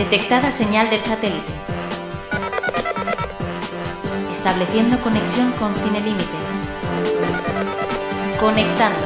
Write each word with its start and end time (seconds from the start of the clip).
Detectada 0.00 0.50
señal 0.50 0.88
del 0.88 1.02
satélite. 1.02 1.52
Estableciendo 4.32 4.98
conexión 5.02 5.52
con 5.52 5.76
Cine 5.76 6.00
Límite. 6.00 6.24
Conectando. 8.40 8.98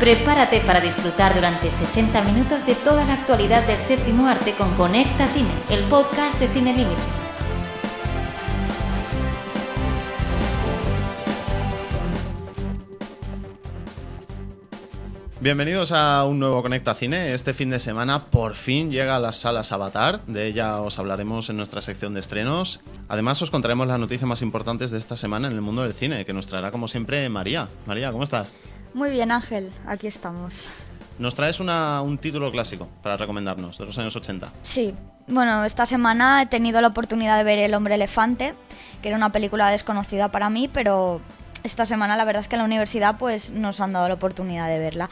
Prepárate 0.00 0.60
para 0.62 0.80
disfrutar 0.80 1.36
durante 1.36 1.70
60 1.70 2.20
minutos 2.22 2.66
de 2.66 2.74
toda 2.74 3.04
la 3.04 3.14
actualidad 3.14 3.64
del 3.64 3.78
séptimo 3.78 4.26
arte 4.26 4.54
con 4.56 4.74
Conecta 4.74 5.28
Cine, 5.28 5.50
el 5.70 5.84
podcast 5.84 6.40
de 6.40 6.48
Cine 6.48 6.74
Límite. 6.74 7.23
Bienvenidos 15.44 15.92
a 15.92 16.24
un 16.24 16.38
nuevo 16.38 16.62
Conecta 16.62 16.94
Cine. 16.94 17.34
Este 17.34 17.52
fin 17.52 17.68
de 17.68 17.78
semana 17.78 18.24
por 18.30 18.54
fin 18.54 18.90
llega 18.90 19.16
a 19.16 19.18
las 19.18 19.36
salas 19.36 19.72
Avatar. 19.72 20.24
De 20.24 20.46
ella 20.46 20.80
os 20.80 20.98
hablaremos 20.98 21.50
en 21.50 21.58
nuestra 21.58 21.82
sección 21.82 22.14
de 22.14 22.20
estrenos. 22.20 22.80
Además 23.10 23.42
os 23.42 23.50
contaremos 23.50 23.86
las 23.86 24.00
noticias 24.00 24.26
más 24.26 24.40
importantes 24.40 24.90
de 24.90 24.96
esta 24.96 25.18
semana 25.18 25.48
en 25.48 25.52
el 25.52 25.60
mundo 25.60 25.82
del 25.82 25.92
cine, 25.92 26.24
que 26.24 26.32
nos 26.32 26.46
traerá 26.46 26.70
como 26.70 26.88
siempre 26.88 27.28
María. 27.28 27.68
María, 27.84 28.10
¿cómo 28.10 28.24
estás? 28.24 28.54
Muy 28.94 29.10
bien 29.10 29.30
Ángel, 29.30 29.70
aquí 29.86 30.06
estamos. 30.06 30.64
Nos 31.18 31.34
traes 31.34 31.60
una- 31.60 32.00
un 32.00 32.16
título 32.16 32.50
clásico 32.50 32.88
para 33.02 33.18
recomendarnos, 33.18 33.76
de 33.76 33.84
los 33.84 33.98
años 33.98 34.16
80. 34.16 34.50
Sí, 34.62 34.94
bueno, 35.28 35.62
esta 35.66 35.84
semana 35.84 36.40
he 36.40 36.46
tenido 36.46 36.80
la 36.80 36.88
oportunidad 36.88 37.36
de 37.36 37.44
ver 37.44 37.58
El 37.58 37.74
hombre 37.74 37.96
elefante, 37.96 38.54
que 39.02 39.08
era 39.08 39.18
una 39.18 39.30
película 39.30 39.68
desconocida 39.68 40.30
para 40.32 40.48
mí, 40.48 40.70
pero 40.72 41.20
esta 41.64 41.86
semana 41.86 42.16
la 42.16 42.24
verdad 42.24 42.42
es 42.42 42.48
que 42.48 42.54
en 42.56 42.60
la 42.60 42.66
universidad 42.66 43.16
pues 43.18 43.50
nos 43.50 43.80
han 43.80 43.92
dado 43.92 44.06
la 44.06 44.14
oportunidad 44.14 44.68
de 44.68 44.78
verla. 44.78 45.10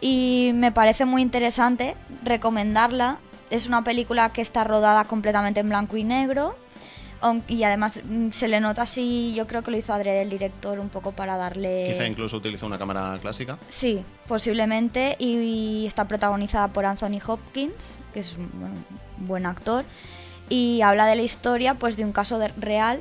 Y 0.00 0.52
me 0.54 0.70
parece 0.70 1.06
muy 1.06 1.22
interesante 1.22 1.96
recomendarla. 2.22 3.16
Es 3.50 3.66
una 3.66 3.82
película 3.82 4.30
que 4.30 4.42
está 4.42 4.62
rodada 4.62 5.04
completamente 5.06 5.60
en 5.60 5.68
blanco 5.70 5.96
y 5.96 6.04
negro. 6.04 6.56
Y 7.48 7.62
además 7.64 8.02
mm, 8.04 8.30
se 8.30 8.46
le 8.46 8.60
nota 8.60 8.82
así, 8.82 9.32
yo 9.34 9.46
creo 9.48 9.62
que 9.62 9.70
lo 9.72 9.78
hizo 9.78 9.92
adrede 9.92 10.20
el 10.22 10.28
director 10.30 10.78
un 10.78 10.90
poco 10.90 11.10
para 11.12 11.36
darle... 11.36 11.88
Quizá 11.90 12.06
incluso 12.06 12.36
utiliza 12.36 12.66
una 12.66 12.78
cámara 12.78 13.18
clásica. 13.20 13.58
Sí, 13.68 14.04
posiblemente. 14.28 15.16
Y, 15.18 15.32
y 15.38 15.86
está 15.86 16.06
protagonizada 16.06 16.68
por 16.68 16.84
Anthony 16.84 17.18
Hopkins, 17.26 17.98
que 18.12 18.20
es 18.20 18.36
un, 18.36 18.50
bueno, 18.52 18.74
un 19.18 19.26
buen 19.26 19.46
actor. 19.46 19.84
Y 20.50 20.82
habla 20.82 21.06
de 21.06 21.16
la 21.16 21.22
historia 21.22 21.74
pues 21.74 21.96
de 21.96 22.04
un 22.04 22.12
caso 22.12 22.38
de- 22.38 22.48
real 22.48 23.00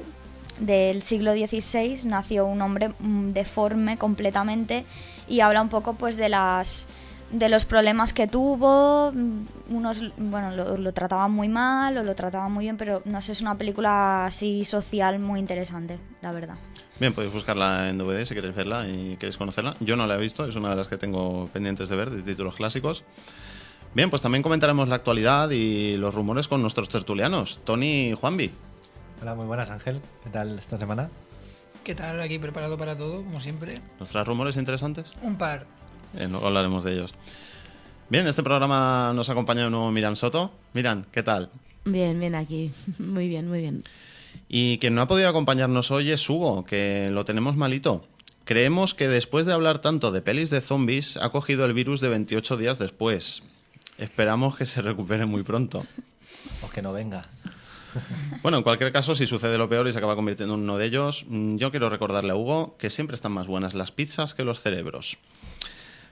del 0.60 1.04
siglo 1.04 1.34
XVI. 1.34 2.08
Nació 2.08 2.46
un 2.46 2.62
hombre 2.62 2.94
mm, 3.00 3.30
deforme 3.30 3.98
completamente 3.98 4.86
y 5.28 5.40
habla 5.40 5.62
un 5.62 5.70
poco 5.70 5.96
pues 5.96 6.18
de 6.18 6.30
las 6.30 6.88
de 7.32 7.50
los 7.50 7.66
problemas 7.66 8.14
que 8.14 8.28
tuvo, 8.28 9.12
mm, 9.12 9.76
unos 9.76 10.04
bueno 10.18 10.52
lo, 10.52 10.94
trataban 10.94 11.32
muy 11.32 11.50
mal 11.50 11.98
o 11.98 12.04
lo 12.04 12.16
trataban 12.16 12.52
muy 12.52 12.66
bien, 12.66 12.78
pero 12.78 13.02
no 13.06 13.22
sé, 13.22 13.32
es 13.32 13.42
una 13.42 13.58
película 13.58 14.28
así 14.28 14.64
social 14.64 15.20
muy 15.20 15.40
interesante, 15.40 16.00
la 16.22 16.32
verdad. 16.32 16.56
Bien, 17.00 17.14
podéis 17.14 17.34
buscarla 17.34 17.90
en 17.90 17.98
DVD 17.98 18.24
si 18.24 18.34
queréis 18.34 18.56
verla 18.56 18.88
y 18.88 19.18
queréis 19.18 19.36
conocerla. 19.36 19.76
Yo 19.82 19.98
no 19.98 20.08
la 20.08 20.16
he 20.16 20.18
visto, 20.18 20.48
es 20.48 20.56
una 20.56 20.70
de 20.70 20.78
las 20.78 20.88
que 20.88 20.98
tengo 20.98 21.50
pendientes 21.52 21.90
de 21.90 21.96
ver, 21.96 22.10
de 22.10 22.22
títulos 22.22 22.56
clásicos. 22.56 23.04
Bien, 23.94 24.10
pues 24.10 24.22
también 24.22 24.42
comentaremos 24.42 24.88
la 24.88 24.96
actualidad 24.96 25.50
y 25.50 25.98
los 25.98 26.14
rumores 26.14 26.48
con 26.48 26.62
nuestros 26.62 26.90
tertulianos, 26.90 27.60
Tony 27.66 28.10
y 28.10 28.14
Juanvi. 28.14 28.52
Hola, 29.22 29.36
muy 29.36 29.46
buenas 29.46 29.70
Ángel. 29.70 30.02
¿Qué 30.24 30.30
tal 30.30 30.60
esta 30.60 30.78
semana? 30.78 31.10
¿Qué 31.84 31.96
tal? 31.96 32.20
Aquí 32.20 32.40
preparado 32.40 32.78
para 32.78 32.98
todo, 32.98 33.24
como 33.24 33.40
siempre. 33.40 33.76
¿Nos 34.00 34.10
traes 34.10 34.28
rumores 34.28 34.58
interesantes? 34.58 35.14
Un 35.22 35.38
par. 35.38 35.66
Eh, 36.18 36.28
luego 36.30 36.48
hablaremos 36.48 36.84
de 36.84 36.94
ellos. 36.94 37.14
Bien, 38.10 38.28
este 38.28 38.44
programa 38.44 39.14
nos 39.16 39.30
acompaña 39.30 39.64
de 39.64 39.70
nuevo 39.70 39.92
Miran 39.92 40.16
Soto. 40.16 40.52
Miran, 40.74 41.06
¿qué 41.12 41.24
tal? 41.24 41.50
Bien, 41.86 42.20
bien 42.20 42.36
aquí. 42.36 42.72
Muy 43.00 43.28
bien, 43.28 43.48
muy 43.48 43.60
bien. 43.62 43.84
Y 44.50 44.78
quien 44.80 44.96
no 44.96 45.02
ha 45.02 45.08
podido 45.08 45.30
acompañarnos 45.30 45.92
hoy 45.92 46.12
es 46.12 46.30
Hugo, 46.30 46.66
que 46.66 47.10
lo 47.12 47.26
tenemos 47.26 47.56
malito. 47.56 48.06
Creemos 48.44 48.94
que 48.94 49.08
después 49.08 49.46
de 49.46 49.54
hablar 49.54 49.80
tanto 49.80 50.12
de 50.12 50.22
pelis 50.22 50.50
de 50.50 50.62
zombies, 50.62 51.18
ha 51.18 51.30
cogido 51.32 51.66
el 51.66 51.74
virus 51.74 52.00
de 52.02 52.10
28 52.10 52.58
días 52.58 52.78
después. 52.78 53.44
Esperamos 53.98 54.56
que 54.56 54.66
se 54.66 54.82
recupere 54.82 55.26
muy 55.26 55.44
pronto. 55.44 55.86
O 56.64 56.70
que 56.70 56.82
no 56.82 56.94
venga. 56.94 57.26
Bueno, 58.42 58.58
en 58.58 58.64
cualquier 58.64 58.92
caso, 58.92 59.16
si 59.16 59.26
sucede 59.26 59.58
lo 59.58 59.70
peor 59.70 59.88
y 59.88 59.92
se 59.92 59.98
acaba 59.98 60.16
convirtiendo 60.16 60.56
en 60.56 60.62
uno 60.62 60.78
de 60.78 60.86
ellos, 60.86 61.26
mm, 61.28 61.58
yo 61.58 61.72
quiero 61.72 61.90
recordarle 61.90 62.32
a 62.32 62.36
Hugo 62.36 62.76
que 62.78 62.90
siempre 62.90 63.16
están 63.16 63.32
más 63.32 63.48
buenas 63.48 63.74
las 63.74 63.92
pizzas 63.92 64.34
que 64.34 64.44
los 64.44 64.60
cerebros. 64.60 65.18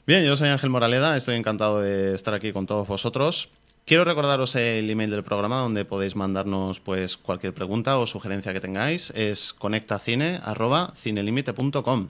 Bien, 0.06 0.26
yo 0.26 0.36
soy 0.36 0.50
Ángel 0.50 0.70
Moraleda, 0.70 1.16
estoy 1.16 1.36
encantado 1.36 1.80
de 1.80 2.14
estar 2.14 2.34
aquí 2.34 2.52
con 2.52 2.66
todos 2.66 2.88
vosotros. 2.88 3.50
Quiero 3.86 4.06
recordaros 4.06 4.56
el 4.56 4.90
email 4.90 5.12
del 5.12 5.24
programa 5.24 5.60
donde 5.60 5.84
podéis 5.84 6.16
mandarnos 6.16 6.80
pues 6.80 7.18
cualquier 7.18 7.54
pregunta 7.54 7.98
o 7.98 8.06
sugerencia 8.06 8.54
que 8.54 8.62
tengáis. 8.62 9.10
Es 9.12 9.54
conectacine@cinelimite.com. 9.54 12.10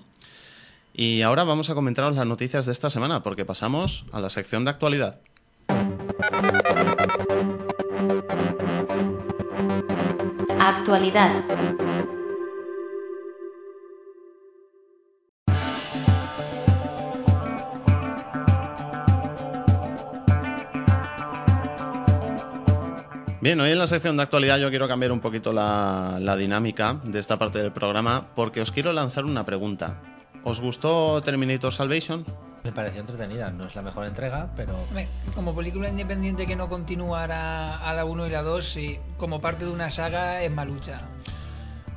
Y 0.94 1.24
ahora 1.24 1.44
vamos 1.44 1.72
a 1.72 1.76
comentaros 1.76 2.16
las 2.16 2.28
noticias 2.28 2.68
de 2.68 2.72
esta 2.72 2.92
semana 2.92 3.24
porque 3.24 3.46
pasamos 3.46 4.06
a 4.12 4.22
la 4.22 4.30
sección 4.30 4.66
de 4.66 4.72
actualidad. 4.72 5.20
Actualidad. 10.66 11.44
Bien, 23.42 23.60
hoy 23.60 23.72
en 23.72 23.78
la 23.78 23.88
sección 23.88 24.16
de 24.16 24.24
actualidad 24.24 24.58
yo 24.58 24.70
quiero 24.70 24.88
cambiar 24.88 25.12
un 25.12 25.20
poquito 25.20 25.52
la, 25.52 26.18
dinámica 26.38 26.94
de 27.04 27.20
esta 27.20 27.38
parte 27.38 27.60
del 27.60 27.74
programa 27.74 28.28
porque 28.34 28.62
os 28.62 28.72
quiero 28.72 28.94
lanzar 28.94 29.26
una 29.26 29.46
pregunta. 29.46 30.00
¿Os 30.44 30.62
gustó 30.62 31.22
Terminator 31.22 31.74
Salvation? 31.74 32.26
Me 32.64 32.72
pareció 32.72 33.02
entretenida. 33.02 33.52
No 33.52 33.66
es 33.66 33.76
la 33.76 33.82
mejor 33.82 34.06
entrega, 34.06 34.52
pero 34.56 34.76
Como 35.36 35.56
película 35.56 35.90
independiente 35.90 36.46
que 36.46 36.56
no 36.56 36.70
continuara 36.70 37.78
a 37.78 37.94
la 37.94 38.06
1 38.06 38.28
y 38.28 38.30
la 38.30 38.42
2, 38.42 38.66
sí, 38.66 39.00
como 39.18 39.42
parte 39.42 39.66
de 39.66 39.72
una 39.72 39.90
saga 39.90 40.42
es 40.44 40.52
malucha. 40.52 41.02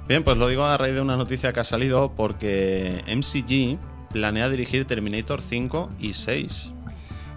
Bien, 0.08 0.22
pues 0.22 0.36
lo 0.36 0.48
digo 0.48 0.64
a 0.64 0.76
raíz 0.76 0.94
de 0.94 1.00
una 1.00 1.16
noticia 1.16 1.52
que 1.52 1.60
ha 1.60 1.64
salido 1.64 2.12
porque 2.14 3.02
MCG 3.06 3.78
planea 4.12 4.48
dirigir 4.48 4.86
Terminator 4.86 5.40
5 5.40 5.90
y 5.98 6.12
6. 6.12 6.72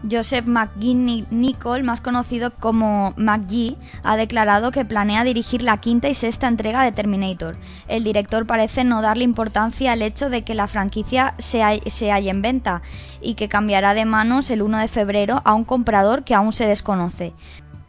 Joseph 0.10 0.46
McGee 0.46 1.26
Nicol, 1.30 1.84
más 1.84 2.00
conocido 2.00 2.52
como 2.52 3.14
McGee, 3.18 3.78
ha 4.04 4.16
declarado 4.16 4.72
que 4.72 4.86
planea 4.86 5.26
dirigir 5.26 5.62
la 5.62 5.78
quinta 5.78 6.08
y 6.08 6.14
sexta 6.14 6.48
entrega 6.48 6.84
de 6.84 6.94
Terminator. 6.94 7.58
El 7.90 8.06
director 8.06 8.48
parece 8.48 8.86
no 8.86 9.02
darle 9.02 9.26
importancia 9.26 9.92
al 9.92 10.02
hecho 10.02 10.30
de 10.30 10.44
que 10.44 10.56
la 10.56 10.68
franquicia 10.68 11.34
se, 11.38 11.82
se 11.90 12.12
halla 12.12 12.32
en 12.32 12.42
venta 12.42 12.82
y 13.22 13.34
que 13.34 13.50
cambiará 13.50 13.94
de 13.94 14.06
manos 14.06 14.50
el 14.52 14.62
1 14.62 14.80
de 14.80 14.88
febrero 14.88 15.42
a 15.44 15.54
un 15.54 15.66
comprador 15.66 16.24
que 16.24 16.34
aún 16.34 16.54
se 16.54 16.66
desconoce. 16.66 17.34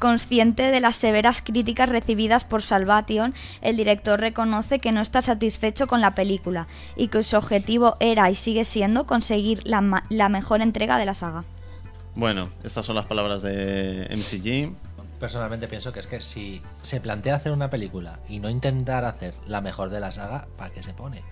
Consciente 0.00 0.70
de 0.70 0.80
las 0.80 0.96
severas 0.96 1.42
críticas 1.42 1.90
recibidas 1.90 2.44
por 2.44 2.62
Salvation, 2.62 3.34
el 3.60 3.76
director 3.76 4.18
reconoce 4.18 4.80
que 4.80 4.92
no 4.92 5.00
está 5.00 5.22
satisfecho 5.22 5.86
con 5.86 6.00
la 6.00 6.14
película 6.14 6.66
y 6.96 7.08
que 7.08 7.22
su 7.22 7.36
objetivo 7.36 7.96
era 8.00 8.30
y 8.30 8.34
sigue 8.34 8.64
siendo 8.64 9.06
conseguir 9.06 9.60
la, 9.64 10.02
la 10.08 10.28
mejor 10.28 10.62
entrega 10.62 10.98
de 10.98 11.04
la 11.04 11.14
saga. 11.14 11.44
Bueno, 12.14 12.50
estas 12.64 12.84
son 12.86 12.96
las 12.96 13.06
palabras 13.06 13.42
de 13.42 14.08
MCG. 14.10 14.74
personalmente 15.18 15.68
pienso 15.68 15.92
que 15.92 16.00
es 16.00 16.06
que 16.06 16.20
si 16.20 16.62
se 16.82 17.00
plantea 17.00 17.36
hacer 17.36 17.52
una 17.52 17.70
película 17.70 18.20
y 18.28 18.40
no 18.40 18.48
intentar 18.48 19.04
hacer 19.04 19.34
la 19.46 19.60
mejor 19.60 19.90
de 19.90 20.00
la 20.00 20.10
saga, 20.10 20.48
¿para 20.56 20.70
qué 20.72 20.82
se 20.82 20.92
pone? 20.92 21.22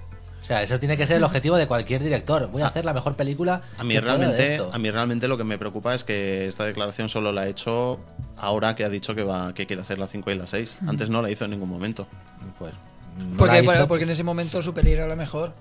O 0.40 0.44
sea, 0.44 0.62
eso 0.62 0.78
tiene 0.78 0.96
que 0.96 1.04
ser 1.04 1.16
el 1.16 1.24
objetivo 1.24 1.56
de 1.56 1.66
cualquier 1.66 2.02
director. 2.02 2.48
Voy 2.50 2.62
a 2.62 2.68
hacer 2.68 2.84
la 2.84 2.94
mejor 2.94 3.16
película. 3.16 3.62
A 3.76 3.84
mí, 3.84 3.94
que 3.94 4.00
pueda 4.00 4.16
de 4.16 4.18
realmente, 4.26 4.54
esto. 4.54 4.70
a 4.72 4.78
mí 4.78 4.90
realmente 4.90 5.26
lo 5.26 5.36
que 5.36 5.44
me 5.44 5.58
preocupa 5.58 5.94
es 5.94 6.04
que 6.04 6.46
esta 6.46 6.64
declaración 6.64 7.08
solo 7.08 7.32
la 7.32 7.42
ha 7.42 7.48
hecho 7.48 7.98
ahora 8.36 8.74
que 8.76 8.84
ha 8.84 8.88
dicho 8.88 9.14
que, 9.14 9.24
va, 9.24 9.52
que 9.52 9.66
quiere 9.66 9.82
hacer 9.82 9.98
la 9.98 10.06
5 10.06 10.30
y 10.30 10.34
la 10.36 10.46
6. 10.46 10.78
Antes 10.86 11.10
no 11.10 11.22
la 11.22 11.30
hizo 11.30 11.44
en 11.44 11.50
ningún 11.50 11.68
momento. 11.68 12.06
Pues. 12.58 12.72
no 13.18 13.36
Porque, 13.36 13.54
la 13.54 13.58
hizo. 13.58 13.66
bueno, 13.66 13.88
porque 13.88 14.04
en 14.04 14.10
ese 14.10 14.22
momento 14.22 14.62
su 14.62 14.72
peli 14.72 14.92
era 14.92 15.08
la 15.08 15.16
mejor. 15.16 15.52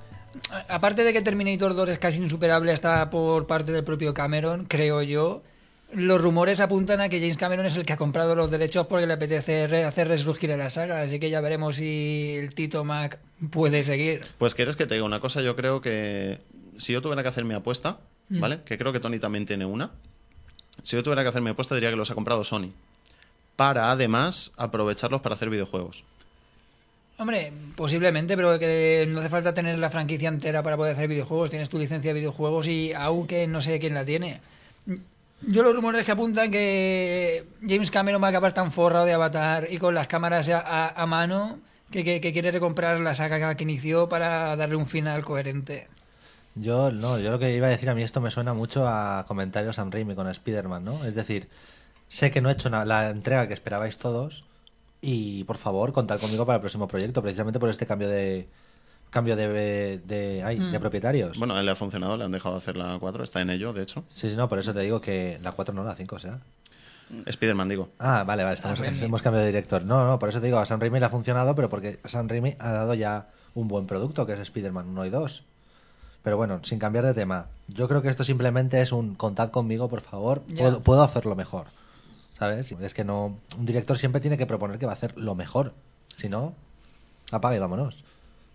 Aparte 0.67 1.03
de 1.03 1.13
que 1.13 1.21
Terminator 1.21 1.75
2 1.75 1.89
es 1.89 1.99
casi 1.99 2.17
insuperable 2.21 2.71
hasta 2.71 3.09
por 3.09 3.47
parte 3.47 3.71
del 3.71 3.83
propio 3.83 4.13
Cameron, 4.13 4.65
creo 4.65 5.01
yo, 5.01 5.41
los 5.93 6.21
rumores 6.21 6.59
apuntan 6.59 6.99
a 7.01 7.09
que 7.09 7.19
James 7.19 7.37
Cameron 7.37 7.65
es 7.65 7.77
el 7.77 7.85
que 7.85 7.93
ha 7.93 7.97
comprado 7.97 8.35
los 8.35 8.51
derechos 8.51 8.87
porque 8.87 9.07
le 9.07 9.13
apetece 9.13 9.63
hacer 9.83 10.07
resurgir 10.07 10.51
a 10.51 10.57
la 10.57 10.69
saga, 10.69 11.01
así 11.01 11.19
que 11.19 11.29
ya 11.29 11.41
veremos 11.41 11.77
si 11.77 12.35
el 12.37 12.53
Tito 12.53 12.83
Mac 12.83 13.19
puede 13.51 13.83
seguir. 13.83 14.25
Pues 14.37 14.53
quieres 14.55 14.75
que 14.75 14.85
te 14.85 14.95
diga 14.95 15.05
una 15.05 15.19
cosa, 15.19 15.41
yo 15.41 15.55
creo 15.55 15.81
que 15.81 16.39
si 16.77 16.93
yo 16.93 17.01
tuviera 17.01 17.23
que 17.23 17.29
hacer 17.29 17.45
mi 17.45 17.53
apuesta, 17.53 17.97
Mm. 18.29 18.41
¿vale? 18.41 18.59
Que 18.65 18.77
creo 18.77 18.91
que 18.91 18.99
Tony 18.99 19.19
también 19.19 19.45
tiene 19.45 19.65
una. 19.65 19.89
Si 20.83 20.97
yo 20.97 21.03
tuviera 21.03 21.23
que 21.23 21.29
hacer 21.29 21.41
mi 21.41 21.49
apuesta, 21.51 21.75
diría 21.75 21.89
que 21.89 21.95
los 21.95 22.11
ha 22.11 22.13
comprado 22.13 22.43
Sony. 22.43 22.71
Para 23.55 23.89
además 23.89 24.51
aprovecharlos 24.57 25.21
para 25.21 25.35
hacer 25.35 25.49
videojuegos. 25.49 26.03
Hombre, 27.19 27.51
posiblemente, 27.75 28.35
pero 28.35 28.59
que 28.59 29.05
no 29.09 29.19
hace 29.19 29.29
falta 29.29 29.53
tener 29.53 29.79
la 29.79 29.89
franquicia 29.89 30.29
entera 30.29 30.61
para 30.61 30.77
poder 30.77 30.93
hacer 30.93 31.07
videojuegos. 31.07 31.49
Tienes 31.49 31.69
tu 31.69 31.79
licencia 31.79 32.09
de 32.13 32.19
videojuegos 32.19 32.67
y 32.67 32.93
aunque 32.93 33.47
no 33.47 33.59
sé 33.59 33.79
quién 33.79 33.95
la 33.95 34.05
tiene. 34.05 34.39
Yo 35.41 35.63
los 35.63 35.75
rumores 35.75 36.03
que 36.05 36.11
apuntan 36.11 36.51
que 36.51 37.43
James 37.67 37.89
Cameron 37.91 38.21
va 38.21 38.27
a 38.27 38.29
acabar 38.29 38.53
tan 38.53 38.71
forrado 38.71 39.05
de 39.05 39.13
Avatar 39.13 39.67
y 39.69 39.77
con 39.77 39.93
las 39.95 40.07
cámaras 40.07 40.47
a, 40.49 40.59
a- 40.59 40.89
a 40.89 41.05
mano 41.07 41.59
que, 41.91 42.03
que- 42.03 42.21
que 42.21 42.33
quiere 42.33 42.51
recomprar 42.51 42.99
la 42.99 43.15
saga 43.15 43.55
que 43.55 43.63
inició 43.63 44.09
para 44.09 44.55
darle 44.55 44.75
un 44.75 44.85
final 44.87 45.23
coherente. 45.23 45.87
Yo 46.55 46.91
no, 46.91 47.19
yo 47.19 47.29
lo 47.31 47.39
que 47.39 47.55
iba 47.55 47.67
a 47.67 47.69
decir 47.71 47.89
a 47.89 47.95
mí 47.95 48.01
esto 48.03 48.19
me 48.21 48.31
suena 48.31 48.53
mucho 48.53 48.87
a 48.87 49.25
comentarios 49.27 49.75
Sam 49.75 49.91
Raimi 49.91 50.15
con 50.15 50.27
Spider-Man, 50.27 50.83
¿no? 50.83 51.05
Es 51.05 51.13
decir, 51.13 51.47
sé 52.09 52.31
que 52.31 52.41
no 52.41 52.49
he 52.49 52.53
hecho 52.53 52.69
la 52.69 53.09
entrega 53.09 53.47
que 53.47 53.53
esperabais 53.53 53.97
todos 53.99 54.43
y 55.01 55.43
por 55.43 55.57
favor 55.57 55.93
contad 55.93 56.19
conmigo 56.19 56.45
para 56.45 56.55
el 56.55 56.61
próximo 56.61 56.87
proyecto, 56.87 57.21
precisamente 57.21 57.59
por 57.59 57.69
este 57.69 57.85
cambio 57.85 58.09
de 58.09 58.47
cambio 59.09 59.35
de 59.35 60.01
de, 60.05 60.43
ay, 60.43 60.59
de 60.59 60.79
propietarios. 60.79 61.37
Bueno, 61.37 61.55
a 61.55 61.59
él 61.59 61.65
le 61.65 61.71
ha 61.71 61.75
funcionado, 61.75 62.17
le 62.17 62.25
han 62.25 62.31
dejado 62.31 62.55
hacer 62.55 62.77
la 62.77 62.97
4, 62.99 63.23
está 63.23 63.41
en 63.41 63.49
ello, 63.49 63.73
de 63.73 63.83
hecho. 63.83 64.03
Sí, 64.09 64.29
sí, 64.29 64.35
no, 64.35 64.49
por 64.49 64.59
eso 64.59 64.73
te 64.73 64.81
digo 64.81 64.99
que 64.99 65.39
la 65.41 65.53
4 65.53 65.73
no, 65.73 65.83
la 65.83 65.95
5 65.95 66.19
será. 66.19 66.39
Spider-Man, 67.25 67.69
digo. 67.69 67.89
Ah, 67.99 68.23
vale, 68.25 68.43
vale, 68.43 68.55
estamos, 68.55 68.81
hemos 68.81 69.21
cambiado 69.21 69.45
de 69.45 69.51
director. 69.51 69.85
No, 69.87 70.05
no, 70.05 70.19
por 70.19 70.29
eso 70.29 70.41
te 70.41 70.47
digo, 70.47 70.59
a 70.59 70.65
Sam 70.65 70.81
Raimi 70.81 70.99
le 70.99 71.05
ha 71.05 71.09
funcionado, 71.09 71.55
pero 71.55 71.69
porque 71.69 71.99
Sam 72.05 72.27
Raimi 72.27 72.55
ha 72.59 72.71
dado 72.71 72.93
ya 72.95 73.29
un 73.53 73.67
buen 73.67 73.87
producto, 73.87 74.25
que 74.25 74.33
es 74.33 74.39
Spider-Man 74.39 74.89
1 74.89 75.05
y 75.05 75.09
2. 75.09 75.43
Pero 76.23 76.35
bueno, 76.35 76.59
sin 76.63 76.79
cambiar 76.79 77.05
de 77.05 77.13
tema, 77.13 77.47
yo 77.69 77.87
creo 77.87 78.01
que 78.01 78.09
esto 78.09 78.25
simplemente 78.25 78.81
es 78.81 78.91
un 78.91 79.15
contad 79.15 79.49
conmigo, 79.49 79.87
por 79.87 80.01
favor, 80.01 80.43
puedo 80.83 81.01
hacerlo 81.01 81.35
mejor. 81.35 81.67
¿Sabes? 82.37 82.71
Es 82.71 82.93
que 82.93 83.03
no. 83.03 83.39
Un 83.57 83.65
director 83.65 83.97
siempre 83.97 84.21
tiene 84.21 84.37
que 84.37 84.45
proponer 84.45 84.77
que 84.77 84.85
va 84.85 84.91
a 84.91 84.95
hacer 84.95 85.17
lo 85.17 85.33
mejor. 85.35 85.73
Si 86.17 86.29
no, 86.29 86.53
apaga 87.31 87.55
y 87.55 87.59
vámonos. 87.59 87.95
Si 87.97 88.03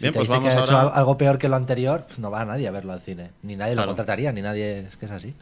Bien, 0.05 0.13
te 0.13 0.19
pues 0.19 0.29
dice 0.29 0.39
vamos 0.39 0.55
que 0.55 0.61
ha 0.61 0.63
hecho 0.65 0.95
algo 0.95 1.17
peor 1.17 1.39
que 1.39 1.49
lo 1.49 1.57
anterior, 1.57 2.07
no 2.19 2.31
va 2.31 2.43
a 2.43 2.45
nadie 2.45 2.69
a 2.69 2.71
verlo 2.71 2.93
al 2.93 3.01
cine. 3.03 3.31
Ni 3.43 3.55
nadie 3.57 3.73
Claro. 3.75 3.87
lo 3.87 3.91
contrataría, 3.97 4.33
ni 4.33 4.43
nadie. 4.43 4.81
Es 4.81 4.97
que 4.97 5.07
es 5.07 5.13
así. 5.13 5.35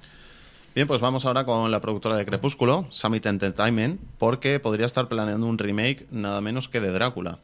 Bien, 0.75 0.87
pues 0.87 1.01
vamos 1.01 1.25
ahora 1.27 1.45
con 1.45 1.71
la 1.71 1.81
productora 1.81 2.17
de 2.17 2.25
Crepúsculo, 2.25 2.87
Summit 2.91 3.27
Entertainment, 3.27 4.01
porque 4.19 4.61
podría 4.61 4.87
estar 4.87 5.09
planeando 5.09 5.47
un 5.47 5.59
remake 5.59 6.07
nada 6.11 6.41
menos 6.41 6.69
que 6.69 6.81
de 6.81 6.91
Drácula. 6.93 7.39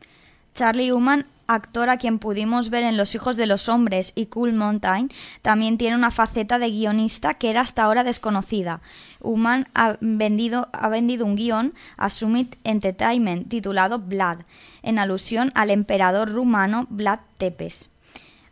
Charlie 0.56 0.90
Human, 0.90 1.26
actor 1.48 1.90
a 1.90 1.98
quien 1.98 2.18
pudimos 2.18 2.70
ver 2.70 2.82
en 2.82 2.96
Los 2.96 3.14
hijos 3.14 3.36
de 3.36 3.46
los 3.46 3.68
hombres 3.68 4.12
y 4.14 4.24
Cool 4.24 4.54
Mountain, 4.54 5.10
también 5.42 5.76
tiene 5.76 5.96
una 5.96 6.10
faceta 6.10 6.58
de 6.58 6.70
guionista 6.70 7.34
que 7.34 7.50
era 7.50 7.60
hasta 7.60 7.82
ahora 7.82 8.04
desconocida. 8.04 8.80
Human 9.20 9.68
ha 9.74 9.98
vendido, 10.00 10.70
ha 10.72 10.88
vendido 10.88 11.26
un 11.26 11.36
guion 11.36 11.74
a 11.98 12.08
Summit 12.08 12.56
Entertainment 12.64 13.50
titulado 13.50 13.98
Vlad, 13.98 14.44
en 14.82 14.98
alusión 14.98 15.52
al 15.54 15.68
emperador 15.68 16.32
rumano 16.32 16.86
Vlad 16.88 17.18
Tepes. 17.36 17.90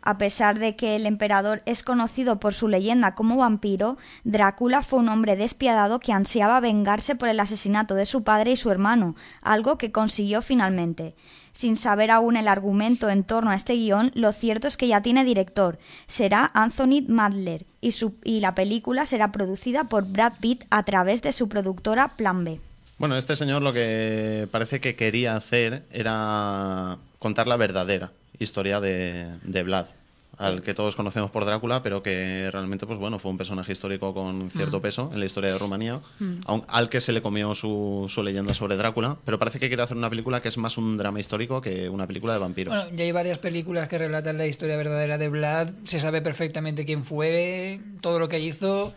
A 0.03 0.19
pesar 0.19 0.59
de 0.59 0.75
que 0.75 0.95
el 0.95 1.07
emperador 1.07 1.63
es 1.65 1.81
conocido 1.81 2.39
por 2.39 2.53
su 2.53 2.67
leyenda 2.67 3.15
como 3.15 3.37
vampiro, 3.37 3.97
Drácula 4.23 4.83
fue 4.83 4.99
un 4.99 5.09
hombre 5.09 5.35
despiadado 5.35 5.99
que 5.99 6.13
ansiaba 6.13 6.59
vengarse 6.59 7.15
por 7.15 7.29
el 7.29 7.39
asesinato 7.39 7.95
de 7.95 8.05
su 8.05 8.23
padre 8.23 8.51
y 8.51 8.57
su 8.57 8.69
hermano, 8.69 9.15
algo 9.41 9.79
que 9.79 9.91
consiguió 9.91 10.43
finalmente. 10.43 11.15
Sin 11.55 11.77
saber 11.77 12.11
aún 12.11 12.35
el 12.35 12.49
argumento 12.49 13.09
en 13.09 13.23
torno 13.23 13.49
a 13.51 13.55
este 13.55 13.75
guion, 13.75 14.11
lo 14.13 14.33
cierto 14.33 14.67
es 14.67 14.75
que 14.75 14.89
ya 14.89 15.01
tiene 15.01 15.23
director. 15.23 15.79
Será 16.05 16.51
Anthony 16.53 17.01
Madler 17.07 17.65
y, 17.79 17.91
su- 17.91 18.15
y 18.25 18.41
la 18.41 18.53
película 18.55 19.05
será 19.05 19.31
producida 19.31 19.85
por 19.85 20.05
Brad 20.05 20.33
Pitt 20.41 20.65
a 20.69 20.83
través 20.83 21.21
de 21.21 21.31
su 21.31 21.47
productora 21.47 22.09
Plan 22.17 22.43
B. 22.43 22.59
Bueno, 22.97 23.15
este 23.15 23.37
señor 23.37 23.61
lo 23.61 23.71
que 23.71 24.49
parece 24.51 24.81
que 24.81 24.95
quería 24.97 25.37
hacer 25.37 25.83
era 25.91 26.97
contar 27.19 27.47
la 27.47 27.55
verdadera 27.55 28.11
historia 28.37 28.81
de, 28.81 29.25
de 29.43 29.63
Vlad, 29.63 29.87
al 30.37 30.61
que 30.61 30.73
todos 30.73 30.95
conocemos 30.95 31.31
por 31.31 31.45
Drácula, 31.45 31.81
pero 31.83 32.01
que 32.03 32.49
realmente, 32.51 32.85
pues 32.85 32.99
bueno, 32.99 33.19
fue 33.19 33.31
un 33.31 33.37
personaje 33.37 33.71
histórico 33.71 34.13
con 34.13 34.49
cierto 34.51 34.81
peso 34.81 35.09
en 35.13 35.19
la 35.19 35.25
historia 35.25 35.51
de 35.51 35.57
Rumanía, 35.59 36.01
aun- 36.45 36.65
al 36.67 36.89
que 36.89 37.01
se 37.01 37.11
le 37.11 37.21
comió 37.21 37.53
su, 37.55 38.05
su 38.09 38.21
leyenda 38.23 38.53
sobre 38.53 38.75
Drácula, 38.75 39.17
pero 39.25 39.39
parece 39.39 39.59
que 39.59 39.67
quiere 39.67 39.83
hacer 39.83 39.97
una 39.97 40.09
película 40.09 40.41
que 40.41 40.47
es 40.49 40.57
más 40.57 40.77
un 40.77 40.97
drama 40.97 41.19
histórico 41.19 41.61
que 41.61 41.89
una 41.89 42.07
película 42.07 42.33
de 42.33 42.39
vampiros. 42.39 42.73
Bueno, 42.75 42.95
ya 42.97 43.05
hay 43.05 43.11
varias 43.11 43.37
películas 43.39 43.87
que 43.89 43.97
relatan 43.97 44.37
la 44.37 44.47
historia 44.47 44.77
verdadera 44.77 45.17
de 45.17 45.29
Vlad. 45.29 45.69
Se 45.83 45.99
sabe 45.99 46.21
perfectamente 46.21 46.85
quién 46.85 47.03
fue, 47.03 47.79
todo 48.01 48.19
lo 48.19 48.27
que 48.29 48.39
hizo. 48.39 48.93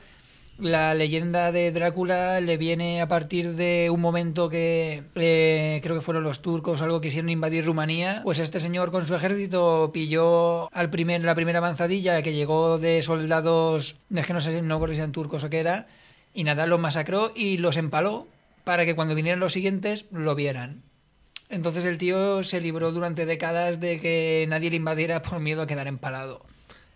La 0.59 0.93
leyenda 0.93 1.53
de 1.53 1.71
Drácula 1.71 2.41
le 2.41 2.57
viene 2.57 3.01
a 3.01 3.07
partir 3.07 3.53
de 3.55 3.91
un 3.93 4.01
momento 4.01 4.49
que 4.49 5.05
eh, 5.15 5.79
creo 5.85 5.95
que 5.95 6.03
fueron 6.03 6.25
los 6.25 6.43
turcos 6.43 6.81
o 6.81 6.85
algo 6.85 7.01
quisieron 7.01 7.31
invadir 7.31 7.65
Rumanía. 7.65 8.23
Pues 8.25 8.41
este 8.41 8.59
señor 8.59 8.91
con 8.91 9.07
su 9.07 9.15
ejército 9.15 9.93
pilló 9.95 10.69
al 10.75 10.91
primer, 10.91 11.23
la 11.23 11.37
primera 11.37 11.59
avanzadilla 11.59 12.23
que 12.23 12.33
llegó 12.33 12.79
de 12.79 13.03
soldados, 13.03 13.95
es 14.13 14.27
que 14.27 14.33
no 14.33 14.41
sé 14.41 14.53
si 14.53 14.61
no 14.61 14.85
si 14.89 14.95
eran 14.95 15.13
turcos 15.13 15.45
o 15.45 15.51
qué 15.51 15.61
era, 15.61 15.87
y 16.35 16.43
nada, 16.43 16.67
los 16.67 16.81
masacró 16.81 17.31
y 17.37 17.59
los 17.59 17.77
empaló 17.77 18.27
para 18.65 18.85
que 18.85 18.97
cuando 18.97 19.15
vinieran 19.15 19.39
los 19.39 19.53
siguientes 19.53 20.07
lo 20.11 20.35
vieran. 20.35 20.83
Entonces 21.51 21.85
el 21.85 21.99
tío 21.99 22.43
se 22.43 22.61
libró 22.61 22.91
durante 22.91 23.27
décadas 23.27 23.79
de 23.79 24.01
que 24.01 24.45
nadie 24.49 24.71
le 24.71 24.77
invadiera 24.77 25.23
por 25.23 25.39
miedo 25.39 25.63
a 25.63 25.67
quedar 25.69 25.87
empalado. 25.87 26.45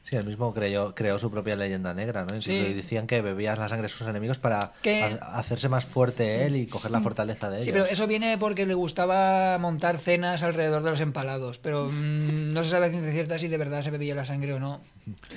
Sí, 0.04 0.16
él 0.16 0.25
mismo 0.26 0.52
creó, 0.52 0.94
creó 0.96 1.16
su 1.19 1.31
propia 1.31 1.54
leyenda 1.54 1.94
negra, 1.94 2.22
¿no? 2.28 2.34
Incluso 2.37 2.50
Sí. 2.66 2.72
decían 2.75 3.06
que 3.06 3.22
bebías 3.22 3.56
la 3.58 3.69
sangre 3.69 3.84
de 3.84 3.88
sus 3.88 4.06
enemigos 4.08 4.37
para 4.38 4.72
Que- 4.82 5.16
hacerse 5.20 5.69
más 5.69 5.84
fuerte 5.84 6.44
él 6.44 6.56
y 6.56 6.66
coger 6.66 6.90
la 6.90 7.00
fortaleza 7.00 7.49
de 7.50 7.58
ellos. 7.58 7.66
Sí, 7.66 7.72
pero 7.72 7.84
eso 7.84 8.08
viene 8.08 8.37
porque 8.37 8.66
le 8.66 8.75
gustaba 8.75 9.56
montar 9.58 9.96
cenas 9.99 10.43
alrededor 10.43 10.82
de 10.82 10.90
los 10.90 11.00
empalados. 11.00 11.58
Pero 11.60 11.88
mm, 11.88 12.50
no 12.50 12.64
se 12.64 12.70
sabe 12.70 12.87
a 12.87 12.90
ciencia 12.90 13.12
cierta 13.12 13.38
si 13.38 13.46
de 13.46 13.56
verdad 13.58 13.82
se 13.82 13.93
bebía 13.93 14.16
la 14.16 14.25
sangre 14.25 14.54
o 14.54 14.58
no. 14.58 14.81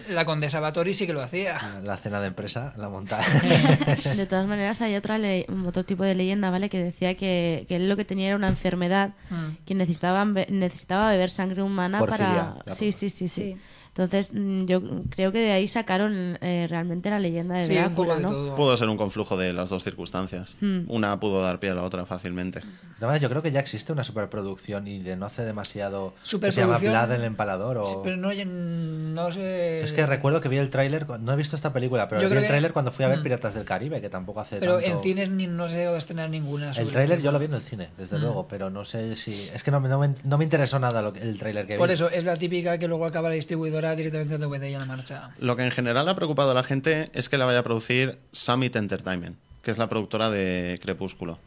La 0.10 0.26
condesa 0.26 0.60
Batori 0.60 0.96
sí 0.96 1.06
que 1.06 1.14
lo 1.14 1.22
hacía. 1.22 1.58
La 1.84 1.98
cena 1.98 2.20
de 2.20 2.28
empresa, 2.28 2.74
la 2.78 2.90
monta. 2.90 3.20
De 4.16 4.26
todas 4.26 4.48
maneras, 4.48 4.82
hay 4.82 4.96
otra 4.96 5.18
le- 5.20 5.46
otro 5.66 5.84
tipo 5.86 6.04
de 6.04 6.16
leyenda, 6.16 6.50
¿vale? 6.50 6.70
Que 6.70 6.84
decía 6.84 7.16
que, 7.16 7.66
que 7.68 7.76
él 7.76 7.88
lo 7.90 7.96
que 7.96 8.06
tenía 8.06 8.28
era 8.28 8.36
una 8.36 8.48
enfermedad 8.48 9.12
Mm. 9.30 9.64
que 9.66 9.76
necesitaba, 9.76 10.26
necesitaba 10.26 11.10
beber 11.12 11.30
sangre 11.30 11.62
humana 11.62 12.00
Porfiria, 12.00 12.56
para... 12.64 12.76
sí, 12.76 12.92
sí, 12.92 13.10
sí, 13.10 13.28
Sí. 13.28 13.58
Entonces, 13.98 14.34
mm, 14.34 14.66
yo 14.66 14.82
creo 15.10 15.32
que 15.32 15.40
de 15.40 15.52
ahí 15.54 15.70
sacaron 15.70 16.38
eh, 16.42 16.68
realmente 16.70 17.10
la 17.10 17.18
leyenda 17.18 17.56
de 17.56 17.62
Sí, 17.62 17.76
Drácula, 17.76 18.20
¿no? 18.20 18.54
Pudo 18.56 18.76
ser 18.76 18.90
un 18.90 18.98
conflujo 18.98 19.38
de 19.38 19.54
las 19.54 19.70
dos 19.70 19.86
circunstancias. 19.86 20.58
Hmm. 20.60 20.82
Una 20.90 21.18
pudo 21.18 21.42
dar 21.42 21.62
pie 21.62 21.70
a 21.70 21.76
la 21.76 21.84
otra 21.84 22.06
fácilmente. 22.06 22.60
De 22.60 22.66
todas 23.00 23.02
maneras, 23.08 23.22
yo 23.22 23.30
creo 23.30 23.42
que 23.42 23.52
ya 23.54 23.62
existe 23.62 23.94
una 23.94 24.04
superproducción 24.04 24.86
y 24.88 25.00
de 25.00 25.16
no 25.16 25.26
hace 25.26 25.46
demasiado. 25.46 26.14
que 26.24 26.28
se 26.28 26.38
llama 26.38 26.52
Superproducción. 26.78 26.92
Vlad 26.92 27.12
el 27.14 27.24
empalador. 27.24 27.78
O... 27.78 27.84
Sí, 27.86 27.96
pero 28.04 28.18
no, 28.18 28.32
no 28.34 29.32
sé. 29.32 29.82
Es 29.84 29.94
que 29.94 30.06
recuerdo 30.06 30.42
que 30.42 30.50
vi 30.50 30.58
el 30.58 30.70
tráiler, 30.70 31.08
no 31.22 31.32
he 31.32 31.36
visto 31.38 31.56
esta 31.56 31.72
película, 31.72 32.10
pero 32.10 32.22
Yo 32.22 32.28
vi 32.28 32.32
creo 32.32 32.40
el 32.40 32.44
que- 32.46 32.50
tráiler 32.50 32.74
cuando 32.74 32.92
fui 32.92 33.06
a 33.06 33.08
ver 33.08 33.20
Mm. 33.20 33.24
Piratas 33.24 33.56
del 33.56 33.64
Caribe, 33.64 34.02
que 34.02 34.10
tampoco 34.10 34.42
hace 34.42 34.58
Pero 34.58 34.76
tanto... 34.76 34.90
en 34.92 35.00
cines 35.00 35.30
ni, 35.30 35.48
no 35.48 35.70
sé 35.70 35.78
de 35.78 35.98
estrenar 35.98 36.30
ninguna. 36.30 36.72
El 36.72 36.90
tráiler 36.92 37.22
yo 37.22 37.32
lo 37.32 37.40
vi 37.40 37.46
en 37.46 37.54
el 37.54 37.62
cine, 37.62 37.90
desde 37.98 38.18
Mm. 38.18 38.22
luego, 38.22 38.48
pero 38.50 38.70
no 38.70 38.84
sé 38.84 39.16
si... 39.16 39.32
Es 39.54 39.64
que 39.64 39.72
no, 39.72 39.80
me- 39.80 39.88
no, 39.88 40.00
me, 40.00 40.14
no 40.26 40.38
me 40.38 40.44
interesó 40.44 40.80
nada 40.80 41.02
lo 41.02 41.14
que- 41.14 41.22
el 41.22 41.38
tráiler 41.40 41.66
que 41.66 41.78
Por 41.78 41.88
vi. 41.88 41.94
eso, 41.94 42.10
es 42.10 42.26
la 42.26 42.36
típica 42.36 42.78
que 42.78 42.90
luego 42.90 43.06
acaba 43.06 43.30
la 43.30 43.36
distribuidora 43.36 43.85
directamente 43.94 44.36
en 44.36 44.42
DVD 44.42 44.70
y 44.70 44.74
a 44.74 44.80
la 44.80 44.86
marcha. 44.86 45.32
Lo 45.40 45.56
que 45.56 45.64
en 45.64 45.72
general 45.72 46.08
ha 46.08 46.16
preocupado 46.16 46.52
a 46.52 46.54
la 46.54 46.64
gente 46.64 47.12
es 47.14 47.28
que 47.28 47.38
la 47.38 47.46
vaya 47.46 47.60
a 47.60 47.64
producir 47.64 48.18
Summit 48.32 48.76
Entertainment, 48.76 49.38
que 49.62 49.72
es 49.72 49.78
la 49.78 49.90
productora 49.90 50.30
de 50.30 50.80
Crepúsculo. 50.82 51.38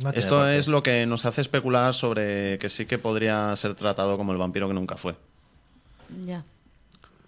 No 0.00 0.10
Esto 0.10 0.48
es 0.48 0.66
lo 0.66 0.82
que 0.82 1.06
nos 1.06 1.26
hace 1.26 1.42
especular 1.42 1.92
sobre 1.94 2.58
que 2.58 2.68
sí 2.68 2.86
que 2.86 2.98
podría 2.98 3.54
ser 3.56 3.74
tratado 3.74 4.16
como 4.16 4.32
el 4.32 4.38
vampiro 4.38 4.66
que 4.66 4.74
nunca 4.74 4.96
fue. 4.96 5.14
Ya. 6.24 6.42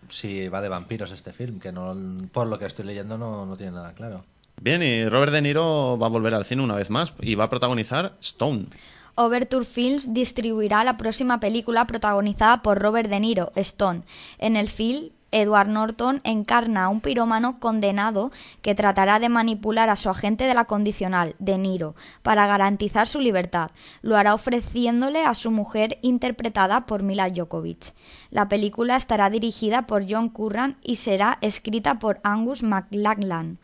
Si 0.09 0.49
va 0.49 0.61
de 0.61 0.69
vampiros 0.69 1.11
este 1.13 1.33
film, 1.33 1.61
que 1.61 1.71
no 1.71 1.97
por 2.33 2.47
lo 2.47 2.59
que 2.59 2.67
estoy 2.67 2.87
leyendo 2.87 3.17
no, 3.19 3.47
no 3.47 3.57
tiene 3.57 3.73
nada 3.73 3.93
claro. 3.93 4.25
Bien, 4.61 4.83
y 4.83 5.07
Robert 5.07 5.33
De 5.33 5.43
Niro 5.43 5.99
va 5.99 6.07
a 6.07 6.11
volver 6.11 6.35
al 6.35 6.45
cine 6.45 6.63
una 6.63 6.75
vez 6.75 6.89
más 6.89 7.13
y 7.21 7.35
va 7.35 7.45
a 7.45 7.51
protagonizar 7.51 8.17
Stone. 8.21 8.67
Overture 9.15 9.67
Films 9.67 10.15
distribuirá 10.15 10.85
la 10.85 10.97
próxima 10.97 11.39
película 11.39 11.87
protagonizada 11.87 12.63
por 12.63 12.81
Robert 12.81 13.11
De 13.11 13.21
Niro, 13.21 13.53
Stone. 13.57 14.05
En 14.39 14.57
el 14.57 14.71
film 14.71 15.11
Edward 15.33 15.69
Norton 15.69 16.23
encarna 16.25 16.85
a 16.85 16.89
un 16.89 17.03
pirómano 17.03 17.59
condenado 17.59 18.31
que 18.63 18.75
tratará 18.75 19.19
de 19.19 19.29
manipular 19.29 19.91
a 19.91 19.97
su 19.97 20.09
agente 20.09 20.45
de 20.45 20.55
la 20.55 20.65
condicional, 20.65 21.35
De 21.39 21.59
Niro, 21.59 21.95
para 22.23 22.47
garantizar 22.47 23.07
su 23.07 23.21
libertad. 23.21 23.71
Lo 24.01 24.17
hará 24.17 24.33
ofreciéndole 24.33 25.25
a 25.25 25.35
su 25.35 25.51
mujer 25.51 25.99
interpretada 26.01 26.87
por 26.87 27.03
Mila 27.03 27.29
Djokovic. 27.29 27.93
La 28.31 28.49
película 28.49 28.97
estará 28.97 29.29
dirigida 29.29 29.87
por 29.87 30.05
John 30.09 30.31
Curran 30.31 30.79
y 30.83 30.97
será 30.97 31.37
escrita 31.43 31.99
por 31.99 32.21
Angus 32.23 32.63
McLachlan. 32.63 33.59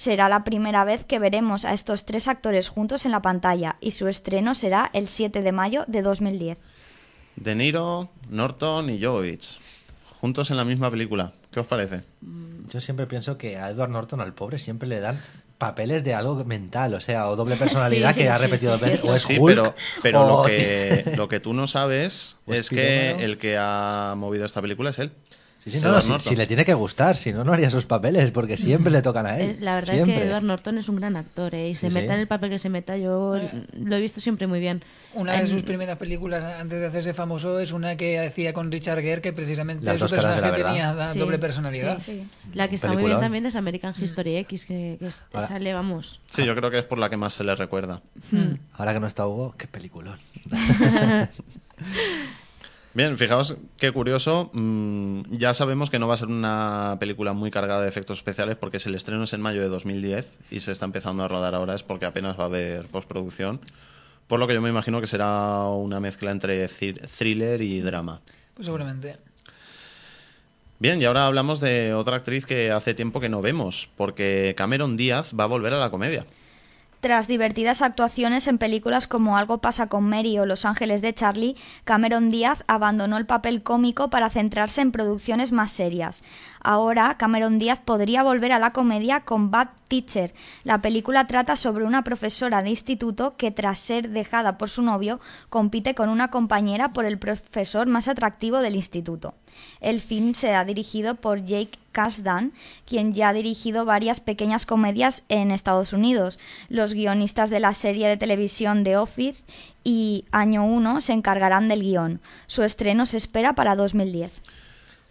Será 0.00 0.30
la 0.30 0.44
primera 0.44 0.82
vez 0.84 1.04
que 1.04 1.18
veremos 1.18 1.66
a 1.66 1.74
estos 1.74 2.06
tres 2.06 2.26
actores 2.26 2.70
juntos 2.70 3.04
en 3.04 3.10
la 3.10 3.20
pantalla 3.20 3.76
y 3.82 3.90
su 3.90 4.08
estreno 4.08 4.54
será 4.54 4.88
el 4.94 5.08
7 5.08 5.42
de 5.42 5.52
mayo 5.52 5.84
de 5.88 6.00
2010. 6.00 6.56
De 7.36 7.54
Niro, 7.54 8.08
Norton 8.30 8.88
y 8.88 8.98
Jovic. 9.04 9.42
Juntos 10.22 10.50
en 10.50 10.56
la 10.56 10.64
misma 10.64 10.90
película. 10.90 11.34
¿Qué 11.52 11.60
os 11.60 11.66
parece? 11.66 12.00
Yo 12.72 12.80
siempre 12.80 13.06
pienso 13.08 13.36
que 13.36 13.58
a 13.58 13.68
Edward 13.68 13.90
Norton, 13.90 14.22
al 14.22 14.32
pobre, 14.32 14.58
siempre 14.58 14.88
le 14.88 15.00
dan 15.00 15.20
papeles 15.58 16.02
de 16.02 16.14
algo 16.14 16.46
mental, 16.46 16.94
o 16.94 17.00
sea, 17.00 17.28
o 17.28 17.36
doble 17.36 17.56
personalidad 17.58 18.14
Sí, 18.14 18.22
que 18.22 18.30
ha 18.30 18.38
repetido 18.38 18.78
sí, 18.78 18.84
veces, 18.86 19.00
o 19.04 19.14
es 19.14 19.22
Sí, 19.22 19.36
Hulk, 19.38 19.54
pero, 19.54 19.74
pero 20.00 20.26
lo, 20.26 20.42
que, 20.46 21.12
lo 21.14 21.28
que 21.28 21.40
tú 21.40 21.52
no 21.52 21.66
sabes 21.66 22.38
es 22.46 22.70
que 22.70 23.22
el 23.22 23.36
que 23.36 23.58
ha 23.58 24.14
movido 24.16 24.46
esta 24.46 24.62
película 24.62 24.88
es 24.88 24.98
él. 24.98 25.12
Sí, 25.62 25.70
sí, 25.70 25.78
no, 25.82 26.00
si, 26.00 26.18
si 26.20 26.36
le 26.36 26.46
tiene 26.46 26.64
que 26.64 26.72
gustar, 26.72 27.16
si 27.18 27.34
no, 27.34 27.44
no 27.44 27.52
haría 27.52 27.68
esos 27.68 27.84
papeles, 27.84 28.30
porque 28.30 28.56
siempre 28.56 28.90
le 28.90 29.02
tocan 29.02 29.26
a 29.26 29.38
Eh, 29.38 29.50
él. 29.50 29.56
La 29.60 29.74
verdad 29.74 29.94
es 29.94 30.00
siempre. 30.02 30.22
que 30.24 30.30
Edward 30.30 30.42
Norton 30.44 30.78
es 30.78 30.88
un 30.88 30.96
gran 30.96 31.16
actor 31.16 31.54
¿eh? 31.54 31.68
y 31.68 31.74
se 31.74 31.88
Sí, 31.88 31.94
meta 31.94 32.08
sí. 32.08 32.14
en 32.14 32.20
el 32.20 32.26
papel 32.26 32.48
que 32.48 32.58
se 32.58 32.70
meta, 32.70 32.96
yo 32.96 33.38
lo 33.74 33.96
he 33.96 34.00
visto 34.00 34.20
siempre 34.20 34.46
muy 34.46 34.58
bien. 34.58 34.82
Una 35.12 35.32
de 35.34 35.40
En- 35.40 35.48
sus 35.48 35.62
primeras 35.62 35.98
películas 35.98 36.44
antes 36.44 36.80
de 36.80 36.86
hacerse 36.86 37.12
famoso 37.12 37.60
es 37.60 37.72
una 37.72 37.96
que 37.96 38.18
hacía 38.20 38.54
con 38.54 38.72
Richard 38.72 39.02
Gere, 39.02 39.20
que 39.20 39.34
precisamente 39.34 39.84
Las 39.84 39.98
su 39.98 40.06
de 40.06 40.16
personaje 40.16 40.52
tenía 40.52 40.94
doble 41.14 41.38
personalidad. 41.38 41.98
Sí. 41.98 42.26
La 42.54 42.68
que 42.68 42.76
está 42.76 42.86
muy 42.88 42.96
bien 42.96 43.04
Peliculón. 43.08 43.20
también 43.26 43.44
es 43.46 43.54
American 43.54 43.92
History 44.00 44.36
X, 44.36 44.64
que, 44.64 44.96
que 44.98 45.06
es- 45.08 45.22
sale, 45.46 45.74
vamos. 45.74 46.22
Sí, 46.30 46.42
yo 46.46 46.56
creo 46.56 46.70
que 46.70 46.78
es 46.78 46.84
por 46.84 46.98
la 46.98 47.10
que 47.10 47.18
más 47.18 47.34
se 47.34 47.44
le 47.44 47.54
recuerda. 47.54 48.00
Ahora 48.78 48.94
que 48.94 49.00
no 49.00 49.06
está 49.06 49.26
Hugo, 49.26 49.54
qué 49.58 49.66
peliculón. 49.66 50.18
Bien, 52.92 53.16
fijaos 53.16 53.54
qué 53.76 53.92
curioso. 53.92 54.50
mm, 54.52 55.22
ya 55.30 55.54
sabemos 55.54 55.90
que 55.90 55.98
no 56.00 56.08
va 56.08 56.14
a 56.14 56.16
ser 56.16 56.28
una 56.28 56.96
película 56.98 57.32
muy 57.32 57.50
cargada 57.50 57.82
de 57.82 57.88
efectos 57.88 58.18
especiales 58.18 58.56
porque 58.56 58.80
si 58.80 58.88
el 58.88 58.96
estreno 58.96 59.22
es 59.24 59.32
en 59.32 59.40
mayo 59.40 59.60
de 59.60 59.68
2010 59.68 60.26
y 60.50 60.60
se 60.60 60.72
está 60.72 60.86
empezando 60.86 61.22
a 61.22 61.28
rodar 61.28 61.54
ahora 61.54 61.74
es 61.76 61.84
porque 61.84 62.06
apenas 62.06 62.38
va 62.38 62.44
a 62.44 62.46
haber 62.46 62.86
postproducción. 62.86 63.60
Por 64.26 64.40
lo 64.40 64.46
que 64.48 64.54
yo 64.54 64.60
me 64.60 64.68
imagino 64.70 65.00
que 65.00 65.06
será 65.06 65.62
una 65.66 66.00
mezcla 66.00 66.30
entre 66.32 66.66
thri- 66.66 67.00
thriller 67.16 67.60
y 67.62 67.80
drama. 67.80 68.20
Pues 68.54 68.66
seguramente. 68.66 69.18
Bien, 70.80 71.00
y 71.00 71.04
ahora 71.04 71.26
hablamos 71.26 71.60
de 71.60 71.94
otra 71.94 72.16
actriz 72.16 72.46
que 72.46 72.70
hace 72.72 72.94
tiempo 72.94 73.20
que 73.20 73.28
no 73.28 73.42
vemos, 73.42 73.88
porque 73.96 74.54
Cameron 74.56 74.96
Díaz 74.96 75.32
va 75.38 75.44
a 75.44 75.48
volver 75.48 75.74
a 75.74 75.78
la 75.78 75.90
comedia. 75.90 76.24
Tras 77.00 77.26
divertidas 77.26 77.80
actuaciones 77.80 78.46
en 78.46 78.58
películas 78.58 79.06
como 79.06 79.38
Algo 79.38 79.62
pasa 79.62 79.88
con 79.88 80.04
Mary 80.04 80.38
o 80.38 80.44
Los 80.44 80.66
Ángeles 80.66 81.00
de 81.00 81.14
Charlie, 81.14 81.56
Cameron 81.84 82.28
Díaz 82.28 82.62
abandonó 82.66 83.16
el 83.16 83.24
papel 83.24 83.62
cómico 83.62 84.10
para 84.10 84.28
centrarse 84.28 84.82
en 84.82 84.92
producciones 84.92 85.50
más 85.50 85.70
serias. 85.70 86.22
Ahora, 86.62 87.16
Cameron 87.16 87.58
Díaz 87.58 87.80
podría 87.82 88.22
volver 88.22 88.52
a 88.52 88.58
la 88.58 88.72
comedia 88.72 89.20
con 89.20 89.50
Bad 89.50 89.68
Teacher. 89.88 90.34
La 90.62 90.82
película 90.82 91.26
trata 91.26 91.56
sobre 91.56 91.84
una 91.84 92.04
profesora 92.04 92.62
de 92.62 92.68
instituto 92.68 93.34
que, 93.38 93.50
tras 93.50 93.78
ser 93.78 94.10
dejada 94.10 94.58
por 94.58 94.68
su 94.68 94.82
novio, 94.82 95.20
compite 95.48 95.94
con 95.94 96.10
una 96.10 96.28
compañera 96.30 96.92
por 96.92 97.06
el 97.06 97.18
profesor 97.18 97.86
más 97.86 98.08
atractivo 98.08 98.58
del 98.58 98.76
instituto. 98.76 99.34
El 99.80 100.00
film 100.00 100.34
será 100.34 100.64
dirigido 100.64 101.14
por 101.14 101.44
Jake 101.44 101.78
Kasdan, 101.92 102.52
quien 102.84 103.14
ya 103.14 103.30
ha 103.30 103.32
dirigido 103.32 103.86
varias 103.86 104.20
pequeñas 104.20 104.66
comedias 104.66 105.24
en 105.30 105.50
Estados 105.50 105.94
Unidos. 105.94 106.38
Los 106.68 106.92
guionistas 106.92 107.48
de 107.48 107.60
la 107.60 107.72
serie 107.72 108.06
de 108.06 108.18
televisión 108.18 108.84
The 108.84 108.98
Office 108.98 109.42
y 109.82 110.26
Año 110.30 110.64
1 110.64 111.00
se 111.00 111.14
encargarán 111.14 111.68
del 111.68 111.82
guion. 111.82 112.20
Su 112.46 112.62
estreno 112.62 113.06
se 113.06 113.16
espera 113.16 113.54
para 113.54 113.76
2010. 113.76 114.30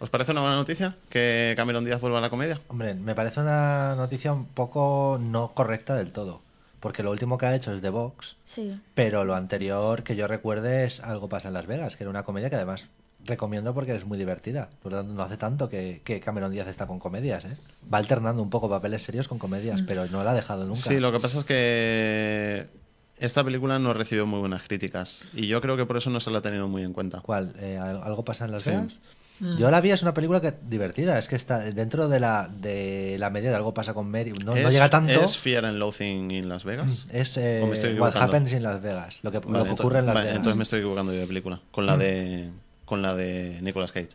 ¿Os 0.00 0.08
parece 0.08 0.32
una 0.32 0.40
buena 0.40 0.56
noticia 0.56 0.96
que 1.10 1.52
Cameron 1.56 1.84
Díaz 1.84 2.00
vuelva 2.00 2.18
a 2.18 2.20
la 2.22 2.30
comedia? 2.30 2.58
Hombre, 2.68 2.94
me 2.94 3.14
parece 3.14 3.40
una 3.40 3.94
noticia 3.96 4.32
un 4.32 4.46
poco 4.46 5.18
no 5.20 5.52
correcta 5.52 5.94
del 5.94 6.10
todo. 6.12 6.40
Porque 6.80 7.02
lo 7.02 7.10
último 7.10 7.36
que 7.36 7.44
ha 7.44 7.54
hecho 7.54 7.74
es 7.74 7.82
The 7.82 7.90
Box, 7.90 8.36
Sí. 8.42 8.80
pero 8.94 9.24
lo 9.26 9.34
anterior 9.34 10.02
que 10.02 10.16
yo 10.16 10.26
recuerde 10.26 10.84
es 10.84 11.00
Algo 11.00 11.28
pasa 11.28 11.48
en 11.48 11.54
Las 11.54 11.66
Vegas, 11.66 11.96
que 11.96 12.04
era 12.04 12.10
una 12.10 12.22
comedia 12.22 12.48
que 12.48 12.56
además 12.56 12.86
recomiendo 13.26 13.74
porque 13.74 13.94
es 13.94 14.06
muy 14.06 14.16
divertida. 14.16 14.70
Por 14.82 14.92
lo 14.92 14.98
tanto, 14.98 15.12
no 15.12 15.22
hace 15.22 15.36
tanto 15.36 15.68
que, 15.68 16.00
que 16.02 16.20
Cameron 16.20 16.50
Díaz 16.50 16.68
está 16.68 16.86
con 16.86 16.98
comedias, 16.98 17.44
¿eh? 17.44 17.54
Va 17.92 17.98
alternando 17.98 18.42
un 18.42 18.48
poco 18.48 18.70
papeles 18.70 19.02
serios 19.02 19.28
con 19.28 19.38
comedias, 19.38 19.82
pero 19.82 20.06
no 20.06 20.24
la 20.24 20.30
ha 20.30 20.34
dejado 20.34 20.64
nunca. 20.64 20.80
Sí, 20.80 20.98
lo 20.98 21.12
que 21.12 21.20
pasa 21.20 21.36
es 21.40 21.44
que 21.44 22.66
esta 23.18 23.44
película 23.44 23.78
no 23.78 23.92
recibió 23.92 24.24
muy 24.24 24.40
buenas 24.40 24.62
críticas 24.62 25.24
y 25.34 25.46
yo 25.48 25.60
creo 25.60 25.76
que 25.76 25.84
por 25.84 25.98
eso 25.98 26.08
no 26.08 26.20
se 26.20 26.30
la 26.30 26.38
ha 26.38 26.42
tenido 26.42 26.66
muy 26.68 26.82
en 26.84 26.94
cuenta. 26.94 27.20
¿Cuál? 27.20 27.52
Eh, 27.60 27.76
¿al- 27.76 28.02
¿Algo 28.02 28.24
pasa 28.24 28.46
en 28.46 28.52
Las 28.52 28.62
Sí. 28.62 28.70
Vegas? 28.70 28.98
Yo 29.58 29.70
la 29.70 29.80
vi, 29.80 29.90
es 29.90 30.02
una 30.02 30.12
película 30.12 30.40
que 30.40 30.52
divertida, 30.68 31.18
es 31.18 31.26
que 31.26 31.36
está 31.36 31.58
dentro 31.60 32.08
de 32.08 32.20
la, 32.20 32.48
de 32.48 33.16
la 33.18 33.30
media 33.30 33.48
de 33.50 33.56
Algo 33.56 33.72
pasa 33.72 33.94
con 33.94 34.10
Mary. 34.10 34.32
No, 34.44 34.54
no 34.54 34.68
¿Es- 34.68 34.72
llega 34.74 34.90
tanto. 34.90 35.22
¿Es 35.24 35.38
Fear 35.38 35.64
and 35.64 35.78
Loathing 35.78 36.30
in 36.30 36.48
Las 36.48 36.64
Vegas? 36.64 37.06
Es 37.10 37.36
eh, 37.38 37.60
¿O 37.64 37.66
me 37.66 37.74
estoy 37.74 37.98
What? 37.98 38.16
Happens 38.16 38.52
in 38.52 38.62
Las 38.62 38.82
Vegas, 38.82 39.18
lo 39.22 39.30
que, 39.32 39.40
lo 39.48 39.64
que 39.64 39.70
ocurre 39.70 40.00
en 40.00 40.06
Las 40.06 40.14
vale, 40.14 40.26
Vegas. 40.26 40.36
entonces 40.36 40.56
me 40.58 40.62
estoy 40.64 40.80
equivocando 40.80 41.12
yo 41.14 41.20
de 41.20 41.26
película. 41.26 41.58
Con 41.70 41.86
la 41.86 41.96
de, 41.96 42.50
con 42.84 43.00
la 43.02 43.14
de 43.14 43.58
Nicolas 43.62 43.92
Cage. 43.92 44.10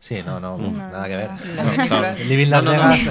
Sí, 0.00 0.20
no, 0.24 0.38
no, 0.40 0.56
nada 0.58 1.06
que 1.08 1.16
ver. 1.16 1.30
Living 2.26 2.48
Las 2.50 2.64
No, 2.64 2.72
no, 2.74 2.82
no. 2.82 2.88
Vegas, 2.90 3.08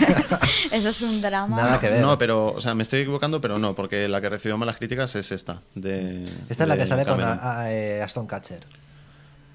Eso 0.72 0.90
es 0.90 1.02
un 1.02 1.22
drama. 1.22 1.58
nada 1.58 1.80
que 1.80 1.90
ver. 1.90 2.02
No, 2.02 2.18
pero, 2.18 2.54
o 2.54 2.62
sea, 2.62 2.76
me 2.76 2.84
estoy 2.84 3.02
equivocando, 3.02 3.42
pero 3.42 3.60
no, 3.60 3.76
porque 3.76 4.08
la 4.08 4.22
que 4.22 4.30
recibió 4.30 4.58
malas 4.58 4.78
críticas 4.78 5.16
es 5.16 5.32
esta. 5.32 5.62
De, 5.74 6.26
Esta 6.50 6.64
es 6.64 6.70
la 6.70 6.78
que 6.78 6.86
sale 6.88 7.06
con 7.06 7.20
a- 7.22 7.62
a- 7.62 7.72
eh, 7.74 8.02
Aston 8.02 8.28
Catcher. 8.28 8.60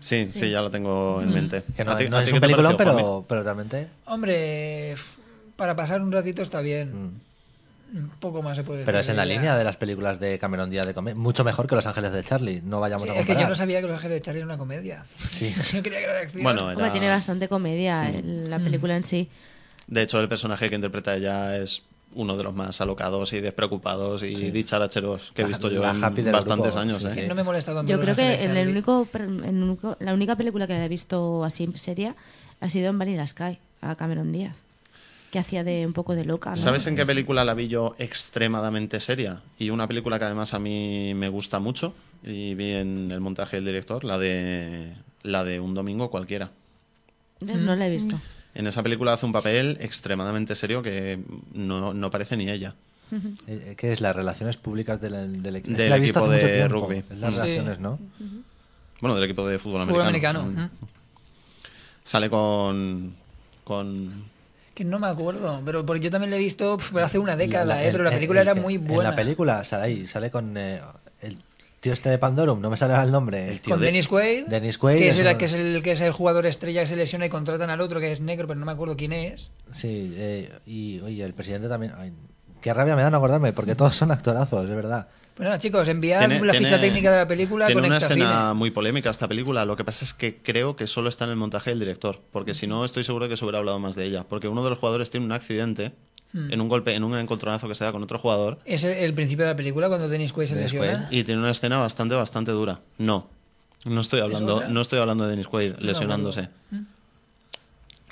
Sí, 0.01 0.29
sí, 0.33 0.51
ya 0.51 0.63
la 0.63 0.71
tengo 0.71 1.21
en 1.23 1.33
mente. 1.33 1.63
Que 1.77 1.85
no, 1.85 1.93
¿A 1.93 1.97
ti- 1.97 2.09
no 2.09 2.17
a 2.17 2.23
es 2.23 2.33
un 2.33 2.41
peliculón, 2.41 2.77
pero, 2.77 3.25
pero 3.29 3.43
realmente. 3.43 3.87
Hombre, 4.07 4.95
para 5.57 5.77
pasar 5.77 6.01
un 6.01 6.11
ratito 6.13 6.43
está 6.43 6.61
bien. 6.61 7.07
mm. 7.07 7.11
Un 7.93 8.09
poco 8.21 8.41
más 8.41 8.57
se 8.57 8.63
puede 8.63 8.85
Pero 8.85 9.01
es 9.01 9.09
en 9.09 9.17
la 9.17 9.25
línea 9.27 9.57
de 9.57 9.65
las 9.65 9.77
películas 9.77 10.21
de 10.21 10.39
Cameron 10.39 10.71
Díaz 10.71 10.87
de 10.87 10.95
comedia. 10.95 11.19
Mucho 11.19 11.43
mejor 11.43 11.67
que 11.67 11.75
Los 11.75 11.89
Ángeles 11.89 12.13
de 12.13 12.23
Charlie. 12.23 12.63
No 12.65 12.79
vayamos 12.79 13.03
Sí, 13.03 13.09
a 13.09 13.13
es 13.15 13.19
que 13.19 13.27
comparar. 13.27 13.43
yo 13.43 13.49
no 13.49 13.55
sabía 13.57 13.81
que 13.81 13.89
Los 13.89 13.97
Ángeles 13.97 14.17
de 14.19 14.23
Charlie 14.23 14.39
era 14.39 14.47
una 14.47 14.59
comedia. 14.59 15.05
Sí. 15.29 15.53
yo 15.73 15.83
creía 15.83 15.99
que 15.99 16.05
era 16.05 16.13
de 16.15 16.19
acción. 16.21 16.43
Bueno, 16.45 16.69
Hombre, 16.69 16.85
era- 16.85 16.93
tiene 16.93 17.09
bastante 17.09 17.49
comedia 17.49 18.09
el- 18.09 18.49
la 18.49 18.61
película 18.61 18.97
en 18.97 19.03
sí. 19.03 19.29
De 19.89 20.03
hecho, 20.03 20.21
el 20.21 20.29
personaje 20.29 20.69
que 20.71 20.77
interpreta 20.77 21.17
ella 21.17 21.57
es 21.57 21.83
uno 22.15 22.37
de 22.37 22.43
los 22.45 22.55
más 22.55 22.81
alocados 22.81 23.33
y 23.33 23.41
despreocupados 23.41 24.23
y 24.23 24.51
dicharacheros 24.51 25.31
que 25.35 25.43
he 25.43 25.45
La- 25.45 25.49
visto 25.49 25.71
yo 25.71 25.81
la 25.83 25.91
en 25.93 26.01
bastantes 26.33 26.75
grupo, 26.75 26.79
años. 26.81 27.03
sí, 27.03 27.21
¿eh? 27.21 27.27
no 27.29 27.35
me 27.35 27.45
en 27.81 27.87
ver 27.87 27.97
Yo 27.97 28.01
creo 28.01 28.17
que 28.17 28.23
Ángeles 28.23 28.39
de 28.45 28.51
el 28.51 28.57
Charlie. 28.57 28.73
único, 28.73 29.09
el 29.45 29.63
único- 29.63 29.97
la 30.01 30.13
única 30.15 30.37
película 30.37 30.67
que 30.67 30.85
he 30.85 30.89
visto 30.89 31.45
así 31.45 31.69
seria 31.77 32.17
ha 32.61 32.69
sido 32.69 32.89
en 32.91 32.99
Vanilla 32.99 33.27
Sky, 33.27 33.59
a 33.81 33.95
Cameron 33.95 34.33
Díaz, 34.33 34.57
que 35.31 35.39
hacía 35.39 35.63
de 35.65 35.87
un 35.87 35.93
poco 35.93 36.15
de 36.17 36.25
loca. 36.25 36.51
¿no? 36.51 36.57
¿Sabes 36.57 36.87
en 36.89 36.97
qué 36.97 37.07
película 37.07 37.45
la 37.45 37.55
vi 37.55 37.69
yo 37.69 37.95
extremadamente 37.99 38.99
seria? 39.01 39.41
Y 39.59 39.71
una 39.71 39.87
película 39.87 40.19
que 40.19 40.25
además 40.25 40.53
a 40.55 40.59
mí 40.59 41.13
me 41.15 41.29
gusta 41.29 41.59
mucho 41.61 41.95
y 42.25 42.55
vi 42.55 42.73
en 42.73 43.11
el 43.13 43.21
montaje 43.21 43.57
del 43.57 43.65
director, 43.67 44.05
la 44.05 44.19
de 44.19 44.93
la 45.23 45.45
de 45.45 45.61
Un 45.61 45.75
domingo 45.75 46.11
cualquiera. 46.11 46.51
No 47.41 47.77
la 47.77 47.87
he 47.87 47.91
visto. 47.91 48.21
En 48.55 48.67
esa 48.67 48.83
película 48.83 49.13
hace 49.13 49.27
un 49.27 49.33
papel 49.33 49.79
extremadamente 49.81 50.55
serio 50.55 50.83
que 50.83 51.19
no, 51.53 51.95
no 51.95 52.11
parece 52.11 52.37
ni 52.37 52.49
ella. 52.51 52.75
Eh, 53.47 53.75
¿Qué 53.77 53.93
es? 53.93 54.01
Las 54.01 54.15
relaciones 54.15 54.57
públicas 54.57 55.01
del, 55.01 55.43
del 55.43 55.57
equipo. 55.57 55.77
Del 55.77 56.41
de 56.41 56.69
rugby. 56.69 57.05
Es 57.11 57.19
las 57.19 57.35
Sí. 57.35 57.41
relaciones, 57.41 57.79
¿no? 57.81 57.99
Bueno, 59.01 59.15
del 59.15 59.25
equipo 59.25 59.47
de 59.47 59.59
fútbol, 59.59 59.83
Fútbol 59.87 60.03
americano. 60.03 60.41
americano. 60.41 60.71
Mm. 60.81 60.87
Sale 62.05 62.31
con. 62.31 63.15
con. 63.65 64.25
Que 64.75 64.85
no 64.85 64.99
me 64.99 65.09
acuerdo, 65.09 65.61
pero 65.65 65.85
porque 65.85 66.01
yo 66.05 66.11
también 66.11 66.31
la 66.31 66.37
he 66.37 66.41
visto 66.41 66.79
hace 67.03 67.19
una 67.19 67.37
década, 67.37 67.65
La- 67.65 67.83
¿eh? 67.83 67.87
en- 67.87 67.93
pero 67.93 68.05
la 68.05 68.11
en- 68.11 68.17
película 68.17 68.41
era 68.43 68.53
en- 68.53 68.63
muy 68.63 68.75
En 68.77 68.85
buena. 68.87 69.11
la 69.11 69.17
película 69.17 69.65
sale 69.65 69.83
ahí, 69.85 70.07
sale 70.07 70.31
con 70.31 70.57
eh, 70.57 70.81
el 71.23 71.39
tío 71.81 71.93
este 71.93 72.09
de 72.11 72.19
Pandorum, 72.19 72.61
no 72.61 72.71
me 72.71 72.77
sale 72.77 72.95
el 73.03 73.11
nombre. 73.11 73.49
El 73.49 73.61
tío 73.61 73.73
Con 73.75 73.81
de- 73.81 73.87
Dennis 73.87 74.07
Quaid, 74.09 74.47
Dennis 74.47 74.79
Quaid 74.79 74.99
que, 74.99 75.09
es 75.09 75.19
es 75.19 75.27
el, 75.27 75.37
que, 75.39 75.45
es 75.47 75.53
el, 75.55 75.83
que 75.83 75.93
es 75.93 76.01
el 76.03 76.13
jugador 76.13 76.47
estrella 76.47 76.83
que 76.83 76.87
se 76.87 76.97
lesiona 76.97 77.27
y 77.27 77.29
contratan 77.31 77.71
al 77.71 77.81
otro 77.81 78.01
que 78.01 78.13
es 78.13 78.21
negro, 78.21 78.47
pero 78.47 78.61
no 78.61 78.67
me 78.67 78.73
acuerdo 78.73 78.97
quién 78.97 79.13
es. 79.13 79.51
Sí, 79.73 80.13
eh, 80.17 80.51
y 80.67 81.01
oye, 81.01 81.25
el 81.25 81.35
presidente 81.35 81.69
también. 81.69 81.93
ay, 81.97 82.13
qué 82.61 82.75
rabia 82.75 82.95
me 82.97 83.03
da 83.03 83.11
no 83.11 83.17
acordarme, 83.17 83.53
porque 83.53 83.75
todos 83.75 83.97
son 83.97 84.11
actorazos, 84.11 84.69
es 84.69 84.77
verdad. 84.77 85.09
Pues 85.35 85.47
nada, 85.47 85.59
chicos, 85.59 85.89
enviad 85.89 86.19
Tiene- 86.19 86.45
la 86.45 86.53
tiene- 86.53 86.67
ficha 86.67 86.79
técnica 86.79 87.11
de 87.11 87.17
la 87.17 87.27
película 87.29 87.65
Tiene 87.65 87.81
con 87.81 87.89
una 87.89 87.97
escena 87.97 88.53
muy 88.53 88.71
polémica 88.71 89.09
esta 89.09 89.27
película. 89.27 89.65
Lo 89.65 89.75
que 89.75 89.85
pasa 89.85 90.05
es 90.05 90.13
que 90.13 90.37
creo 90.43 90.77
que 90.77 90.87
solo 90.87 91.09
está 91.09 91.25
en 91.25 91.31
el 91.31 91.37
montaje 91.37 91.71
del 91.71 91.79
director. 91.79 92.21
Porque 92.31 92.53
si 92.53 92.67
no, 92.67 92.85
estoy 92.85 93.05
seguro 93.05 93.25
de 93.25 93.31
que 93.31 93.37
se 93.39 93.45
hubiera 93.47 93.57
hablado 93.59 93.79
más 93.79 93.97
de 93.97 94.05
ella. 94.05 94.25
Porque 94.29 94.49
uno 94.49 94.63
de 94.63 94.69
los 94.69 94.79
jugadores 94.79 95.11
tiene 95.11 95.25
un 95.25 95.33
accidente 95.33 95.93
Hmm. 96.33 96.53
en 96.53 96.61
un 96.61 96.69
golpe, 96.69 96.95
en 96.95 97.03
un 97.05 97.17
encontronazo 97.19 97.67
que 97.67 97.75
se 97.75 97.83
da 97.85 97.91
con 97.93 98.03
otro 98.03 98.19
jugador. 98.19 98.59
Es 98.65 98.85
el, 98.85 99.13
principio 99.15 99.45
de 99.47 99.51
la 99.53 99.57
película 99.57 99.89
cuando 99.89 100.09
Dennis 100.09 100.33
Quaid 100.33 100.49
se 100.49 100.55
lesiona. 100.57 101.09
Y 101.11 101.25
tiene 101.25 101.41
una 101.41 101.51
escena 101.51 101.79
bastante, 101.79 102.15
bastante 102.15 102.53
dura. 102.53 102.81
No. 102.99 103.27
No 103.85 104.01
estoy 104.01 104.21
hablando, 104.21 104.63
no 104.69 104.81
estoy 104.81 104.99
hablando 105.01 105.25
de 105.25 105.31
Dennis 105.31 105.49
Quaid 105.49 105.77
lesionándose. 105.79 106.49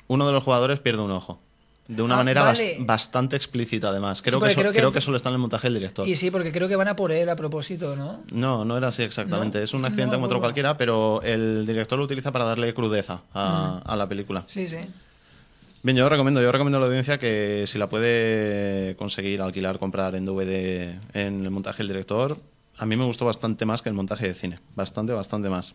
uno 0.08 0.26
de 0.26 0.32
los 0.32 0.42
jugadores 0.42 0.80
pierde 0.80 1.02
un 1.02 1.10
ojo. 1.10 1.40
De 1.86 2.02
una 2.02 2.14
Ah, 2.14 2.18
manera 2.18 2.42
vale. 2.42 2.76
bas- 2.80 2.86
bastante 2.86 3.34
explícita, 3.36 3.88
además. 3.88 4.20
Creo, 4.20 4.34
Sí, 4.38 4.40
que, 4.44 4.46
eso, 4.52 4.60
creo 4.60 4.72
creo, 4.72 4.88
que- 4.90 4.92
que 4.94 4.98
eso 4.98 5.14
está 5.14 5.30
en 5.30 5.34
el 5.36 5.38
montaje 5.38 5.68
del 5.68 5.74
director. 5.74 6.06
Y 6.06 6.16
sí, 6.16 6.30
porque 6.30 6.52
creo 6.52 6.68
que 6.68 6.76
van 6.76 6.88
a 6.88 6.96
por 6.96 7.12
él 7.12 7.28
a 7.30 7.36
propósito, 7.36 7.96
¿no? 7.96 8.20
No, 8.30 8.64
no 8.66 8.76
era 8.76 8.88
así 8.88 9.02
exactamente. 9.02 9.56
No, 9.58 9.64
es 9.64 9.72
un 9.72 9.80
no 9.82 9.86
accidente 9.88 10.12
me 10.12 10.16
como 10.16 10.26
otro 10.26 10.38
cualquiera, 10.40 10.76
pero 10.76 11.22
el 11.22 11.64
director 11.66 11.98
lo 11.98 12.04
utiliza 12.04 12.30
para 12.30 12.44
darle 12.44 12.74
crudeza 12.74 13.22
a, 13.32 13.82
Mm. 13.86 13.90
a 13.90 13.96
la 13.96 14.06
película. 14.06 14.44
Sí, 14.48 14.68
sí. 14.68 14.76
Bien, 15.82 15.96
yo 15.96 16.08
recomiendo, 16.08 16.42
yo 16.42 16.50
recomiendo 16.50 16.78
a 16.78 16.80
la 16.80 16.86
audiencia 16.86 17.18
que 17.18 17.64
si 17.66 17.78
la 17.78 17.88
puede 17.88 18.96
conseguir, 18.96 19.40
alquilar, 19.40 19.78
comprar 19.78 20.14
en 20.16 20.24
DVD 20.26 20.98
en 21.14 21.44
el 21.44 21.50
montaje 21.50 21.78
del 21.78 21.88
director, 21.88 22.36
a 22.78 22.86
mí 22.86 22.96
me 22.96 23.04
gustó 23.04 23.24
bastante 23.24 23.64
más 23.64 23.80
que 23.80 23.88
el 23.88 23.94
montaje 23.94 24.26
de 24.26 24.34
cine. 24.34 24.58
Bastante, 24.74 25.12
bastante 25.12 25.48
más. 25.48 25.74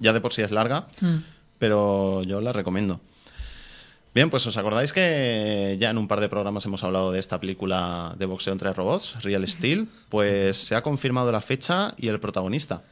Ya 0.00 0.12
de 0.12 0.20
por 0.20 0.32
sí 0.32 0.42
es 0.42 0.52
larga, 0.52 0.86
Mm. 1.00 1.16
pero 1.58 2.22
yo 2.22 2.40
la 2.40 2.52
recomiendo. 2.52 3.00
Bien, 4.14 4.28
pues 4.30 4.46
os 4.46 4.56
acordáis 4.58 4.92
que 4.92 5.76
ya 5.80 5.90
en 5.90 5.98
un 5.98 6.06
par 6.06 6.20
de 6.20 6.28
programas 6.28 6.64
hemos 6.66 6.84
hablado 6.84 7.10
de 7.12 7.18
esta 7.18 7.40
película 7.40 8.14
de 8.18 8.26
boxeo 8.26 8.52
entre 8.52 8.72
robots, 8.72 9.22
Real 9.22 9.46
Steel, 9.48 9.88
pues 10.08 10.56
se 10.56 10.74
ha 10.76 10.82
confirmado 10.82 11.32
la 11.32 11.40
fecha 11.40 11.94
y 11.96 12.08
el 12.08 12.20
protagonista. 12.20 12.82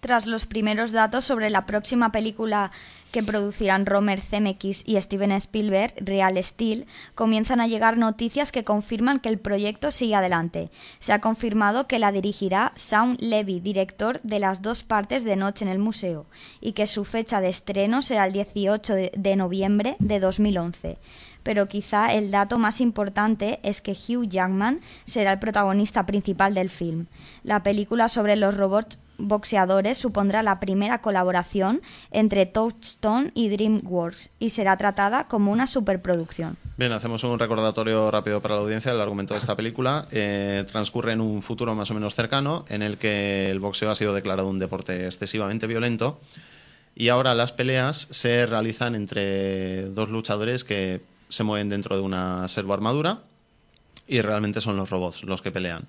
Tras 0.00 0.26
los 0.26 0.46
primeros 0.46 0.92
datos 0.92 1.26
sobre 1.26 1.50
la 1.50 1.66
próxima 1.66 2.10
película 2.10 2.72
que 3.10 3.22
producirán 3.22 3.86
Romer 3.86 4.20
Zemeckis 4.20 4.84
y 4.86 5.00
Steven 5.00 5.32
Spielberg, 5.32 5.94
Real 5.98 6.42
Steel, 6.42 6.86
comienzan 7.14 7.60
a 7.60 7.66
llegar 7.66 7.96
noticias 7.96 8.52
que 8.52 8.64
confirman 8.64 9.20
que 9.20 9.28
el 9.28 9.38
proyecto 9.38 9.90
sigue 9.90 10.14
adelante. 10.14 10.70
Se 10.98 11.12
ha 11.12 11.20
confirmado 11.20 11.86
que 11.86 11.98
la 11.98 12.12
dirigirá 12.12 12.72
Shaun 12.76 13.16
Levy, 13.20 13.60
director 13.60 14.20
de 14.22 14.38
las 14.38 14.62
dos 14.62 14.82
partes 14.82 15.24
de 15.24 15.36
Noche 15.36 15.64
en 15.64 15.70
el 15.70 15.78
Museo, 15.78 16.26
y 16.60 16.72
que 16.72 16.86
su 16.86 17.04
fecha 17.04 17.40
de 17.40 17.48
estreno 17.48 18.02
será 18.02 18.26
el 18.26 18.32
18 18.32 18.94
de, 18.94 19.12
de 19.16 19.36
noviembre 19.36 19.96
de 19.98 20.20
2011 20.20 20.98
pero 21.42 21.68
quizá 21.68 22.12
el 22.12 22.30
dato 22.30 22.58
más 22.58 22.80
importante 22.80 23.60
es 23.62 23.80
que 23.80 23.92
Hugh 23.92 24.28
Jackman 24.28 24.80
será 25.04 25.32
el 25.32 25.38
protagonista 25.38 26.04
principal 26.06 26.54
del 26.54 26.70
film. 26.70 27.06
La 27.44 27.62
película 27.62 28.08
sobre 28.08 28.36
los 28.36 28.56
robots 28.56 28.98
boxeadores 29.28 29.98
supondrá 29.98 30.42
la 30.42 30.60
primera 30.60 31.00
colaboración 31.00 31.82
entre 32.10 32.46
Touchstone 32.46 33.30
y 33.34 33.48
DreamWorks 33.48 34.30
y 34.38 34.50
será 34.50 34.76
tratada 34.76 35.28
como 35.28 35.52
una 35.52 35.66
superproducción. 35.66 36.56
Bien, 36.76 36.92
hacemos 36.92 37.24
un 37.24 37.38
recordatorio 37.38 38.10
rápido 38.10 38.40
para 38.40 38.54
la 38.56 38.62
audiencia. 38.62 38.92
El 38.92 39.00
argumento 39.00 39.34
de 39.34 39.40
esta 39.40 39.56
película 39.56 40.06
eh, 40.10 40.64
transcurre 40.70 41.12
en 41.12 41.20
un 41.20 41.42
futuro 41.42 41.74
más 41.74 41.90
o 41.90 41.94
menos 41.94 42.14
cercano 42.14 42.64
en 42.68 42.82
el 42.82 42.98
que 42.98 43.50
el 43.50 43.60
boxeo 43.60 43.90
ha 43.90 43.94
sido 43.94 44.14
declarado 44.14 44.48
un 44.48 44.58
deporte 44.58 45.06
excesivamente 45.06 45.66
violento 45.66 46.20
y 46.94 47.08
ahora 47.08 47.34
las 47.34 47.52
peleas 47.52 48.08
se 48.10 48.46
realizan 48.46 48.94
entre 48.94 49.86
dos 49.90 50.10
luchadores 50.10 50.64
que 50.64 51.00
se 51.28 51.44
mueven 51.44 51.68
dentro 51.68 51.96
de 51.96 52.02
una 52.02 52.48
servoarmadura 52.48 53.20
y 54.06 54.20
realmente 54.20 54.60
son 54.60 54.76
los 54.76 54.90
robots 54.90 55.22
los 55.24 55.40
que 55.40 55.52
pelean. 55.52 55.86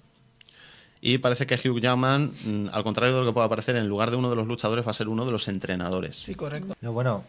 Y 1.01 1.17
parece 1.17 1.48
que 1.48 1.55
Hugh 1.55 1.79
Jackman, 1.79 2.31
mm, 2.46 2.67
al 2.72 2.84
contrario 2.84 3.15
de 3.15 3.22
lo 3.22 3.27
que 3.27 3.34
pueda 3.34 3.50
parecer, 3.50 3.75
en 3.75 3.88
lugar 3.88 4.12
de 4.12 4.17
uno 4.17 4.29
de 4.29 4.36
los 4.36 4.48
luchadores 4.48 4.86
va 4.86 4.91
a 4.91 4.93
ser 4.93 5.08
uno 5.08 5.25
de 5.25 5.31
los 5.31 5.48
entrenadores. 5.48 6.15
Sí, 6.15 6.36
correcto. 6.36 6.75
No, 6.79 6.93
bueno, 6.93 7.24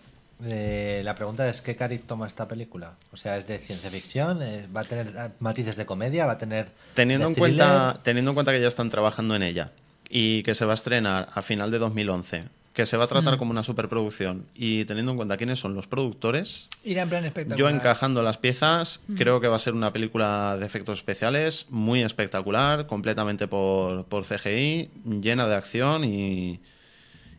eh, 0.44 1.00
la 1.04 1.14
pregunta 1.14 1.48
es 1.48 1.62
¿qué 1.62 1.74
cariz 1.74 2.02
toma 2.02 2.26
esta 2.26 2.46
película? 2.48 2.94
O 3.12 3.16
sea, 3.16 3.38
¿es 3.38 3.46
de 3.46 3.58
ciencia 3.58 3.90
ficción? 3.90 4.42
Eh, 4.42 4.66
¿Va 4.76 4.82
a 4.82 4.84
tener 4.84 5.12
ah, 5.16 5.30
matices 5.40 5.76
de 5.76 5.86
comedia? 5.86 6.26
¿Va 6.26 6.32
a 6.32 6.38
tener 6.38 6.68
Teniendo 6.94 7.28
en, 7.28 7.34
cuenta, 7.34 8.00
teniendo 8.02 8.32
en 8.32 8.34
cuenta 8.34 8.52
que 8.52 8.60
ya 8.60 8.68
están 8.68 8.90
trabajando 8.90 9.34
en 9.34 9.42
ella 9.42 9.72
y 10.10 10.42
que 10.42 10.54
se 10.54 10.66
va 10.66 10.72
a 10.72 10.74
estrenar 10.74 11.28
a 11.32 11.40
final 11.40 11.70
de 11.70 11.78
2011, 11.78 12.44
que 12.72 12.86
se 12.86 12.96
va 12.96 13.04
a 13.04 13.06
tratar 13.06 13.34
Mm. 13.34 13.38
como 13.38 13.50
una 13.50 13.62
superproducción 13.62 14.46
y 14.54 14.84
teniendo 14.86 15.12
en 15.12 15.16
cuenta 15.18 15.36
quiénes 15.36 15.58
son 15.60 15.74
los 15.74 15.86
productores, 15.86 16.68
Irá 16.84 17.02
en 17.02 17.08
plan 17.10 17.24
espectacular. 17.24 17.58
yo 17.58 17.68
encajando 17.68 18.22
las 18.22 18.38
piezas, 18.38 19.00
creo 19.16 19.40
que 19.40 19.48
va 19.48 19.56
a 19.56 19.58
ser 19.58 19.74
una 19.74 19.92
película 19.92 20.56
de 20.58 20.64
efectos 20.64 20.98
especiales 20.98 21.66
muy 21.68 22.02
espectacular, 22.02 22.86
completamente 22.86 23.46
por, 23.46 24.06
por 24.06 24.24
CGI, 24.24 24.88
llena 25.20 25.46
de 25.46 25.54
acción 25.54 26.04
y, 26.04 26.60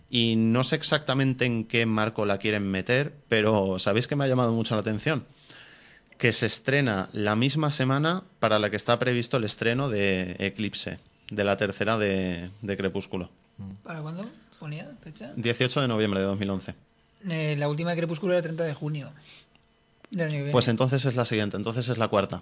y 0.09 0.35
no 0.35 0.63
sé 0.63 0.75
exactamente 0.75 1.45
en 1.45 1.63
qué 1.65 1.87
marco 1.87 2.25
la 2.25 2.37
quieren 2.37 2.69
meter, 2.69 3.13
pero 3.27 3.79
¿sabéis 3.79 4.05
que 4.07 4.15
me 4.15 4.25
ha 4.25 4.27
llamado 4.27 4.51
mucho 4.53 4.75
la 4.75 4.81
atención? 4.81 5.25
Que 6.19 6.31
se 6.31 6.45
estrena 6.45 7.09
la 7.11 7.35
misma 7.35 7.71
semana 7.71 8.23
para 8.39 8.59
la 8.59 8.69
que 8.69 8.75
está 8.75 8.99
previsto 8.99 9.37
el 9.37 9.45
estreno 9.45 9.89
de 9.89 10.35
Eclipse, 10.37 10.99
de 11.31 11.43
la 11.43 11.57
tercera 11.57 11.97
de, 11.97 12.51
de 12.61 12.77
Crepúsculo. 12.77 13.31
¿Para 13.83 14.01
cuándo 14.01 14.29
ponía 14.63 14.89
fecha? 15.03 15.33
18 15.35 15.81
de 15.81 15.87
noviembre 15.89 16.21
de 16.21 16.25
2011. 16.27 16.73
Eh, 17.29 17.55
la 17.57 17.67
última 17.67 17.91
de 17.91 17.97
Crepúsculo 17.97 18.31
era 18.31 18.37
el 18.37 18.43
30 18.43 18.63
de 18.63 18.73
junio. 18.73 19.11
Del 20.09 20.21
año 20.21 20.31
que 20.31 20.37
viene. 20.37 20.51
Pues 20.53 20.67
entonces 20.69 21.03
es 21.05 21.15
la 21.15 21.25
siguiente, 21.25 21.57
entonces 21.57 21.89
es 21.89 21.97
la 21.97 22.07
cuarta. 22.07 22.37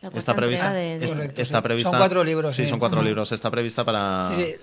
La 0.00 0.10
cuarta 0.10 0.18
Está 0.18 0.36
prevista, 0.36 0.72
de- 0.72 0.98
de- 1.00 1.04
es- 1.04 1.12
Correcto, 1.12 1.42
está 1.42 1.58
sí. 1.58 1.62
prevista. 1.64 1.90
Son 1.90 1.98
cuatro 1.98 2.22
libros, 2.24 2.54
Sí, 2.54 2.62
sí. 2.64 2.68
son 2.70 2.78
cuatro 2.78 2.98
Ujú. 3.00 3.06
libros. 3.08 3.32
Está 3.32 3.50
prevista 3.50 3.84
para. 3.84 4.30
Sí, 4.36 4.44
sí. 4.44 4.54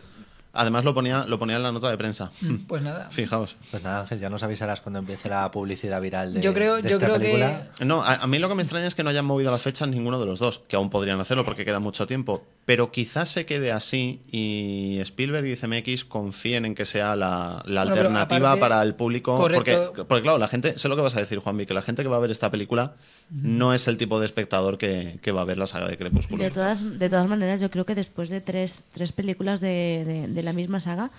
Además 0.51 0.83
lo 0.83 0.95
ponía, 0.95 1.25
lo 1.25 1.37
ponía 1.37 1.57
en 1.57 1.63
la 1.63 1.71
nota 1.71 1.89
de 1.91 1.97
prensa. 1.97 2.31
Pues 2.67 2.81
nada. 2.81 3.09
Fijaos. 3.11 3.55
Pues 3.69 3.83
nada, 3.83 4.01
Ángel, 4.01 4.19
ya 4.19 4.29
nos 4.31 4.41
avisarás 4.41 4.81
cuando 4.81 4.97
empiece 4.99 5.29
la 5.29 5.49
publicidad 5.51 6.01
viral 6.01 6.33
de, 6.33 6.41
Yo 6.41 6.53
creo- 6.55 6.77
de 6.81 6.89
yo 6.89 6.95
esta 6.97 7.05
creo 7.05 7.19
que-. 7.19 7.85
No, 7.85 8.01
a, 8.03 8.15
a 8.15 8.27
mí 8.27 8.39
lo 8.39 8.49
que 8.49 8.55
me 8.55 8.63
extraña 8.63 8.87
es 8.87 8.95
que 8.95 9.03
no 9.03 9.11
hayan 9.11 9.25
movido 9.25 9.51
las 9.51 9.61
fechas 9.61 9.87
ninguno 9.87 10.19
de 10.19 10.25
los 10.25 10.39
dos, 10.39 10.61
que 10.67 10.75
aún 10.75 10.89
podrían 10.89 11.19
hacerlo 11.19 11.45
porque 11.45 11.65
queda 11.65 11.79
mucho 11.79 12.07
tiempo. 12.07 12.43
Pero 12.65 12.91
quizás 12.91 13.29
se 13.29 13.45
quede 13.45 13.71
así 13.71 14.21
y 14.31 14.97
Spielberg 15.01 15.45
y 15.47 15.55
CMX 15.55 16.03
confíen 16.05 16.65
en 16.65 16.75
que 16.75 16.85
sea 16.85 17.15
la, 17.15 17.61
la 17.65 17.83
Bueno, 17.83 17.91
alternativa 17.95 18.51
aparte- 18.51 18.59
para 18.59 18.81
el 18.81 18.95
público. 18.95 19.37
Correcto. 19.37 19.85
Porque, 19.87 20.03
porque, 20.05 20.21
claro, 20.23 20.37
la 20.39 20.47
gente, 20.47 20.77
sé 20.79 20.87
lo 20.89 20.95
que 20.95 21.01
vas 21.03 21.15
a 21.15 21.19
decir, 21.19 21.39
Juanvi, 21.39 21.65
que 21.67 21.73
la 21.75 21.81
gente 21.83 22.01
que 22.03 22.09
va 22.09 22.17
a 22.17 22.19
ver 22.19 22.31
esta 22.31 22.49
película 22.51 22.93
no 23.29 23.73
es 23.73 23.87
el 23.87 23.97
tipo 23.97 24.19
de 24.19 24.25
espectador 24.25 24.77
que, 24.79 25.19
que 25.21 25.31
va 25.31 25.41
a 25.41 25.45
ver 25.45 25.57
la 25.59 25.67
saga 25.67 25.87
de 25.87 25.97
Crepúsculo. 25.97 26.43
De 26.43 26.49
todas, 26.51 26.99
de 26.99 27.09
todas 27.09 27.27
maneras, 27.29 27.59
yo 27.59 27.69
creo 27.69 27.85
que 27.85 27.93
después 27.95 28.29
de 28.29 28.41
tres, 28.41 28.85
tres 28.91 29.11
películas 29.11 29.61
de, 29.61 30.27
de- 30.29 30.38
de 30.39 30.43
la 30.43 30.53
misma 30.53 30.79
saga, 30.79 31.11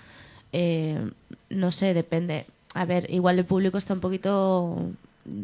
eh, 0.52 0.98
no 1.48 1.70
sé, 1.70 1.94
depende. 1.94 2.46
A 2.74 2.84
ver, 2.84 3.06
igual 3.10 3.38
el 3.38 3.44
público 3.44 3.78
está 3.78 3.94
un 3.94 4.00
poquito 4.00 4.78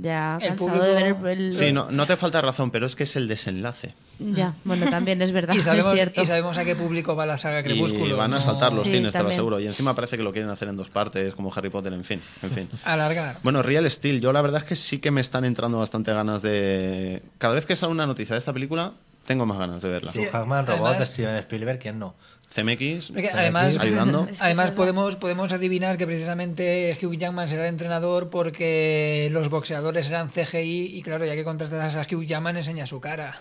ya 0.03 0.39
El 0.41 0.49
cansado 0.57 0.83
de 0.83 0.95
ver 0.95 1.15
público- 1.15 1.29
el... 1.29 1.41
el- 1.47 1.53
Sí, 1.53 1.73
no, 1.73 1.91
no 1.91 2.07
te 2.07 2.17
falta 2.17 2.41
razón, 2.41 2.71
pero 2.71 2.87
es 2.87 2.97
que 2.97 3.03
es 3.05 3.15
el 3.17 3.29
desenlace. 3.29 3.95
Ya, 4.19 4.55
bueno, 4.65 4.87
también 4.89 5.21
es 5.21 5.31
verdad, 5.33 5.55
Y 5.57 5.61
sabemos, 5.61 5.93
es 5.93 5.99
cierto. 5.99 6.23
y 6.23 6.27
sabemos 6.27 6.57
a 6.57 6.65
qué 6.65 6.75
público 6.75 7.15
va 7.15 7.27
la 7.27 7.37
saga 7.37 7.62
Crepúsculo. 7.62 8.15
y 8.15 8.19
van 8.19 8.33
a 8.33 8.37
¿no? 8.37 8.41
saltar 8.41 8.73
los 8.73 8.85
Sí, 8.85 8.93
cines, 8.93 9.12
te 9.12 9.23
lo 9.23 9.29
aseguro. 9.29 9.61
Y 9.61 9.67
encima 9.67 9.95
parece 9.95 10.17
que 10.17 10.23
lo 10.23 10.33
quieren 10.33 10.51
hacer 10.51 10.69
en 10.69 10.77
dos 10.77 10.89
partes, 10.89 11.35
como 11.35 11.53
Harry 11.55 11.69
Potter, 11.69 11.93
en 11.93 12.05
fin. 12.05 12.21
En 12.43 12.51
fin. 12.51 12.69
Alargar. 12.85 13.39
Bueno, 13.43 13.62
Real 13.62 13.89
Steel, 13.91 14.21
yo 14.21 14.33
la 14.33 14.41
verdad 14.41 14.62
es 14.62 14.65
que 14.69 14.77
sí 14.77 14.99
que 14.99 15.11
me 15.11 15.21
están 15.21 15.45
entrando 15.45 15.79
bastante 15.79 16.12
ganas 16.12 16.41
de... 16.43 17.23
Cada 17.39 17.55
vez 17.55 17.67
que 17.67 17.77
sale 17.77 17.93
una 17.93 18.07
noticia 18.07 18.33
de 18.35 18.39
esta 18.39 18.53
película, 18.55 18.93
tengo 19.27 19.45
más 19.45 19.59
ganas 19.59 19.83
de 19.83 19.89
verla. 19.91 20.12
Sí, 20.12 20.21
Hugh 20.21 20.33
Jackman, 20.33 20.67
robot, 20.67 21.03
Steven 21.03 21.37
Spielberg, 21.37 21.79
¿quién 21.81 21.99
no? 21.99 22.15
CMX, 22.55 23.09
Porque 23.13 23.31
además, 23.31 23.79
ayudando. 23.79 24.27
Es 24.31 24.39
que 24.39 24.45
además 24.45 24.71
es 24.71 24.77
podemos, 24.77 25.17
podemos 25.17 25.53
adivinar 25.53 25.97
que 25.99 26.07
precisamente 26.07 26.99
Hugh 27.01 27.17
Jackman 27.17 27.49
será 27.49 27.65
el 27.65 27.69
entrenador 27.71 28.31
porque 28.31 29.29
los 29.33 29.51
boxeadores 29.51 30.09
eran 30.09 30.29
CGI 30.29 30.97
y 30.97 31.03
claro, 31.03 31.25
ya 31.25 31.35
que 31.35 31.45
contratas 31.45 31.97
a 31.97 32.03
Hugh 32.03 32.25
Jackman 32.25 32.57
enseña 32.57 32.87
su 32.87 33.01
cara. 33.01 33.39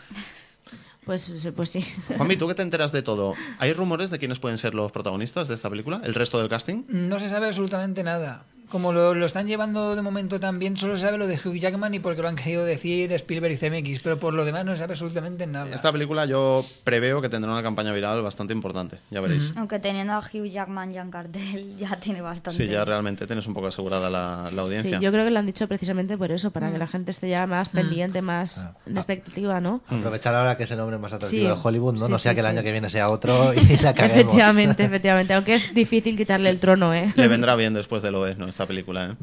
Pues, 1.06 1.48
pues 1.56 1.70
sí. 1.70 1.86
Juanmi, 2.18 2.36
¿tú 2.36 2.48
que 2.50 2.56
te 2.56 2.64
enteras 2.64 2.92
de 2.92 3.04
todo? 3.04 3.36
¿Hay 3.60 3.74
rumores 3.74 4.10
de 4.10 4.18
quiénes 4.18 4.40
pueden 4.40 4.58
ser 4.58 4.74
los 4.74 4.92
protagonistas 4.92 5.48
de 5.48 5.56
esta 5.56 5.70
película? 5.70 6.02
¿El 6.04 6.16
resto 6.16 6.40
del 6.40 6.50
casting? 6.50 6.84
No 6.88 7.20
se 7.20 7.30
sabe 7.30 7.48
absolutamente 7.48 8.04
nada. 8.04 8.46
Como 8.70 8.92
lo, 8.94 9.14
lo 9.14 9.26
están 9.26 9.48
llevando 9.48 9.96
de 9.96 10.02
momento 10.02 10.40
tan 10.40 10.60
bien, 10.60 10.76
solo 10.78 10.96
se 10.96 11.02
sabe 11.06 11.18
lo 11.18 11.28
de 11.28 11.36
Hugh 11.36 11.56
Jackman 11.56 11.94
y 11.94 12.00
porque 12.00 12.22
lo 12.22 12.28
han 12.28 12.36
querido 12.36 12.66
decir 12.66 13.12
Spielberg 13.14 13.54
y 13.54 13.58
CMX, 13.58 14.00
pero 14.02 14.18
por 14.20 14.34
lo 14.34 14.44
demás 14.46 14.66
no 14.66 14.72
se 14.72 14.78
sabe 14.80 14.94
absolutamente 14.94 15.46
nada. 15.48 15.74
Esta 15.74 15.92
película 15.92 16.26
yo 16.26 16.64
preveo 16.84 17.22
que 17.22 17.30
tendrá 17.30 17.52
una 17.52 17.64
campaña 17.64 17.94
viral 17.94 18.22
bastante 18.22 18.54
importante, 18.54 18.98
ya 19.12 19.22
veréis. 19.22 19.54
Aunque 19.56 19.80
teniendo 19.80 20.14
a 20.14 20.20
Hugh 20.20 20.46
Jackman 20.48 20.92
ya 20.92 21.02
en 21.02 21.12
cartel, 21.12 21.76
ya 21.78 21.96
tiene 22.00 22.22
bastante. 22.22 22.66
Sí, 22.66 22.68
ya 22.72 22.84
realmente 22.86 23.26
tienes 23.26 23.48
un 23.48 23.54
poco 23.54 23.68
asegurada 23.68 24.10
la, 24.10 24.44
la 24.46 24.50
Sí, 24.52 24.60
audiencia. 24.60 25.00
yo 25.00 25.12
creo 25.12 25.24
que 25.26 25.32
lo 25.32 25.40
han 25.40 25.46
dicho 25.46 25.68
precisamente 25.68 26.18
por 26.18 26.32
eso, 26.32 26.52
para 26.52 26.72
que 26.72 26.78
la 26.78 26.88
gente 26.88 27.12
esté 27.12 27.30
ya 27.30 27.48
más 27.48 27.70
pendiente, 27.70 28.22
más 28.22 28.60
Ah. 28.60 28.74
en 28.86 28.98
expectativa, 28.98 29.60
¿no? 29.62 29.82
Aprovechar 29.88 30.36
ahora 30.36 30.58
que 30.58 30.64
es 30.64 30.72
el 30.72 30.80
hombre 30.80 30.98
más 30.98 31.14
atractivo 31.14 31.44
Sí. 31.44 31.48
de 31.48 31.62
Hollywood, 31.68 31.94
¿no? 31.96 32.06
Sí, 32.08 32.12
no 32.12 32.20
sea 32.20 32.32
sí, 32.32 32.36
que 32.36 32.40
el 32.42 32.46
sí. 32.48 32.52
año 32.52 32.64
que 32.64 32.72
viene 32.72 32.90
sea 32.90 33.10
otro 33.10 33.54
y 33.54 33.78
la 33.78 33.94
caguemos. 33.96 34.24
Efectivamente, 34.24 34.84
efectivamente. 34.84 35.34
Aunque 35.34 35.56
es 35.56 35.74
difícil 35.74 36.18
quitarle 36.18 36.50
el 36.50 36.60
trono, 36.60 36.94
¿eh? 36.94 37.14
Le 37.16 37.28
vendrá 37.28 37.56
bien 37.56 37.74
después 37.74 38.04
de 38.04 38.12
lo 38.12 38.26
¿no? 38.38 38.48
Esta 38.56 38.66
película, 38.66 39.08
¿eh? 39.08 39.16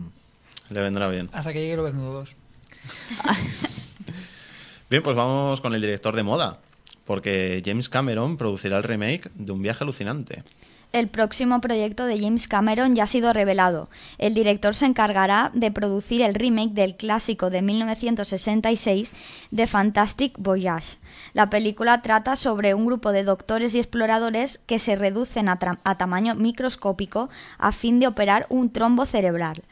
Le 0.68 0.82
vendrá 0.82 1.08
bien. 1.08 1.30
Hasta 1.32 1.54
que 1.54 1.62
llegue 1.62 1.76
lo 1.76 1.84
desnudo 1.84 2.12
2. 2.12 2.36
Bien, 4.90 5.02
pues 5.02 5.16
vamos 5.16 5.62
con 5.62 5.74
el 5.74 5.80
director 5.80 6.14
de 6.14 6.22
moda. 6.22 6.58
Porque 7.04 7.62
James 7.64 7.88
Cameron 7.88 8.36
producirá 8.36 8.78
el 8.78 8.84
remake 8.84 9.30
de 9.34 9.52
Un 9.52 9.62
viaje 9.62 9.84
alucinante. 9.84 10.44
El 10.92 11.08
próximo 11.08 11.62
proyecto 11.62 12.04
de 12.04 12.20
James 12.20 12.46
Cameron 12.46 12.94
ya 12.94 13.04
ha 13.04 13.06
sido 13.06 13.32
revelado. 13.32 13.88
El 14.18 14.34
director 14.34 14.74
se 14.74 14.84
encargará 14.84 15.50
de 15.54 15.70
producir 15.70 16.20
el 16.20 16.34
remake 16.34 16.72
del 16.72 16.96
clásico 16.96 17.48
de 17.48 17.62
1966 17.62 19.14
de 19.50 19.66
Fantastic 19.66 20.36
Voyage. 20.38 20.98
La 21.32 21.48
película 21.48 22.02
trata 22.02 22.36
sobre 22.36 22.74
un 22.74 22.84
grupo 22.84 23.10
de 23.10 23.24
doctores 23.24 23.74
y 23.74 23.78
exploradores 23.78 24.58
que 24.66 24.78
se 24.78 24.94
reducen 24.94 25.48
a, 25.48 25.58
a 25.82 25.96
tamaño 25.96 26.34
microscópico 26.34 27.30
a 27.56 27.72
fin 27.72 27.98
de 27.98 28.08
operar 28.08 28.44
un 28.50 28.70
trombo 28.70 29.06
cerebral. 29.06 29.62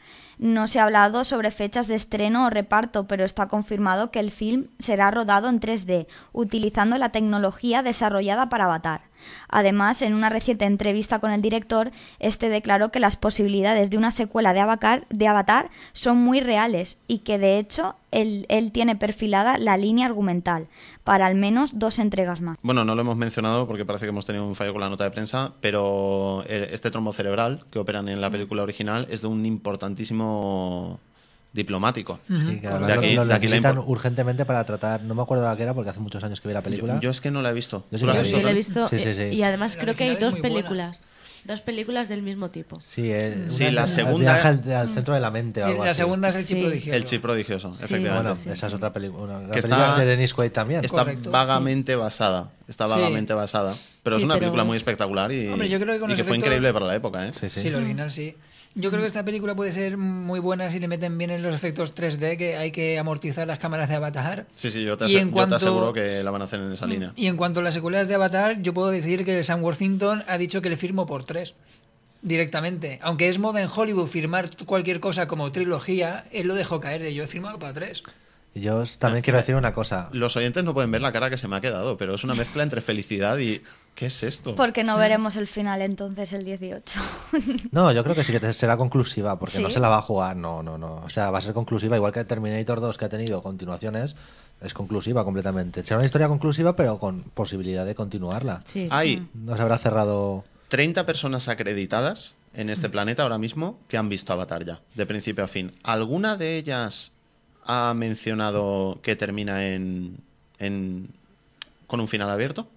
No 0.41 0.67
se 0.67 0.79
ha 0.79 0.85
hablado 0.85 1.23
sobre 1.23 1.51
fechas 1.51 1.87
de 1.87 1.93
estreno 1.93 2.47
o 2.47 2.49
reparto, 2.49 3.05
pero 3.05 3.25
está 3.25 3.47
confirmado 3.47 4.09
que 4.09 4.17
el 4.17 4.31
film 4.31 4.69
será 4.79 5.11
rodado 5.11 5.47
en 5.49 5.59
3D, 5.59 6.07
utilizando 6.33 6.97
la 6.97 7.11
tecnología 7.11 7.83
desarrollada 7.83 8.49
para 8.49 8.63
Avatar. 8.65 9.01
Además, 9.49 10.01
en 10.01 10.15
una 10.15 10.29
reciente 10.29 10.65
entrevista 10.65 11.19
con 11.19 11.29
el 11.29 11.43
director, 11.43 11.91
este 12.17 12.49
declaró 12.49 12.91
que 12.91 12.99
las 12.99 13.17
posibilidades 13.17 13.91
de 13.91 13.99
una 13.99 14.09
secuela 14.09 14.55
de 14.55 15.27
Avatar, 15.27 15.69
son 15.93 16.17
muy 16.17 16.39
reales 16.39 16.97
y 17.07 17.19
que 17.19 17.37
de 17.37 17.59
hecho 17.59 17.95
él, 18.11 18.45
él 18.49 18.71
tiene 18.71 18.95
perfilada 18.95 19.57
la 19.57 19.77
línea 19.77 20.05
argumental 20.05 20.67
para 21.03 21.25
al 21.25 21.35
menos 21.35 21.79
dos 21.79 21.97
entregas 21.99 22.41
más. 22.41 22.57
Bueno, 22.61 22.83
no 22.85 22.93
lo 22.95 23.01
hemos 23.01 23.17
mencionado 23.17 23.67
porque 23.67 23.85
parece 23.85 24.05
que 24.05 24.09
hemos 24.09 24.25
tenido 24.25 24.45
un 24.45 24.55
fallo 24.55 24.73
con 24.73 24.81
la 24.81 24.89
nota 24.89 25.03
de 25.03 25.11
prensa, 25.11 25.53
pero 25.61 26.43
eh, 26.47 26.69
este 26.73 26.91
trombo 26.91 27.11
cerebral 27.13 27.65
que 27.71 27.79
operan 27.79 28.07
en 28.09 28.21
la 28.21 28.29
película 28.29 28.63
original 28.63 29.07
es 29.09 29.21
de 29.21 29.27
un 29.27 29.45
importantísimo 29.45 30.99
diplomático. 31.53 32.19
Sí, 32.27 32.59
que 32.61 32.67
De 32.67 32.93
aquí- 32.93 33.15
lo, 33.15 33.23
lo 33.23 33.25
de 33.27 33.33
aquí 33.33 33.47
la 33.47 33.55
necesitan 33.55 33.77
urgentemente 33.79 34.45
para 34.45 34.63
tratar. 34.63 35.01
No 35.03 35.15
me 35.15 35.21
acuerdo 35.21 35.49
de 35.49 35.57
qué 35.57 35.63
era 35.63 35.73
porque 35.73 35.89
hace 35.89 35.99
muchos 35.99 36.23
años 36.23 36.39
que 36.39 36.47
vi 36.47 36.53
la 36.53 36.61
película. 36.61 36.95
Yo, 36.95 37.01
yo 37.01 37.09
es 37.09 37.19
que 37.19 37.29
no 37.29 37.41
la 37.41 37.49
he 37.49 37.53
visto. 37.53 37.85
Yo 37.91 37.97
sí 37.97 38.01
¿Tú 38.01 38.07
la 38.07 38.13
la 38.13 38.21
la 38.43 38.51
he 38.51 38.53
visto 38.53 38.87
Sí, 38.87 38.99
sí, 38.99 39.09
eh, 39.09 39.13
sí. 39.31 39.35
y 39.35 39.43
además 39.43 39.75
La 39.75 39.81
creo 39.81 39.95
que 39.95 40.03
hay 40.05 40.15
dos 40.15 40.39
buena. 40.39 40.91
Dos 41.43 41.61
películas 41.61 42.07
del 42.07 42.21
mismo 42.21 42.49
tipo. 42.51 42.79
Sí, 42.81 43.11
eh, 43.11 43.45
Sí, 43.49 43.63
una 43.63 43.71
la 43.71 43.87
segunda- 43.87 44.33
viaje 44.33 44.47
al, 44.47 44.71
al 44.73 44.93
centro 44.93 45.13
de 45.15 45.19
la 45.19 45.31
mente 45.31 45.61
o 45.63 45.65
Sí, 45.65 45.71
algo 45.71 45.85
la 45.85 45.91
así. 45.91 45.97
segunda 45.97 46.29
es 46.29 46.35
el 46.35 46.45
chip 46.45 46.57
Sí. 46.57 46.63
prodigioso. 46.63 46.97
El 46.97 47.03
chip 47.05 47.21
prodigioso, 47.21 47.75
Sí, 47.75 47.83
efectivamente. 47.85 48.27
Bueno, 48.29 48.35
Sí, 48.43 48.49
esa 48.49 48.67
es 48.67 48.71
sí. 48.71 48.75
otra 48.77 48.93
película. 48.93 49.23
Una 49.37 49.47
Que 49.47 49.61
película 49.61 49.87
está- 49.89 49.99
de 49.99 50.05
Dennis 50.05 50.33
Quaid 50.35 50.51
también. 50.51 50.85
Está 50.85 50.99
Correcto, 50.99 51.31
vagamente 51.31 51.95
basada. 51.95 52.51
Está 52.67 52.85
Sí. 52.87 52.91
vagamente 52.93 53.33
basada. 53.33 53.75
Pero 54.03 54.17
es 54.17 54.23
una 54.23 54.33
pero 54.33 54.41
película 54.45 54.63
muy 54.63 54.77
es- 54.77 54.81
espectacular 54.81 55.31
y, 55.31 55.47
Hombre, 55.47 55.69
yo 55.69 55.79
creo 55.79 55.93
que 55.93 55.99
con 55.99 56.11
y 56.11 56.15
que 56.15 56.23
fue 56.23 56.37
increíble 56.37 56.73
para 56.73 56.85
la 56.87 56.95
época. 56.95 57.27
¿eh? 57.27 57.33
Sí, 57.33 57.49
sí. 57.49 57.61
Sí, 57.61 57.67
el 57.67 57.75
original 57.75 58.09
sí. 58.11 58.35
Yo 58.73 58.89
creo 58.89 59.01
que 59.01 59.07
esta 59.07 59.23
película 59.25 59.53
puede 59.53 59.71
ser 59.73 59.97
muy 59.97 60.39
buena 60.39 60.69
si 60.69 60.79
le 60.79 60.87
meten 60.87 61.17
bien 61.17 61.29
en 61.29 61.41
los 61.43 61.53
efectos 61.55 61.93
3D, 61.93 62.37
que 62.37 62.55
hay 62.55 62.71
que 62.71 62.97
amortizar 62.97 63.45
las 63.45 63.59
cámaras 63.59 63.89
de 63.89 63.95
Avatar. 63.95 64.45
Sí, 64.55 64.71
sí, 64.71 64.83
yo 64.85 64.97
te, 64.97 65.03
Y 65.05 65.07
ase- 65.07 65.17
en 65.19 65.23
yo 65.25 65.27
te 65.27 65.33
cuanto- 65.33 65.55
aseguro 65.57 65.91
que 65.93 66.23
la 66.23 66.31
van 66.31 66.41
a 66.41 66.45
hacer 66.45 66.61
en 66.61 66.71
esa 66.71 66.85
línea. 66.87 67.11
Y 67.17 67.27
en 67.27 67.35
cuanto 67.35 67.59
a 67.59 67.63
las 67.63 67.73
secuelas 67.73 68.07
de 68.07 68.15
Avatar, 68.15 68.61
yo 68.61 68.73
puedo 68.73 68.89
decir 68.89 69.25
que 69.25 69.43
Sam 69.43 69.61
Worthington 69.61 70.23
ha 70.27 70.37
dicho 70.37 70.61
que 70.61 70.69
le 70.69 70.77
firmo 70.77 71.05
por 71.05 71.25
tres. 71.25 71.53
Directamente. 72.21 72.99
Aunque 73.01 73.29
es 73.29 73.39
moda 73.39 73.61
en 73.61 73.67
Hollywood 73.73 74.07
firmar 74.07 74.49
cualquier 74.65 74.99
cosa 74.99 75.27
como 75.27 75.51
trilogía, 75.51 76.25
él 76.31 76.47
lo 76.47 76.53
dejó 76.55 76.79
caer 76.79 77.01
de 77.01 77.13
yo 77.13 77.23
he 77.23 77.27
firmado 77.27 77.57
para 77.59 77.73
tres. 77.73 78.03
Y 78.53 78.61
yo 78.61 78.83
también 78.99 79.23
quiero 79.23 79.39
decir 79.39 79.55
una 79.55 79.73
cosa. 79.73 80.09
Los 80.13 80.35
oyentes 80.37 80.63
no 80.63 80.73
pueden 80.73 80.91
ver 80.91 81.01
la 81.01 81.11
cara 81.11 81.29
que 81.29 81.37
se 81.37 81.47
me 81.47 81.55
ha 81.55 81.61
quedado, 81.61 81.97
pero 81.97 82.13
es 82.15 82.23
una 82.23 82.33
mezcla 82.35 82.63
entre 82.63 82.81
felicidad 82.81 83.37
y... 83.39 83.61
¿Qué 83.95 84.07
es 84.07 84.23
esto? 84.23 84.55
Porque 84.55 84.83
no 84.83 84.97
veremos 84.97 85.35
el 85.35 85.45
final 85.47 85.81
entonces 85.81 86.33
el 86.33 86.43
18. 86.43 86.99
No, 87.71 87.91
yo 87.91 88.03
creo 88.03 88.15
que 88.15 88.23
sí 88.23 88.31
que 88.37 88.53
será 88.53 88.75
conclusiva, 88.77 89.37
porque 89.37 89.59
no 89.59 89.69
se 89.69 89.79
la 89.79 89.89
va 89.89 89.97
a 89.97 90.01
jugar. 90.01 90.35
No, 90.35 90.63
no, 90.63 90.77
no. 90.77 91.01
O 91.05 91.09
sea, 91.09 91.29
va 91.31 91.37
a 91.37 91.41
ser 91.41 91.53
conclusiva, 91.53 91.95
igual 91.95 92.11
que 92.11 92.23
Terminator 92.25 92.81
2, 92.81 92.97
que 92.97 93.05
ha 93.05 93.09
tenido 93.09 93.41
continuaciones, 93.43 94.15
es 94.61 94.73
conclusiva 94.73 95.23
completamente. 95.23 95.83
Será 95.83 95.97
una 95.97 96.05
historia 96.05 96.27
conclusiva, 96.27 96.75
pero 96.75 96.97
con 96.99 97.21
posibilidad 97.23 97.85
de 97.85 97.93
continuarla. 97.95 98.61
Sí. 98.65 98.87
Hay 98.91 99.27
No 99.33 99.55
se 99.55 99.61
habrá 99.61 99.77
cerrado. 99.77 100.43
30 100.69 101.05
personas 101.05 101.47
acreditadas 101.49 102.33
en 102.53 102.69
este 102.69 102.89
planeta 102.89 103.23
ahora 103.23 103.37
mismo 103.37 103.77
que 103.87 103.97
han 103.97 104.09
visto 104.09 104.33
Avatar 104.33 104.65
ya, 104.65 104.79
de 104.95 105.05
principio 105.05 105.43
a 105.43 105.47
fin. 105.47 105.71
¿Alguna 105.83 106.37
de 106.37 106.57
ellas 106.57 107.11
ha 107.65 107.93
mencionado 107.93 108.99
que 109.03 109.15
termina 109.15 109.67
en, 109.67 110.17
en- 110.59 111.09
con 111.87 111.99
un 111.99 112.07
final 112.07 112.29
abierto? 112.29 112.67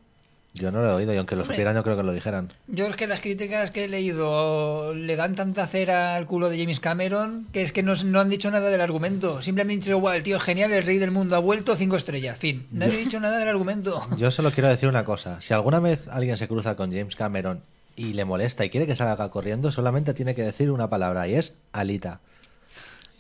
Yo 0.55 0.71
no 0.71 0.81
lo 0.83 0.91
he 0.91 0.95
oído, 0.95 1.13
y 1.13 1.17
aunque 1.17 1.35
lo 1.35 1.43
Hombre. 1.43 1.57
supieran, 1.57 1.75
yo 1.75 1.83
creo 1.83 1.97
que 1.97 2.05
lo 2.05 2.13
dijeran. 2.13 2.53
Yo 2.69 2.87
es 2.87 2.95
que 2.95 3.09
las 3.09 3.21
críticas 3.21 3.73
que 3.73 3.85
he 3.85 3.89
leído 3.89 4.95
le 4.95 5.17
dan 5.17 5.35
tanta 5.35 5.67
cera 5.67 6.15
al 6.15 6.27
culo 6.27 6.49
de 6.49 6.59
James 6.59 6.79
Cameron 6.79 7.49
que 7.53 7.63
es 7.63 7.73
que 7.73 7.83
no, 7.83 7.95
no 8.05 8.21
han 8.21 8.29
dicho 8.29 8.51
nada 8.53 8.71
del 8.71 8.81
argumento. 8.81 9.43
Simplemente 9.43 9.75
han 9.75 9.81
dicho, 9.81 9.99
guau, 9.99 10.15
el 10.15 10.23
tío 10.23 10.37
es 10.37 10.43
genial, 10.45 10.73
el 10.73 10.85
rey 10.85 10.99
del 10.99 11.11
mundo 11.11 11.35
ha 11.35 11.41
vuelto, 11.41 11.75
cinco 11.75 11.97
estrellas. 11.97 12.39
Fin. 12.39 12.67
Nadie 12.71 12.95
ha 12.95 12.99
dicho 12.99 13.19
nada 13.19 13.39
del 13.39 13.49
argumento. 13.49 14.01
Yo 14.17 14.31
solo 14.31 14.53
quiero 14.53 14.69
decir 14.69 14.89
una 14.89 15.05
cosa. 15.05 15.41
Si 15.41 15.53
alguna 15.53 15.81
vez 15.81 16.07
alguien 16.07 16.37
se 16.37 16.47
cruza 16.47 16.77
con 16.77 16.93
James 16.93 17.17
Cameron 17.17 17.61
y 17.97 18.13
le 18.13 18.25
molesta 18.25 18.65
y 18.65 18.71
quiere 18.71 18.87
que 18.87 18.95
salga 18.95 19.29
corriendo, 19.31 19.73
solamente 19.73 20.15
tiene 20.15 20.37
que 20.37 20.43
decir 20.43 20.71
una 20.71 20.89
palabra 20.89 21.27
y 21.27 21.35
es 21.35 21.57
Alita. 21.73 22.21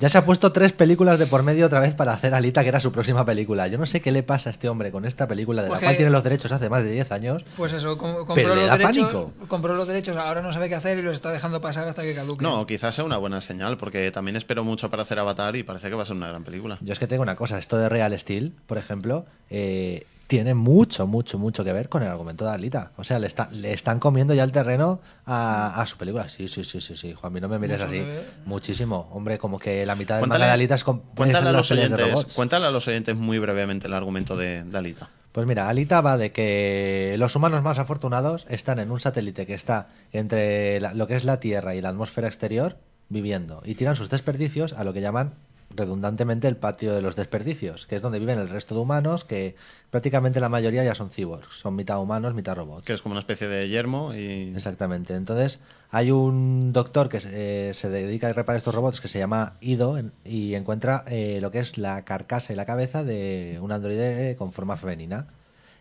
Ya 0.04 0.10
se 0.10 0.18
ha 0.18 0.26
puesto 0.26 0.52
tres 0.52 0.74
películas 0.74 1.18
de 1.18 1.26
por 1.26 1.42
medio 1.42 1.64
otra 1.64 1.80
vez 1.80 1.94
para 1.94 2.12
hacer 2.12 2.34
Alita, 2.34 2.62
que 2.62 2.68
era 2.68 2.78
su 2.78 2.92
próxima 2.92 3.24
película. 3.24 3.68
Yo 3.68 3.78
no 3.78 3.86
sé 3.86 4.02
qué 4.02 4.12
le 4.12 4.22
pasa 4.22 4.50
a 4.50 4.52
este 4.52 4.68
hombre 4.68 4.90
con 4.92 5.06
esta 5.06 5.26
película, 5.26 5.62
de 5.62 5.68
la 5.68 5.70
Pues 5.70 5.80
que- 5.80 5.86
cual 5.86 5.96
tiene 5.96 6.10
los 6.10 6.22
derechos 6.22 6.52
hace 6.52 6.68
más 6.68 6.84
de 6.84 6.90
10 6.90 7.10
años. 7.10 7.42
Pues 7.56 7.72
eso, 7.72 7.96
com- 7.96 8.14
compró 8.16 8.34
Pero 8.34 8.54
le 8.54 8.60
los 8.60 8.66
da 8.68 8.76
derechos, 8.76 9.06
pánico. 9.06 9.32
compró 9.48 9.74
los 9.74 9.88
derechos, 9.88 10.14
ahora 10.18 10.42
no 10.42 10.52
sabe 10.52 10.68
qué 10.68 10.74
hacer 10.74 10.98
y 10.98 11.02
los 11.02 11.14
está 11.14 11.32
dejando 11.32 11.62
pasar 11.62 11.88
hasta 11.88 12.02
que 12.02 12.14
caduque. 12.14 12.42
No, 12.44 12.66
quizás 12.66 12.94
sea 12.94 13.04
una 13.04 13.16
buena 13.16 13.40
señal, 13.40 13.78
porque 13.78 14.10
también 14.10 14.36
espero 14.36 14.62
mucho 14.62 14.90
para 14.90 15.04
hacer 15.04 15.18
Avatar 15.18 15.56
y 15.56 15.62
parece 15.62 15.88
que 15.88 15.94
va 15.94 16.02
a 16.02 16.04
ser 16.04 16.16
una 16.16 16.28
gran 16.28 16.44
película. 16.44 16.76
Yo 16.82 16.92
es 16.92 16.98
que 16.98 17.06
tengo 17.06 17.22
una 17.22 17.34
cosa, 17.36 17.56
esto 17.58 17.78
de 17.78 17.88
Real 17.88 18.12
Steel, 18.18 18.52
por 18.66 18.76
ejemplo, 18.76 19.24
eh, 19.48 20.04
tiene 20.26 20.54
mucho, 20.54 21.06
mucho, 21.06 21.38
mucho 21.38 21.64
que 21.64 21.72
ver 21.72 21.88
con 21.88 22.02
el 22.02 22.08
argumento 22.08 22.44
de 22.44 22.52
Alita. 22.52 22.92
O 22.96 23.04
sea, 23.04 23.18
le, 23.18 23.26
está- 23.26 23.48
le 23.52 23.72
están 23.72 23.98
comiendo 24.00 24.32
ya 24.34 24.42
el 24.44 24.52
terreno 24.52 25.00
a, 25.26 25.80
a 25.80 25.86
su 25.86 25.96
película. 25.98 26.28
Sí, 26.28 26.48
sí, 26.48 26.64
sí, 26.64 26.80
sí, 26.80 26.96
sí, 26.96 27.12
Juanmi, 27.12 27.40
no 27.40 27.48
me 27.48 27.58
mires 27.58 27.80
Mucho 27.80 27.90
así. 27.92 28.04
Muchísimo. 28.46 29.08
Hombre, 29.12 29.38
como 29.38 29.58
que 29.58 29.84
la 29.86 29.94
mitad 29.94 30.16
del 30.16 30.22
Cuéntale- 30.24 30.38
manga 30.40 30.46
de 30.46 30.52
Alita 30.52 30.74
es 30.76 30.84
con 30.84 31.00
Cuéntale 31.00 31.48
a, 31.48 31.52
los 31.52 31.70
oyentes, 31.70 32.24
cuéntale 32.34 32.66
a 32.66 32.70
los 32.70 32.86
oyentes 32.88 33.14
muy 33.16 33.38
brevemente 33.38 33.86
el 33.86 33.94
argumento 33.94 34.36
de, 34.36 34.64
de 34.64 34.78
Alita. 34.78 35.10
Pues 35.32 35.46
mira, 35.46 35.68
Alita 35.68 36.00
va 36.00 36.16
de 36.16 36.30
que 36.32 37.16
los 37.18 37.34
humanos 37.34 37.62
más 37.62 37.78
afortunados 37.80 38.46
están 38.48 38.78
en 38.78 38.90
un 38.92 39.00
satélite 39.00 39.46
que 39.46 39.54
está 39.54 39.88
entre 40.12 40.80
la- 40.80 40.94
lo 40.94 41.06
que 41.06 41.16
es 41.16 41.24
la 41.24 41.40
Tierra 41.40 41.74
y 41.74 41.80
la 41.82 41.88
atmósfera 41.90 42.28
exterior 42.28 42.78
viviendo 43.08 43.60
y 43.64 43.74
tiran 43.74 43.96
sus 43.96 44.08
desperdicios 44.08 44.72
a 44.72 44.84
lo 44.84 44.92
que 44.92 45.00
llaman 45.00 45.34
redundantemente 45.70 46.48
el 46.48 46.56
patio 46.56 46.94
de 46.94 47.02
los 47.02 47.16
desperdicios, 47.16 47.86
que 47.86 47.96
es 47.96 48.02
donde 48.02 48.18
viven 48.18 48.38
el 48.38 48.48
resto 48.48 48.74
de 48.74 48.80
humanos, 48.80 49.24
que 49.24 49.56
prácticamente 49.90 50.40
la 50.40 50.48
mayoría 50.48 50.84
ya 50.84 50.94
son 50.94 51.10
cyborgs, 51.10 51.54
son 51.54 51.74
mitad 51.74 52.00
humanos, 52.00 52.34
mitad 52.34 52.54
robots. 52.54 52.84
Que 52.84 52.92
es 52.92 53.02
como 53.02 53.12
una 53.12 53.20
especie 53.20 53.48
de 53.48 53.68
yermo 53.68 54.14
y... 54.14 54.52
Exactamente. 54.54 55.14
Entonces, 55.14 55.60
hay 55.90 56.10
un 56.10 56.72
doctor 56.72 57.08
que 57.08 57.20
se, 57.20 57.70
eh, 57.70 57.74
se 57.74 57.88
dedica 57.90 58.28
a 58.28 58.32
reparar 58.32 58.58
estos 58.58 58.74
robots 58.74 59.00
que 59.00 59.08
se 59.08 59.18
llama 59.18 59.54
Ido 59.60 59.98
y 60.24 60.54
encuentra 60.54 61.04
eh, 61.08 61.38
lo 61.40 61.50
que 61.50 61.58
es 61.58 61.78
la 61.78 62.04
carcasa 62.04 62.52
y 62.52 62.56
la 62.56 62.66
cabeza 62.66 63.04
de 63.04 63.58
un 63.60 63.72
androide 63.72 64.36
con 64.36 64.52
forma 64.52 64.76
femenina. 64.76 65.28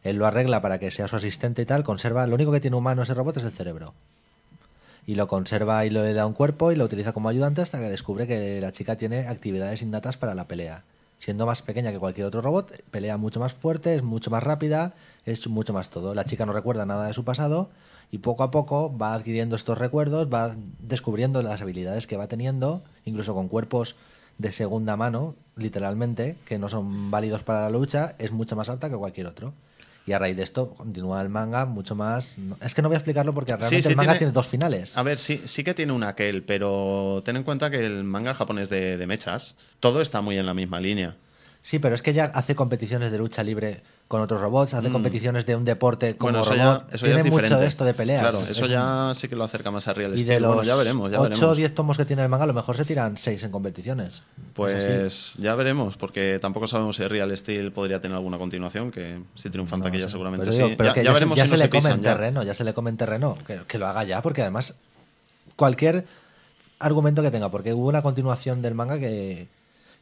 Él 0.04 0.17
lo 0.17 0.26
arregla 0.26 0.62
para 0.62 0.80
que 0.80 0.91
sea 0.91 1.08
su 1.08 1.15
asistente 1.15 1.62
y 1.62 1.65
tal, 1.65 1.84
conserva, 1.84 2.28
lo 2.28 2.36
único 2.36 2.52
que 2.52 2.60
tiene 2.60 2.76
humano 2.76 3.04
ese 3.04 3.13
robot 3.13 3.38
es 3.38 3.43
el 3.43 3.52
cerebro. 3.52 3.93
Y 5.06 5.16
lo 5.16 5.28
conserva 5.28 5.86
y 5.86 5.89
le 5.89 6.13
da 6.13 6.26
un 6.26 6.34
cuerpo 6.34 6.72
y 6.72 6.76
lo 6.76 6.86
utiliza 6.86 7.13
como 7.13 7.30
ayudante 7.30 7.62
hasta 7.62 7.80
que 7.80 7.89
descubre 7.89 8.28
que 8.28 8.62
la 8.62 8.72
chica 8.72 8.98
tiene 8.98 9.28
actividades 9.28 9.82
innatas 9.82 10.18
para 10.18 10.36
la 10.36 10.48
pelea. 10.48 10.84
Siendo 11.18 11.46
más 11.46 11.62
pequeña 11.62 11.92
que 11.92 12.00
cualquier 12.00 12.28
otro 12.28 12.42
robot, 12.42 12.84
pelea 12.92 13.18
mucho 13.18 13.39
más 13.39 13.54
fuerte, 13.54 13.96
es 13.96 14.04
mucho 14.04 14.30
más 14.30 14.44
rápida, 14.44 14.94
es 15.26 15.48
mucho 15.48 15.74
más 15.74 15.89
todo. 15.89 16.13
La 16.13 16.26
chica 16.26 16.46
no 16.46 16.54
recuerda 16.54 16.86
nada 16.86 17.08
de 17.08 17.13
su 17.13 17.24
pasado 17.24 17.70
y 18.12 18.20
poco 18.20 18.44
a 18.44 18.52
poco 18.52 18.96
va 18.98 19.13
adquiriendo 19.13 19.56
estos 19.56 19.78
recuerdos, 19.78 20.28
va 20.32 20.56
descubriendo 20.80 21.42
las 21.42 21.62
habilidades 21.62 22.08
que 22.08 22.18
va 22.18 22.28
teniendo, 22.28 22.84
incluso 23.06 23.34
con 23.34 23.48
cuerpos 23.48 23.96
de 24.38 24.52
segunda 24.52 24.98
mano, 24.98 25.36
literalmente, 25.56 26.38
que 26.46 26.60
no 26.60 26.70
son 26.70 27.12
válidos 27.12 27.44
para 27.44 27.62
la 27.62 27.70
lucha, 27.70 28.16
es 28.20 28.32
mucho 28.32 28.56
más 28.56 28.70
alta 28.70 28.89
que 28.89 28.98
cualquier 28.98 29.28
otro. 29.28 29.54
Y 30.06 30.12
a 30.12 30.20
raíz 30.20 30.36
de 30.36 30.44
esto 30.44 30.72
continúa 30.76 31.22
el 31.22 31.30
manga 31.30 31.66
mucho 31.66 31.96
más... 31.96 32.36
Es 32.62 32.76
que 32.76 32.82
no 32.82 32.89
voy 32.89 32.96
a 32.96 32.98
explicarlo 32.98 33.34
porque 33.34 33.54
realmente 33.56 33.84
sí, 33.84 33.89
el 33.89 33.96
manga 33.96 34.12
tiene- 34.13 34.20
tiene... 34.20 34.34
dos 34.34 34.48
finales. 34.48 34.98
A 34.98 35.04
ver, 35.04 35.18
sí, 35.18 35.42
sí 35.46 35.63
que 35.63 35.74
tiene 35.74 35.94
un 35.94 36.04
aquel, 36.04 36.44
pero 36.44 37.22
ten 37.24 37.38
en 37.38 37.44
cuenta 37.44 37.72
que 37.72 37.86
el 37.86 38.04
manga 38.04 38.34
japonés 38.34 38.70
de, 38.70 38.98
de 38.98 39.08
mechas, 39.08 39.56
todo 39.80 40.02
está 40.02 40.20
muy 40.22 40.38
en 40.38 40.46
la 40.46 40.54
misma 40.54 40.82
línea. 40.82 41.16
Sí, 41.62 41.80
pero 41.80 41.96
es 41.96 42.02
que 42.02 42.12
ya 42.13 42.26
hace 42.26 42.54
competiciones 42.56 43.13
de 43.13 43.18
lucha 43.18 43.44
libre 43.44 43.82
con 44.08 44.22
otros 44.22 44.42
robots, 44.42 44.76
hace 44.76 44.89
competiciones 44.92 45.44
de 45.48 45.56
un 45.56 45.66
deporte 45.66 46.16
como 46.18 46.30
Mm. 46.30 46.34
bueno, 46.34 46.42
eso 46.44 46.63
robot. 46.63 46.89
ya, 46.89 46.96
eso 46.96 47.06
tiene 47.06 47.20
ya 47.20 47.24
es 47.24 47.32
mucho 47.32 47.42
diferente. 47.42 47.62
de 47.63 47.68
esto 47.68 47.86
de 47.86 47.94
peleas. 47.96 48.22
Claro, 48.22 48.39
eso 48.48 48.66
Es- 48.66 48.72
ya 48.72 49.12
sí 49.16 49.28
que 49.28 49.36
lo 49.36 49.44
acerca 49.44 49.72
más 49.72 49.88
a 49.88 49.94
Real 49.94 50.12
Y 50.13 50.18
Steel. 50.20 50.28
de 50.28 50.39
los 50.39 50.48
Bueno, 50.56 50.63
ya 50.63 50.76
veremos, 50.76 51.10
ya 51.12 51.20
8 51.20 51.30
o 51.30 51.30
veremos. 51.39 51.58
10 51.58 51.74
tomos 51.74 51.98
que 51.98 52.06
tiene 52.06 52.22
el 52.22 52.30
manga, 52.30 52.44
a 52.44 52.48
lo 52.48 52.54
mejor 52.54 52.78
se 52.78 52.86
tiran 52.86 53.18
6 53.18 53.42
en 53.44 53.50
competiciones. 53.52 54.22
Pues 54.54 55.34
ya 55.39 55.56
veremos, 55.56 55.98
porque 55.98 56.38
tampoco 56.39 56.68
sabemos 56.68 56.96
si 56.98 57.08
Real 57.08 57.36
Steel 57.36 57.72
podría 57.72 58.00
tener 58.02 58.16
alguna 58.16 58.38
continuación, 58.38 58.92
que 58.92 59.20
si 59.34 59.50
triunfan 59.50 59.80
No 59.80 59.86
taquilla 59.86 60.04
sé. 60.06 60.12
seguramente 60.12 60.46
Pero 60.46 60.56
digo, 60.58 60.68
sí. 60.70 60.76
pero 60.78 60.89
ya, 60.89 60.94
que 60.94 61.00
ya 61.00 61.04
ya, 61.06 61.10
se- 61.10 61.13
veremos 61.16 61.39
si 61.39 61.46
se 61.46 61.48
no 61.52 61.58
le 61.58 61.63
se 61.63 61.70
come 61.70 61.80
pisan 61.82 61.92
en 61.94 62.02
terreno, 62.04 62.44
ya 62.44 62.54
se 62.54 62.63
le 62.63 62.74
come 62.76 62.89
en 62.92 62.98
terreno. 62.98 63.38
Que, 63.48 63.62
que 63.68 63.80
lo 63.80 63.88
haga 63.88 64.04
ya, 64.04 64.22
porque 64.22 64.42
además 64.44 64.76
cualquier 65.56 66.06
argumento 66.80 67.24
que 67.24 67.32
tenga, 67.32 67.50
porque 67.50 67.74
hubo 67.74 67.88
una 67.88 68.02
continuación 68.04 68.62
del 68.62 68.76
manga 68.76 69.00
que, 69.00 69.48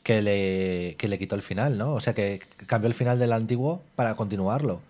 que, 0.03 0.21
le, 0.21 0.95
que 0.97 1.07
le 1.07 1.17
quitó 1.19 1.35
el 1.35 1.41
final, 1.41 1.77
¿no? 1.77 1.93
O 1.93 1.99
sea, 1.99 2.13
que 2.13 2.41
cambió 2.67 2.87
el 2.87 2.93
final 2.93 3.19
del 3.19 3.33
antiguo 3.33 3.83
para 3.95 4.15
continuarlo. 4.15 4.81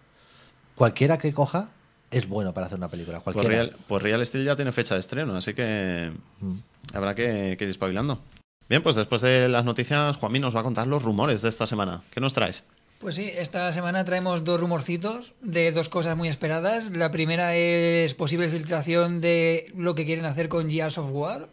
Cualquiera 0.76 1.18
que 1.18 1.34
coja 1.34 1.70
es 2.10 2.28
bueno 2.28 2.54
para 2.54 2.68
hacer 2.68 2.78
una 2.78 2.88
película. 2.90 3.20
Pues 3.22 3.34
Cualquiera. 3.34 3.64
Real, 3.66 3.78
pues 3.88 4.04
Real 4.04 4.26
Steel 4.26 4.46
ya 4.46 4.56
tiene 4.56 4.72
fecha 4.72 4.96
de 4.96 5.00
estreno, 5.02 5.36
así 5.36 5.54
que 5.54 6.12
Mm. 6.40 6.56
habrá 6.94 7.16
que, 7.16 7.56
que 7.58 7.64
ir 7.66 7.70
espabilando. 7.70 8.22
Bien, 8.70 8.82
pues 8.82 8.96
después 8.96 9.22
de 9.22 9.50
las 9.50 9.66
noticias, 9.66 10.16
Juanmi 10.16 10.40
nos 10.40 10.56
va 10.56 10.62
a 10.62 10.64
contar 10.64 10.88
los 10.88 11.04
rumores 11.04 11.42
de 11.42 11.50
esta 11.50 11.68
semana. 11.68 12.04
¿Qué 12.12 12.22
nos 12.22 12.34
traes? 12.34 12.64
Pues 13.00 13.16
sí, 13.16 13.30
esta 13.36 13.72
semana 13.74 14.06
traemos 14.06 14.44
dos 14.44 14.62
rumorcitos 14.62 15.34
de 15.42 15.72
dos 15.72 15.90
cosas 15.90 16.16
muy 16.16 16.30
esperadas. 16.30 16.90
La 16.92 17.12
primera 17.12 17.56
es 17.56 18.14
posible 18.14 18.48
filtración 18.48 19.20
de 19.20 19.66
lo 19.76 19.96
que 19.96 20.06
quieren 20.06 20.26
hacer 20.26 20.50
con 20.50 20.70
Gears 20.70 20.98
of 21.00 21.12
War. 21.12 21.50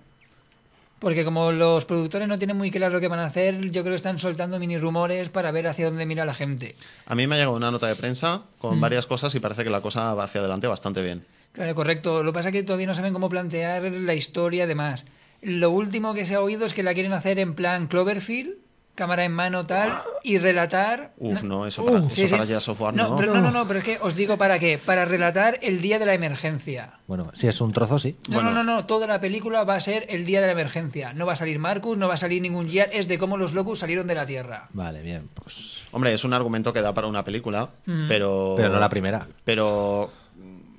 Porque 0.99 1.25
como 1.25 1.53
los 1.53 1.85
productores 1.85 2.27
no 2.27 2.39
tienen 2.39 2.57
muy 2.57 2.71
claro 2.71 2.99
qué 3.01 3.07
van 3.07 3.21
a 3.21 3.27
hacer, 3.27 3.71
yo 3.71 3.83
creo 3.83 3.93
que 3.93 3.97
están 3.97 4.19
soltando 4.19 4.59
mini 4.59 4.79
rumores 4.79 5.29
para 5.29 5.53
ver 5.53 5.69
hacia 5.69 5.87
dónde 5.87 6.07
mira 6.07 6.25
la 6.25 6.35
gente. 6.35 6.75
A 7.07 7.15
mí 7.15 7.27
me 7.27 7.37
ha 7.37 7.39
llegado 7.39 7.57
una 7.57 7.71
nota 7.71 7.87
de 7.87 7.95
prensa 7.95 8.43
con 8.59 8.81
varias 8.81 9.07
cosas 9.07 9.35
y 9.35 9.41
parece 9.41 9.63
que 9.63 9.71
la 9.71 9.81
cosa 9.81 10.13
va 10.15 10.25
hacia 10.25 10.41
adelante 10.41 10.67
bastante 10.67 11.01
bien. 11.01 11.25
Claro, 11.53 11.75
correcto. 11.75 12.23
Lo 12.23 12.33
que 12.33 12.35
pasa 12.35 12.49
es 12.49 12.53
que 12.53 12.63
todavía 12.65 12.89
no 12.89 12.95
saben 12.95 13.13
cómo 13.13 13.29
plantear 13.29 13.83
la 13.85 14.15
historia 14.15 14.65
además. 14.65 15.07
Lo 15.41 15.71
último 15.71 16.15
que 16.15 16.27
se 16.27 16.35
ha 16.35 16.41
oído 16.41 16.67
es 16.67 16.75
que 16.75 16.83
la 16.83 16.95
quieren 16.95 17.13
hacer 17.13 17.39
en 17.39 17.55
plan 17.55 17.87
Cloverfield, 17.87 18.57
cámara 18.99 19.25
en 19.25 19.33
mano 19.33 19.65
tal, 19.65 19.93
y 20.23 20.37
relatar... 20.39 21.13
Uf, 21.17 21.43
no, 21.45 21.67
eso 21.67 21.85
para, 21.85 22.01
Sí, 22.11 22.25
eso 22.25 22.29
sí. 22.29 22.33
para 22.35 22.47
Gears 22.47 22.69
of 22.69 22.81
War 22.81 22.93
no, 22.95 23.11
no. 23.11 23.17
Pero, 23.17 23.33
no, 23.35 23.41
no, 23.41 23.51
no, 23.51 23.67
pero 23.67 23.79
es 23.79 23.85
que 23.85 23.99
os 24.03 24.17
digo 24.17 24.37
para 24.37 24.59
qué. 24.59 24.77
Para 24.77 25.05
relatar 25.05 25.59
el 25.63 25.81
día 25.81 25.99
de 25.99 26.05
la 26.07 26.15
emergencia. 26.15 26.99
Bueno, 27.07 27.31
si 27.33 27.47
es 27.49 27.61
un 27.61 27.73
trozo, 27.73 27.99
sí. 27.99 28.17
No, 28.29 28.35
Bueno. 28.35 28.51
no, 28.51 28.65
no, 28.65 28.75
no, 28.75 28.87
toda 28.87 29.07
la 29.07 29.21
película 29.21 29.65
va 29.65 29.77
a 29.77 29.81
ser 29.81 30.05
el 30.11 30.27
día 30.27 30.41
de 30.41 30.47
la 30.47 30.53
emergencia. 30.53 31.13
No 31.15 31.25
va 31.25 31.33
a 31.33 31.37
salir 31.37 31.59
Marcus, 31.59 31.97
no 31.97 32.09
va 32.09 32.15
a 32.15 32.19
salir 32.19 32.43
ningún 32.43 32.69
Gear, 32.69 32.91
es 32.93 33.09
de 33.09 33.17
cómo 33.19 33.37
los 33.39 33.55
locos 33.55 33.79
salieron 33.79 34.07
de 34.09 34.15
la 34.17 34.27
Tierra. 34.27 34.69
Vale, 34.73 35.01
bien. 35.03 35.29
Pues... 35.33 35.85
Hombre, 35.93 36.13
es 36.13 36.25
un 36.25 36.35
argumento 36.35 36.73
que 36.73 36.83
da 36.83 36.93
para 36.93 37.07
una 37.07 37.25
película, 37.25 37.71
pero... 38.09 38.55
Pero 38.57 38.69
no 38.69 38.81
la 38.81 38.89
primera. 38.89 39.27
Pero 39.45 40.11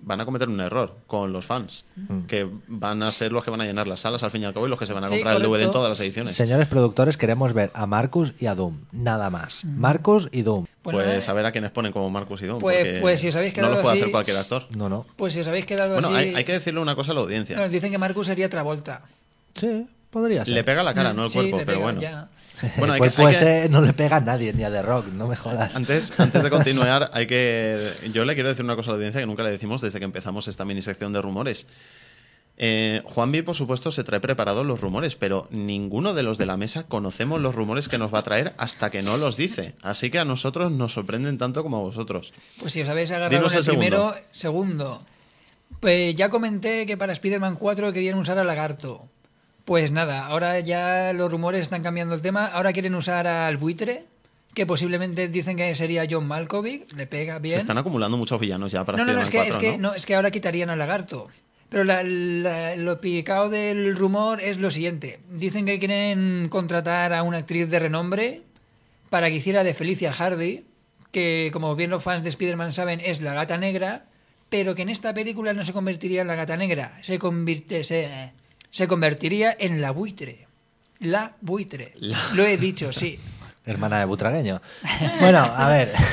van 0.10 0.20
a 0.22 0.26
cometer 0.26 0.50
un 0.50 0.60
error 0.60 0.96
con 1.06 1.32
los 1.32 1.46
fans, 1.46 1.86
Mm. 1.96 2.22
que 2.26 2.50
van 2.68 3.04
a 3.04 3.12
ser 3.12 3.32
los 3.32 3.44
que 3.46 3.52
van 3.52 3.62
a 3.62 3.66
llenar 3.66 3.86
las 3.88 4.00
salas 4.00 4.24
al 4.24 4.32
fin 4.32 4.42
y 4.42 4.46
al 4.46 4.54
cabo 4.56 4.66
y 4.66 4.70
los 4.70 4.80
que 4.80 4.88
se 4.88 4.94
van 4.94 5.04
a 5.04 5.08
Sí, 5.08 5.14
comprar 5.14 5.38
el 5.38 5.44
DVD 5.44 5.62
en 5.66 5.72
todas 5.72 5.88
las 5.90 6.00
ediciones. 6.00 6.36
Señores 6.36 6.68
productores, 6.68 7.16
queremos 7.16 7.54
ver 7.54 7.70
a 7.76 7.86
Marcus 7.86 8.34
y 8.40 8.48
a 8.48 8.56
Doom. 8.56 8.80
Nada 8.92 9.30
más. 9.30 9.64
Marcus 9.66 10.28
y 10.32 10.42
Doom. 10.42 10.66
Bueno, 10.84 11.00
pues 11.04 11.28
eh, 11.28 11.32
a 11.32 11.34
ver 11.34 11.46
a 11.46 11.52
quienes 11.52 11.70
ponen 11.72 11.92
como 11.92 12.10
Marcus 12.10 12.42
y 12.42 12.48
Don. 12.48 12.58
Pues- 12.60 13.00
pues 13.02 13.20
si 13.20 13.28
os 13.28 13.36
habéis 13.36 13.52
no 13.54 13.56
quedado 13.56 13.74
los 13.76 13.82
puede 13.84 13.94
así- 13.94 14.02
hacer 14.02 14.12
cualquier 14.12 14.38
actor. 14.38 14.66
No, 14.76 14.90
no. 14.90 15.06
Pues 15.16 15.34
si 15.34 15.42
os 15.42 15.48
habéis 15.48 15.66
quedado 15.68 15.94
Bueno, 15.94 16.08
así... 16.08 16.16
hay, 16.18 16.36
hay 16.36 16.44
que 16.44 16.54
decirle 16.54 16.80
una 16.80 16.96
cosa 16.96 17.12
a 17.12 17.16
la 17.16 17.22
audiencia. 17.22 17.56
Nos 17.56 17.72
dicen 17.72 17.92
que 17.92 17.98
Marcus 18.00 18.26
sería 18.26 18.50
Travolta. 18.50 19.04
Sí, 19.54 19.86
podría 20.10 20.44
ser. 20.46 20.54
Le 20.56 20.64
pega 20.64 20.82
la 20.84 20.94
cara, 20.96 21.14
no 21.14 21.26
el 21.26 21.30
Sí, 21.30 21.38
cuerpo, 21.38 21.58
le 21.58 21.66
pero 21.66 21.78
pega, 21.80 21.84
bueno. 21.92 22.02
ya. 22.02 22.30
Bueno, 22.78 22.94
hay 22.94 23.00
pues 23.00 23.14
que- 23.14 23.22
hay 23.22 23.26
puede 23.26 23.34
que- 23.34 23.40
ser, 23.40 23.72
no 23.72 23.82
le 23.82 23.94
pega 23.94 24.18
a 24.18 24.22
nadie, 24.22 24.54
ni 24.54 24.64
a 24.64 24.72
The 24.72 24.82
Rock, 24.82 25.08
no 25.08 25.28
me 25.28 25.36
jodas. 25.36 25.76
Antes, 25.76 26.18
antes 26.20 26.44
de 26.44 26.50
continuar, 26.50 27.10
hay 27.14 27.28
que. 27.28 27.92
Yo 28.14 28.26
le 28.26 28.34
quiero 28.34 28.50
decir 28.50 28.64
una 28.66 28.76
cosa 28.76 28.92
a 28.92 28.94
la 28.94 28.98
audiencia 28.98 29.22
que 29.22 29.28
nunca 29.28 29.44
le 29.44 29.52
decimos 29.52 29.82
desde 29.82 30.00
que 30.00 30.06
empezamos 30.06 30.48
esta 30.48 30.66
mini 30.66 30.82
sección 30.82 31.14
de 31.14 31.22
rumores. 31.22 31.68
Eh, 32.62 33.02
Juanvi, 33.06 33.42
por 33.42 33.56
supuesto, 33.56 33.90
se 33.90 34.04
trae 34.04 34.20
preparados 34.20 34.66
los 34.66 34.82
rumores, 34.82 35.16
pero 35.16 35.48
ninguno 35.50 36.14
de 36.14 36.24
los 36.24 36.38
de 36.38 36.46
la 36.46 36.58
mesa 36.58 36.84
conocemos 36.84 37.40
los 37.40 37.56
rumores 37.56 37.88
que 37.88 37.98
nos 37.98 38.14
va 38.14 38.20
a 38.20 38.24
traer 38.24 38.54
hasta 38.58 38.90
que 38.92 39.02
no 39.02 39.16
los 39.16 39.38
dice. 39.38 39.76
Así 39.82 40.10
que 40.10 40.20
a 40.20 40.26
nosotros 40.26 40.70
nos 40.70 40.92
sorprenden 40.92 41.38
tanto 41.38 41.64
como 41.64 41.78
a 41.78 41.82
vosotros. 41.82 42.34
Pues 42.60 42.74
si 42.74 42.82
os 42.82 42.90
habéis 42.90 43.12
agarrado 43.12 43.38
Dinos 43.38 43.54
en 43.54 43.58
el, 43.58 43.60
el 43.60 43.64
segundo. 43.64 43.82
primero, 44.12 44.16
segundo. 44.32 45.02
Pues 45.80 46.14
ya 46.18 46.30
comenté 46.30 46.86
que 46.86 46.98
para 46.98 47.14
Spider-Man 47.14 47.56
4 47.56 47.94
querían 47.94 48.18
usar 48.18 48.38
a 48.38 48.44
Lagarto. 48.44 49.08
Pues 49.70 49.92
nada, 49.92 50.26
ahora 50.26 50.60
ya 50.62 51.14
los 51.14 51.30
rumores 51.32 51.62
están 51.62 51.84
cambiando 51.84 52.16
el 52.16 52.24
tema. 52.24 52.48
Ahora 52.48 52.74
quieren 52.74 52.96
usar 52.96 53.28
al 53.28 53.58
buitre, 53.58 54.06
que 54.56 54.66
posiblemente 54.66 55.28
dicen 55.28 55.56
que 55.58 55.76
sería 55.76 56.08
John 56.10 56.26
Malkovich. 56.28 56.92
Le 56.94 57.06
pega 57.06 57.38
bien. 57.38 57.54
Se 57.54 57.60
están 57.60 57.78
acumulando 57.78 58.18
muchos 58.18 58.40
villanos 58.40 58.72
ya 58.72 58.84
para 58.84 58.98
no, 58.98 59.06
no, 59.06 59.14
no, 59.14 59.22
es 59.22 59.30
que, 59.30 59.42
es 59.42 59.56
4, 59.56 59.60
que, 59.60 59.78
¿no? 59.78 59.90
no, 59.90 59.94
es 59.94 60.08
que 60.08 60.16
ahora 60.16 60.32
quitarían 60.32 60.72
al 60.72 60.80
lagarto. 60.80 61.30
Pero 61.70 61.84
la- 61.84 62.02
la- 62.02 62.76
lo 62.78 63.00
picado 63.00 63.48
del 63.52 63.96
rumor 63.96 64.42
es 64.42 64.58
lo 64.58 64.72
siguiente. 64.72 65.20
Dicen 65.30 65.68
que 65.68 65.78
quieren 65.78 66.48
contratar 66.50 67.14
a 67.14 67.22
una 67.22 67.38
actriz 67.38 67.70
de 67.70 67.78
renombre 67.78 68.42
para 69.12 69.30
que 69.30 69.36
hiciera 69.36 69.64
de 69.64 69.76
Felicia 69.76 70.12
Hardy, 70.12 70.66
que 71.12 71.52
como 71.54 71.76
bien 71.76 71.92
los 71.92 72.02
fans 72.02 72.24
de 72.24 72.30
Spider-Man 72.30 72.74
saben 72.74 73.02
es 73.02 73.22
la 73.22 73.36
gata 73.36 73.60
negra, 73.60 74.06
pero 74.50 74.74
que 74.74 74.82
en 74.82 74.90
esta 74.90 75.14
película 75.14 75.54
no 75.54 75.64
se 75.64 75.74
convertiría 75.74 76.22
en 76.24 76.28
la 76.28 76.34
gata 76.34 76.58
negra, 76.58 76.98
se, 77.04 77.20
convirte, 77.20 77.84
se, 77.84 78.32
se 78.72 78.88
convertiría 78.88 79.56
en 79.60 79.82
la 79.82 79.92
buitre. 79.92 80.48
La 81.00 81.34
buitre. 81.42 81.94
Lo 82.34 82.44
he 82.46 82.58
dicho, 82.58 82.92
sí. 82.92 83.20
Hermana 83.66 84.00
de 84.00 84.06
Butragueño. 84.06 84.62
Bueno, 85.20 85.40
a 85.40 85.70
ver. 85.70 85.94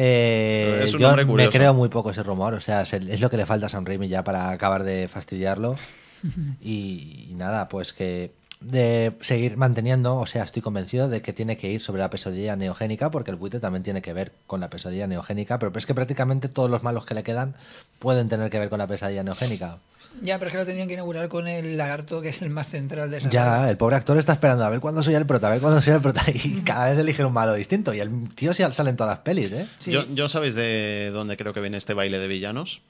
Eh, 0.00 0.82
Es 0.84 0.94
un 0.94 1.00
yo 1.00 1.08
nombre 1.08 1.24
me 1.24 1.48
creo 1.50 1.74
muy 1.74 1.88
poco 1.88 2.10
ese 2.12 2.22
rumor. 2.22 2.54
O 2.54 2.60
sea, 2.60 2.84
se- 2.84 2.98
es 3.12 3.20
lo 3.20 3.28
que 3.30 3.36
le 3.36 3.46
falta 3.46 3.66
a 3.66 3.68
Sam 3.68 3.84
Raimi 3.84 4.06
ya 4.06 4.22
para 4.22 4.50
acabar 4.50 4.84
de 4.84 5.08
fastidiarlo. 5.08 5.74
Y, 6.60 7.26
y 7.30 7.34
nada, 7.34 7.68
pues 7.68 7.92
que 7.92 8.30
de 8.60 9.12
seguir 9.20 9.56
manteniendo, 9.56 10.16
o 10.16 10.26
sea, 10.26 10.42
estoy 10.42 10.62
convencido 10.62 11.08
de 11.08 11.22
que 11.22 11.32
tiene 11.32 11.56
que 11.56 11.70
ir 11.70 11.80
sobre 11.80 12.00
la 12.00 12.10
pesadilla 12.10 12.56
neogénica, 12.56 13.10
porque 13.10 13.30
el 13.30 13.36
buitre 13.36 13.60
también 13.60 13.82
tiene 13.84 14.02
que 14.02 14.12
ver 14.12 14.32
con 14.46 14.60
la 14.60 14.68
pesadilla 14.68 15.06
neogénica, 15.06 15.58
pero 15.58 15.72
es 15.76 15.86
que 15.86 15.94
prácticamente 15.94 16.48
todos 16.48 16.68
los 16.68 16.82
malos 16.82 17.04
que 17.04 17.14
le 17.14 17.22
quedan 17.22 17.54
pueden 18.00 18.28
tener 18.28 18.50
que 18.50 18.58
ver 18.58 18.68
con 18.68 18.78
la 18.78 18.86
pesadilla 18.86 19.22
neogénica. 19.22 19.78
Ya, 20.22 20.38
pero 20.38 20.48
es 20.48 20.52
que 20.54 20.58
lo 20.58 20.66
tenían 20.66 20.88
que 20.88 20.94
inaugurar 20.94 21.28
con 21.28 21.46
el 21.46 21.76
lagarto, 21.76 22.20
que 22.20 22.30
es 22.30 22.42
el 22.42 22.50
más 22.50 22.66
central 22.68 23.10
de 23.10 23.18
esa 23.18 23.30
Ya, 23.30 23.44
saga. 23.44 23.70
el 23.70 23.76
pobre 23.76 23.94
actor 23.94 24.16
está 24.18 24.32
esperando 24.32 24.64
a 24.64 24.70
ver 24.70 24.80
cuándo 24.80 25.02
soy 25.02 25.14
el 25.14 25.26
prota, 25.26 25.46
a 25.46 25.50
ver 25.50 25.60
cuándo 25.60 25.80
soy 25.80 25.92
el 25.94 26.00
prota, 26.00 26.22
y 26.32 26.60
cada 26.64 26.90
vez 26.90 26.98
eligen 26.98 27.26
un 27.26 27.32
malo 27.32 27.54
distinto. 27.54 27.94
Y 27.94 28.00
el 28.00 28.34
tío 28.34 28.52
sale 28.54 28.90
en 28.90 28.96
todas 28.96 29.12
las 29.12 29.20
pelis, 29.20 29.52
¿eh? 29.52 29.66
Sí. 29.78 29.92
Yo, 29.92 30.04
yo 30.12 30.28
sabéis 30.28 30.54
de 30.56 31.10
dónde 31.12 31.36
creo 31.36 31.52
que 31.52 31.60
viene 31.60 31.76
este 31.76 31.94
baile 31.94 32.18
de 32.18 32.26
villanos. 32.26 32.80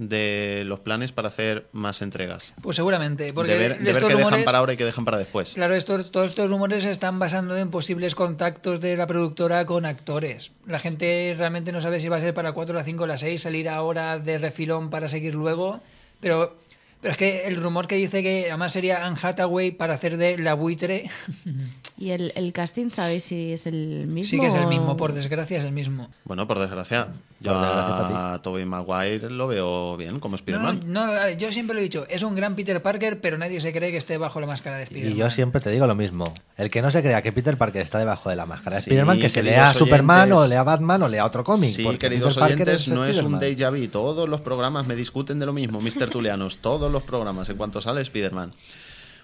De 0.00 0.62
los 0.64 0.78
planes 0.78 1.10
para 1.10 1.26
hacer 1.26 1.66
más 1.72 2.02
entregas. 2.02 2.54
Pues 2.62 2.76
seguramente, 2.76 3.32
porque 3.32 3.54
de 3.54 3.58
ver, 3.58 3.78
de 3.78 3.84
ver 3.84 3.94
qué 3.94 4.08
dejan 4.10 4.22
rumores, 4.22 4.44
para 4.44 4.58
ahora 4.58 4.72
y 4.74 4.76
qué 4.76 4.84
dejan 4.84 5.04
para 5.04 5.18
después. 5.18 5.54
claro, 5.54 5.74
estos, 5.74 6.12
todos 6.12 6.30
estos 6.30 6.48
rumores 6.48 6.84
se 6.84 6.92
están 6.92 7.18
basando 7.18 7.56
en 7.56 7.70
posibles 7.70 8.14
contactos 8.14 8.80
de 8.80 8.96
la 8.96 9.08
productora 9.08 9.66
con 9.66 9.86
actores. 9.86 10.52
La 10.66 10.78
gente 10.78 11.34
realmente 11.36 11.72
no 11.72 11.82
sabe 11.82 11.98
si 11.98 12.08
va 12.08 12.18
a 12.18 12.20
ser 12.20 12.32
para 12.32 12.52
4, 12.52 12.76
la 12.76 12.84
5, 12.84 13.06
la 13.08 13.18
6, 13.18 13.42
salir 13.42 13.68
ahora 13.68 14.20
de 14.20 14.38
refilón 14.38 14.88
para 14.88 15.08
seguir 15.08 15.34
luego, 15.34 15.80
pero, 16.20 16.56
pero 17.00 17.12
es 17.12 17.18
que 17.18 17.48
el 17.48 17.56
rumor 17.56 17.88
que 17.88 17.96
dice 17.96 18.22
que 18.22 18.46
además 18.48 18.72
sería 18.72 19.04
Anne 19.04 19.18
Hathaway 19.20 19.72
para 19.72 19.94
hacer 19.94 20.16
de 20.16 20.38
la 20.38 20.54
buitre, 20.54 21.10
¿Y 22.00 22.10
el, 22.10 22.32
el 22.36 22.52
casting 22.52 22.90
sabéis 22.90 23.24
si 23.24 23.52
es 23.52 23.66
el 23.66 24.06
mismo? 24.06 24.30
sí 24.30 24.38
que 24.38 24.46
es 24.46 24.54
el 24.54 24.64
o- 24.64 24.68
mismo, 24.68 24.96
por 24.96 25.12
desgracia 25.12 25.58
es 25.58 25.64
el 25.64 25.72
mismo. 25.72 26.08
Bueno, 26.24 26.46
por 26.46 26.58
desgracia. 26.60 27.08
Yo 27.40 27.52
Por 27.52 27.60
desgracia 27.62 28.34
a 28.34 28.42
Tobey 28.42 28.64
Maguire 28.64 29.30
lo 29.30 29.46
veo 29.48 29.96
bien 29.96 30.18
como 30.20 30.36
Spider-Man. 30.36 30.82
no, 30.86 31.06
no, 31.06 31.30
yo 31.30 31.52
siempre 31.52 31.74
lo 31.74 31.80
he 31.80 31.84
dicho, 31.84 32.04
es 32.08 32.22
un 32.24 32.34
gran 32.34 32.54
Peter 32.56 32.80
Parker, 32.82 33.20
pero 33.20 33.36
nadie 33.38 33.60
se 33.60 33.72
cree 33.72 33.90
que 33.92 33.96
esté 33.96 34.16
bajo 34.16 34.40
la 34.40 34.46
máscara 34.46 34.76
de 34.76 34.84
Spider-Man. 34.84 35.16
Y 35.16 35.18
yo 35.20 35.30
siempre 35.30 35.60
te 35.60 35.70
digo 35.70 35.86
lo 35.86 35.94
mismo. 35.94 36.24
El 36.56 36.70
que 36.70 36.82
no 36.82 36.90
se 36.90 37.00
crea 37.02 37.20
que 37.22 37.32
Peter 37.32 37.56
Parker 37.58 37.82
está 37.82 37.98
debajo 37.98 38.28
de 38.30 38.36
la 38.36 38.46
máscara 38.46 38.76
de 38.76 38.82
Sí, 38.82 38.90
Spider-Man, 38.90 39.20
que 39.20 39.30
se 39.30 39.42
lea 39.42 39.72
Superman 39.74 40.20
oyentes. 40.32 40.38
o 40.38 40.46
lea 40.48 40.62
Batman 40.62 41.02
o 41.02 41.08
lea 41.08 41.24
otro 41.24 41.42
cómic. 41.44 41.70
Sí, 41.70 41.82
porque 41.84 41.98
queridos 41.98 42.34
Peter 42.34 42.44
oyentes, 42.54 42.88
no 42.88 43.04
es 43.04 43.20
un 43.22 43.38
déjà 43.40 43.70
vu. 43.70 43.86
Todos 43.88 44.28
los 44.28 44.40
programas 44.40 44.86
me 44.86 44.94
discuten 44.96 45.38
de 45.38 45.46
lo 45.46 45.52
mismo, 45.52 45.80
Mr. 45.80 46.10
Tulianos. 46.10 46.58
todos 46.58 46.90
los 46.90 47.02
programas 47.04 47.48
en 47.48 47.56
cuanto 47.56 47.80
sale 47.80 48.00
Spider-Man. 48.02 48.52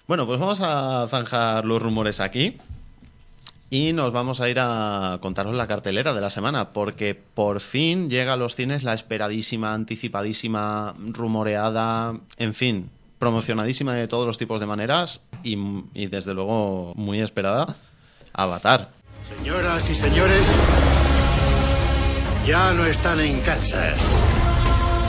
Bueno, 0.07 0.27
pues 0.27 0.39
vamos 0.39 0.61
a 0.61 1.07
zanjar 1.09 1.65
los 1.65 1.81
rumores 1.81 2.19
aquí. 2.19 2.57
Y 3.71 3.93
nos 3.93 4.13
vamos 4.13 4.39
a 4.39 4.49
ir 4.49 4.59
a 4.59 5.17
contaros 5.21 5.55
la 5.55 5.67
cartelera 5.67 6.13
de 6.13 6.21
la 6.21 6.29
semana, 6.29 6.69
porque 6.69 7.15
por 7.15 7.59
fin 7.59 8.09
llega 8.09 8.33
a 8.33 8.37
los 8.37 8.55
cines 8.55 8.83
la 8.83 8.93
esperadísima, 8.93 9.73
anticipadísima, 9.73 10.93
rumoreada, 10.97 12.13
en 12.37 12.53
fin, 12.53 12.91
promocionadísima 13.17 13.93
de 13.95 14.07
todos 14.07 14.27
los 14.27 14.37
tipos 14.37 14.61
de 14.61 14.67
maneras 14.67 15.21
y, 15.43 15.57
y 15.95 16.05
desde 16.07 16.35
luego 16.35 16.93
muy 16.95 17.19
esperada, 17.21 17.75
Avatar. 18.33 18.91
Señoras 19.39 19.89
y 19.89 19.95
señores, 19.95 20.45
ya 22.45 22.71
no 22.73 22.85
están 22.85 23.19
en 23.19 23.41
Kansas. 23.41 23.97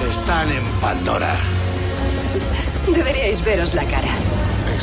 Están 0.08 0.50
en 0.50 0.64
Pandora. 0.80 1.38
Deberíais 2.92 3.44
veros 3.44 3.74
la 3.74 3.84
cara. 3.84 4.16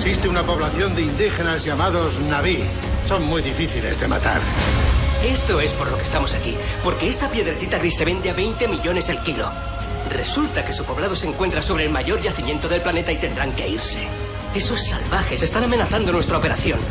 Existe 0.06 0.28
una 0.28 0.44
población 0.46 0.94
de 0.96 1.04
indígenas 1.04 1.64
llamados 1.64 2.20
Naví. 2.20 2.62
Son 3.06 3.24
muy 3.24 3.42
difíciles 3.42 3.98
de 4.02 4.10
matar. 4.10 4.42
Esto 5.26 5.62
es 5.62 5.72
por 5.72 5.90
lo 5.90 5.96
que 5.96 6.04
estamos 6.04 6.36
aquí, 6.36 6.58
porque 6.84 7.08
esta 7.08 7.30
piedrecita 7.30 7.78
gris 7.78 7.96
se 7.96 8.04
vende 8.04 8.30
a 8.30 8.34
20 8.34 8.68
millones 8.68 9.08
el 9.08 9.20
kilo. 9.20 9.50
Resulta 10.10 10.66
que 10.66 10.74
su 10.74 10.84
poblado 10.84 11.16
se 11.16 11.30
encuentra 11.30 11.62
sobre 11.62 11.86
el 11.86 11.90
mayor 11.90 12.22
yacimiento 12.22 12.68
del 12.68 12.82
planeta 12.82 13.14
y 13.14 13.18
tendrán 13.18 13.54
que 13.54 13.70
irse. 13.70 14.06
Esos 14.54 14.86
salvajes 14.86 15.42
están 15.42 15.64
amenazando 15.64 16.12
nuestra 16.12 16.38
operación. 16.38 16.82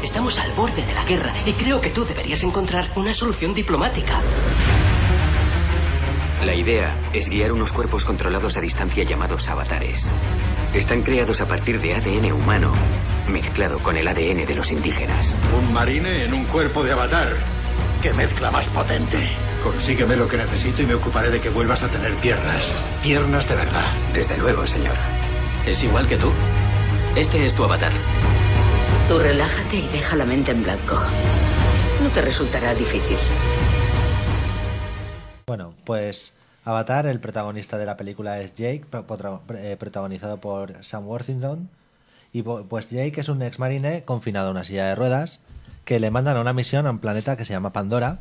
Estamos 0.00 0.38
al 0.38 0.52
borde 0.52 0.86
de 0.86 0.94
la 0.94 1.04
guerra 1.04 1.34
y 1.44 1.52
creo 1.54 1.80
que 1.80 1.90
tú 1.90 2.04
deberías 2.04 2.44
encontrar 2.44 2.92
una 2.94 3.12
solución 3.12 3.54
diplomática. 3.54 4.20
La 6.42 6.54
idea 6.54 6.96
es 7.12 7.28
guiar 7.28 7.52
unos 7.52 7.70
cuerpos 7.70 8.06
controlados 8.06 8.56
a 8.56 8.62
distancia 8.62 9.04
llamados 9.04 9.46
avatares. 9.50 10.10
Están 10.72 11.02
creados 11.02 11.42
a 11.42 11.46
partir 11.46 11.78
de 11.80 11.94
ADN 11.94 12.32
humano, 12.32 12.72
mezclado 13.30 13.78
con 13.80 13.98
el 13.98 14.08
ADN 14.08 14.46
de 14.46 14.54
los 14.54 14.72
indígenas. 14.72 15.36
Un 15.54 15.70
marine 15.70 16.24
en 16.24 16.32
un 16.32 16.46
cuerpo 16.46 16.82
de 16.82 16.92
avatar. 16.92 17.36
¡Qué 18.00 18.14
mezcla 18.14 18.50
más 18.50 18.68
potente! 18.68 19.18
Consígueme 19.62 20.16
lo 20.16 20.26
que 20.26 20.38
necesito 20.38 20.80
y 20.80 20.86
me 20.86 20.94
ocuparé 20.94 21.28
de 21.30 21.40
que 21.40 21.50
vuelvas 21.50 21.82
a 21.82 21.90
tener 21.90 22.14
piernas. 22.14 22.72
Piernas 23.02 23.46
de 23.46 23.56
verdad. 23.56 23.92
Desde 24.14 24.38
luego, 24.38 24.66
señor. 24.66 24.96
Es 25.66 25.84
igual 25.84 26.06
que 26.06 26.16
tú. 26.16 26.32
Este 27.16 27.44
es 27.44 27.54
tu 27.54 27.64
avatar. 27.64 27.92
Tú 29.08 29.18
relájate 29.18 29.76
y 29.76 29.88
deja 29.88 30.16
la 30.16 30.24
mente 30.24 30.52
en 30.52 30.62
blanco. 30.62 30.98
No 32.02 32.08
te 32.08 32.22
resultará 32.22 32.74
difícil. 32.74 33.18
Bueno, 35.50 35.74
pues 35.82 36.32
Avatar, 36.64 37.06
el 37.06 37.18
protagonista 37.18 37.76
de 37.76 37.84
la 37.84 37.96
película 37.96 38.40
es 38.40 38.54
Jake, 38.54 38.84
eh, 39.58 39.76
protagonizado 39.76 40.36
por 40.36 40.84
Sam 40.84 41.08
Worthington. 41.08 41.68
Y 42.32 42.42
pues 42.42 42.88
Jake 42.88 43.20
es 43.20 43.28
un 43.28 43.42
ex 43.42 43.58
marine 43.58 44.04
confinado 44.04 44.46
a 44.46 44.50
una 44.52 44.62
silla 44.62 44.86
de 44.86 44.94
ruedas 44.94 45.40
que 45.84 45.98
le 45.98 46.12
mandan 46.12 46.36
a 46.36 46.40
una 46.40 46.52
misión 46.52 46.86
a 46.86 46.90
un 46.92 47.00
planeta 47.00 47.36
que 47.36 47.44
se 47.44 47.52
llama 47.52 47.72
Pandora, 47.72 48.18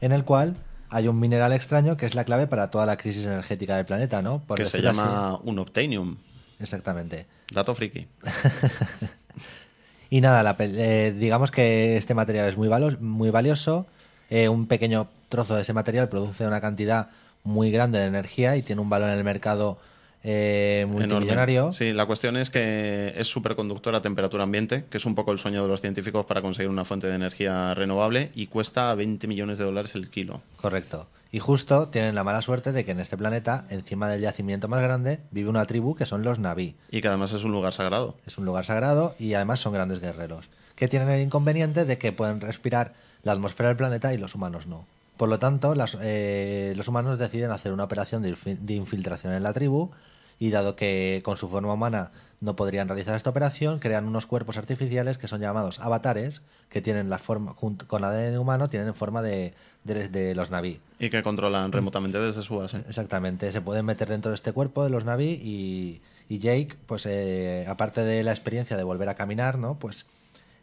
en 0.00 0.10
el 0.10 0.24
cual 0.24 0.56
hay 0.88 1.06
un 1.06 1.20
mineral 1.20 1.52
extraño 1.52 1.96
que 1.96 2.04
es 2.06 2.16
la 2.16 2.24
clave 2.24 2.48
para 2.48 2.68
toda 2.72 2.84
la 2.84 2.96
crisis 2.96 3.26
energética 3.26 3.76
del 3.76 3.86
planeta, 3.86 4.20
¿no? 4.20 4.40
Por 4.40 4.58
que 4.58 4.64
se 4.66 4.82
llama 4.82 5.34
así. 5.34 5.40
un 5.44 5.60
Obtainium. 5.60 6.16
Exactamente. 6.58 7.26
Dato 7.52 7.76
friki. 7.76 8.08
Y 10.12 10.20
nada, 10.20 10.42
la 10.42 10.56
eh, 10.58 11.14
digamos 11.16 11.52
que 11.52 11.96
este 11.96 12.14
material 12.14 12.48
es 12.48 12.56
muy, 12.56 12.66
valo- 12.66 12.98
muy 12.98 13.30
valioso. 13.30 13.86
eh, 14.28 14.48
un 14.48 14.66
pequeño 14.66 15.06
trozo 15.30 15.56
de 15.56 15.62
ese 15.62 15.72
material 15.72 16.10
produce 16.10 16.46
una 16.46 16.60
cantidad 16.60 17.08
muy 17.42 17.70
grande 17.70 17.98
de 17.98 18.04
energía 18.04 18.56
y 18.56 18.62
tiene 18.62 18.82
un 18.82 18.90
valor 18.90 19.08
en 19.08 19.16
el 19.16 19.24
mercado 19.24 19.78
eh, 20.22 20.86
multimillonario. 20.88 21.60
Enorme. 21.60 21.76
Sí, 21.76 21.92
la 21.92 22.04
cuestión 22.04 22.36
es 22.36 22.50
que 22.50 23.14
es 23.16 23.26
superconductor 23.26 23.94
a 23.94 24.02
temperatura 24.02 24.42
ambiente, 24.42 24.84
que 24.90 24.98
es 24.98 25.06
un 25.06 25.14
poco 25.14 25.32
el 25.32 25.38
sueño 25.38 25.62
de 25.62 25.68
los 25.68 25.80
científicos 25.80 26.26
para 26.26 26.42
conseguir 26.42 26.68
una 26.68 26.84
fuente 26.84 27.06
de 27.06 27.14
energía 27.14 27.72
renovable 27.74 28.30
y 28.34 28.48
cuesta 28.48 28.94
20 28.94 29.26
millones 29.26 29.58
de 29.58 29.64
dólares 29.64 29.94
el 29.94 30.10
kilo. 30.10 30.42
Correcto. 30.60 31.06
Y 31.32 31.38
justo 31.38 31.88
tienen 31.88 32.16
la 32.16 32.24
mala 32.24 32.42
suerte 32.42 32.72
de 32.72 32.84
que 32.84 32.90
en 32.90 32.98
este 33.00 33.16
planeta, 33.16 33.64
encima 33.70 34.08
del 34.08 34.20
yacimiento 34.20 34.66
más 34.66 34.82
grande, 34.82 35.20
vive 35.30 35.48
una 35.48 35.64
tribu 35.64 35.94
que 35.94 36.04
son 36.04 36.24
los 36.24 36.40
Naví. 36.40 36.74
Y 36.90 37.00
que 37.00 37.08
además 37.08 37.32
es 37.32 37.44
un 37.44 37.52
lugar 37.52 37.72
sagrado. 37.72 38.16
Es 38.26 38.36
un 38.36 38.44
lugar 38.44 38.66
sagrado 38.66 39.14
y 39.18 39.34
además 39.34 39.60
son 39.60 39.72
grandes 39.72 40.00
guerreros, 40.00 40.48
que 40.74 40.88
tienen 40.88 41.08
el 41.08 41.20
inconveniente 41.20 41.84
de 41.84 41.98
que 41.98 42.10
pueden 42.10 42.40
respirar 42.40 42.94
la 43.22 43.32
atmósfera 43.32 43.68
del 43.68 43.76
planeta 43.76 44.12
y 44.12 44.18
los 44.18 44.34
humanos 44.34 44.66
no. 44.66 44.86
Por 45.20 45.28
lo 45.28 45.38
tanto, 45.38 45.74
las- 45.74 45.98
eh, 46.00 46.72
los 46.76 46.88
humanos 46.88 47.18
deciden 47.18 47.50
hacer 47.50 47.74
una 47.74 47.84
operación 47.84 48.22
de, 48.22 48.34
infi- 48.34 48.56
de 48.58 48.72
infiltración 48.72 49.34
en 49.34 49.42
la 49.42 49.52
tribu 49.52 49.90
y 50.38 50.48
dado 50.48 50.76
que 50.76 51.20
con 51.26 51.36
su 51.36 51.46
forma 51.50 51.74
humana 51.74 52.10
no 52.40 52.56
podrían 52.56 52.88
realizar 52.88 53.14
esta 53.16 53.28
operación, 53.28 53.80
crean 53.80 54.06
unos 54.06 54.24
cuerpos 54.24 54.56
artificiales 54.56 55.18
que 55.18 55.28
son 55.28 55.42
llamados 55.42 55.78
avatares, 55.78 56.40
que 56.70 56.80
tienen 56.80 57.10
la 57.10 57.18
forma, 57.18 57.52
junto 57.52 57.86
con 57.86 58.02
ADN 58.02 58.38
humano, 58.38 58.70
tienen 58.70 58.94
forma 58.94 59.20
de, 59.20 59.52
de- 59.84 60.08
de 60.08 60.34
los 60.34 60.50
Naví. 60.50 60.80
Y 60.98 61.10
que 61.10 61.22
controlan 61.22 61.70
remotamente 61.70 62.18
desde 62.18 62.40
su 62.42 62.56
base. 62.56 62.78
Exactamente, 62.88 63.52
se 63.52 63.60
pueden 63.60 63.84
meter 63.84 64.08
dentro 64.08 64.30
de 64.30 64.36
este 64.36 64.52
cuerpo 64.54 64.84
de 64.84 64.88
los 64.88 65.04
Naví 65.04 65.38
y, 65.42 66.00
y 66.34 66.38
Jake, 66.38 66.76
pues 66.86 67.04
eh, 67.04 67.66
aparte 67.68 68.02
de 68.04 68.22
la 68.24 68.30
experiencia 68.30 68.78
de 68.78 68.84
volver 68.84 69.10
a 69.10 69.16
caminar, 69.16 69.58
¿no? 69.58 69.78
Pues 69.78 70.06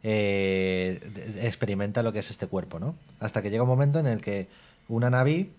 eh, 0.03 0.99
experimenta 1.41 2.03
lo 2.03 2.13
que 2.13 2.19
es 2.19 2.29
este 2.31 2.47
cuerpo, 2.47 2.79
¿no? 2.79 2.95
Hasta 3.19 3.41
que 3.41 3.49
llega 3.49 3.63
un 3.63 3.69
momento 3.69 3.99
en 3.99 4.07
el 4.07 4.21
que 4.21 4.47
una 4.87 5.09
Naví 5.09 5.51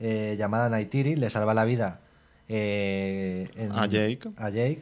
eh, 0.00 0.36
llamada 0.38 0.68
Naitiri 0.68 1.16
le 1.16 1.30
salva 1.30 1.54
la 1.54 1.64
vida 1.64 2.00
eh, 2.48 3.48
en- 3.56 3.72
A 3.72 3.86
Jake. 3.86 4.20
a 4.36 4.50
Jake. 4.50 4.80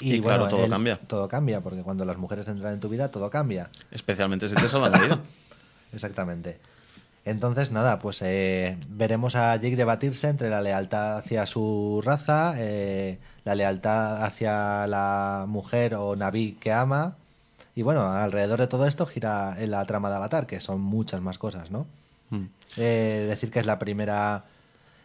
Y 0.00 0.20
claro, 0.20 0.48
todo 0.48 0.68
cambia. 0.68 0.96
Todo 0.98 1.28
cambia, 1.28 1.60
porque 1.60 1.82
cuando 1.82 2.04
las 2.04 2.16
mujeres 2.16 2.48
entran 2.48 2.72
en 2.74 2.80
tu 2.80 2.88
vida, 2.88 3.10
todo 3.10 3.30
cambia. 3.30 3.70
Especialmente 3.90 4.48
si 4.48 4.54
te 4.56 4.68
salvan 4.68 4.90
la 4.92 4.98
vida. 4.98 5.20
Exactamente. 5.92 6.58
Entonces, 7.24 7.70
nada, 7.70 8.00
pues 8.00 8.20
eh, 8.22 8.76
veremos 8.88 9.36
a 9.36 9.54
Jake 9.54 9.76
debatirse 9.76 10.28
entre 10.28 10.50
la 10.50 10.60
lealtad 10.60 11.18
hacia 11.18 11.46
su 11.46 12.00
raza, 12.04 12.54
eh, 12.56 13.18
la 13.44 13.54
lealtad 13.54 14.24
hacia 14.24 14.86
la 14.88 15.44
mujer 15.46 15.94
o 15.94 16.16
Naví 16.16 16.56
que 16.60 16.72
ama. 16.72 17.14
Y 17.74 17.82
bueno, 17.82 18.02
alrededor 18.12 18.60
de 18.60 18.66
todo 18.66 18.86
esto 18.86 19.06
gira 19.06 19.56
en 19.58 19.70
la 19.70 19.84
trama 19.86 20.10
de 20.10 20.16
Avatar, 20.16 20.46
que 20.46 20.60
son 20.60 20.80
muchas 20.80 21.20
más 21.22 21.38
cosas, 21.38 21.70
¿no? 21.70 21.86
Mm. 22.30 22.44
Eh, 22.76 23.26
decir 23.28 23.50
que 23.50 23.60
es 23.60 23.66
la 23.66 23.78
primera 23.78 24.44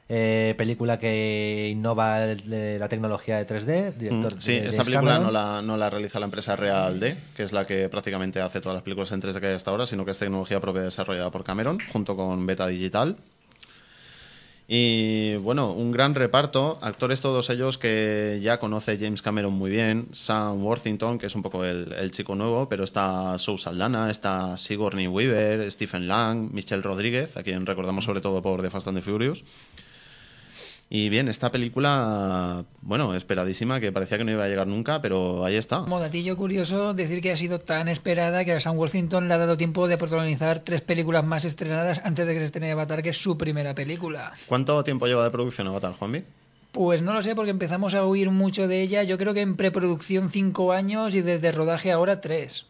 eh, 0.10 0.56
película 0.58 1.00
que 1.00 1.68
innova 1.70 2.24
el- 2.24 2.50
de 2.50 2.80
la 2.80 2.88
tecnología 2.88 3.38
de 3.38 3.46
3D. 3.46 3.92
Director 3.98 4.36
Mm, 4.36 4.40
Sí, 4.42 4.58
de 4.58 4.70
esta 4.70 4.86
película 4.86 5.20
no 5.20 5.32
la, 5.32 5.62
no 5.62 5.76
la 5.76 5.90
realiza 5.90 6.18
la 6.20 6.26
empresa 6.26 6.56
Real 6.56 6.98
D, 7.00 7.18
que 7.36 7.44
es 7.44 7.52
la 7.52 7.66
que 7.66 7.90
prácticamente 7.90 8.40
hace 8.40 8.62
todas 8.62 8.76
las 8.76 8.84
películas 8.84 9.12
en 9.12 9.20
3D 9.22 9.42
que 9.42 9.48
hay 9.48 9.56
hasta 9.56 9.70
ahora, 9.72 9.86
sino 9.86 10.06
que 10.06 10.12
es 10.12 10.20
tecnología 10.20 10.62
propia 10.62 10.84
desarrollada 10.84 11.30
por 11.30 11.44
Cameron, 11.44 11.78
junto 11.92 12.16
con 12.16 12.46
Beta 12.46 12.68
Digital. 12.68 13.18
Y 14.70 15.38
bueno, 15.38 15.72
un 15.72 15.94
gran 15.94 16.14
reparto, 16.14 16.78
actores 16.82 17.22
todos 17.22 17.50
ellos 17.50 17.78
que 17.78 18.42
ya 18.44 18.60
conoce 18.60 18.98
James 19.00 19.22
Cameron 19.22 19.54
muy 19.54 19.70
bien, 19.70 20.08
Sam 20.12 20.62
Worthington, 20.62 21.18
que 21.18 21.28
es 21.28 21.36
un 21.36 21.42
poco 21.42 21.64
el, 21.64 21.94
el 21.94 22.12
chico 22.12 22.36
nuevo, 22.36 22.68
pero 22.68 22.84
está 22.84 23.40
Sue 23.40 23.58
Saldana, 23.58 24.12
está 24.12 24.58
Sigourney 24.58 25.08
Weaver, 25.08 25.72
Stephen 25.72 26.10
Lang, 26.10 26.50
Michelle 26.52 26.82
Rodríguez, 26.82 27.38
a 27.38 27.44
quien 27.44 27.66
recordamos 27.66 28.04
sobre 28.04 28.20
todo 28.20 28.42
por 28.42 28.62
The 28.62 28.70
Fast 28.70 28.88
and 28.90 28.98
the 28.98 29.02
Furious. 29.02 29.42
Y 30.90 31.10
bien, 31.10 31.28
esta 31.28 31.52
película, 31.52 32.64
bueno, 32.82 33.14
esperadísima, 33.14 33.82
que 33.82 33.92
parecía 33.92 34.18
que 34.18 34.24
no 34.24 34.32
iba 34.32 34.46
a 34.46 34.48
llegar 34.48 34.68
nunca, 34.68 35.02
pero 35.02 35.44
ahí 35.44 35.56
está. 35.56 35.80
Como 35.80 36.00
datillo 36.00 36.38
curioso, 36.38 36.94
decir 36.94 37.22
que 37.22 37.34
ha 37.34 37.36
sido 37.36 37.60
tan 37.60 37.90
esperada 37.90 38.46
que 38.46 38.54
a 38.54 38.60
Sam 38.62 38.78
Worthington 38.78 39.28
le 39.28 39.34
ha 39.34 39.38
dado 39.38 39.58
tiempo 39.58 39.90
de 39.90 39.98
protagonizar 39.98 40.60
tres 40.60 40.80
películas 40.80 41.26
más 41.26 41.44
estrenadas 41.44 42.00
antes 42.06 42.26
de 42.26 42.34
que 42.34 42.40
se 42.40 42.46
estrene 42.46 42.72
Avatar, 42.72 43.04
que 43.04 43.10
es 43.10 43.22
su 43.22 43.38
primera 43.38 43.76
película. 43.76 44.32
¿Cuánto 44.48 44.82
tiempo 44.86 45.08
lleva 45.08 45.26
de 45.26 45.32
producción 45.32 45.68
Avatar, 45.68 45.94
Juanvi? 45.94 46.24
Pues 46.72 47.02
no 47.02 47.14
lo 47.14 47.22
sé, 47.22 47.36
porque 47.36 47.52
empezamos 47.52 47.94
a 47.94 48.06
oír 48.06 48.32
mucho 48.32 48.70
de 48.70 48.82
ella. 48.82 49.04
Yo 49.04 49.18
creo 49.18 49.34
que 49.34 49.42
en 49.42 49.58
preproducción 49.58 50.30
cinco 50.30 50.72
años 50.72 51.16
y 51.16 51.22
desde 51.22 51.52
rodaje 51.52 51.92
ahora 51.92 52.22
tres. 52.22 52.66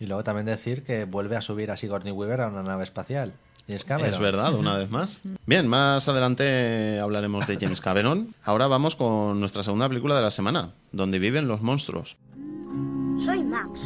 Y 0.00 0.06
luego 0.06 0.24
también 0.24 0.46
decir 0.46 0.82
que 0.82 1.04
vuelve 1.04 1.36
a 1.36 1.42
subir 1.42 1.70
a 1.70 1.76
Sigourney 1.76 2.12
Weaver 2.12 2.40
a 2.40 2.48
una 2.48 2.62
nave 2.62 2.84
espacial. 2.84 3.34
James 3.66 3.84
Cameron. 3.84 4.12
Es 4.12 4.18
verdad, 4.18 4.54
una 4.54 4.76
vez 4.76 4.90
más. 4.90 5.20
Bien, 5.46 5.68
más 5.68 6.08
adelante 6.08 6.98
hablaremos 7.00 7.46
de 7.46 7.58
James 7.60 7.80
Cameron. 7.80 8.34
Ahora 8.44 8.66
vamos 8.66 8.96
con 8.96 9.40
nuestra 9.40 9.62
segunda 9.62 9.88
película 9.88 10.16
de 10.16 10.22
la 10.22 10.30
semana, 10.30 10.70
donde 10.92 11.18
viven 11.18 11.48
los 11.48 11.62
monstruos. 11.62 12.16
Soy 13.24 13.42
Max. 13.44 13.80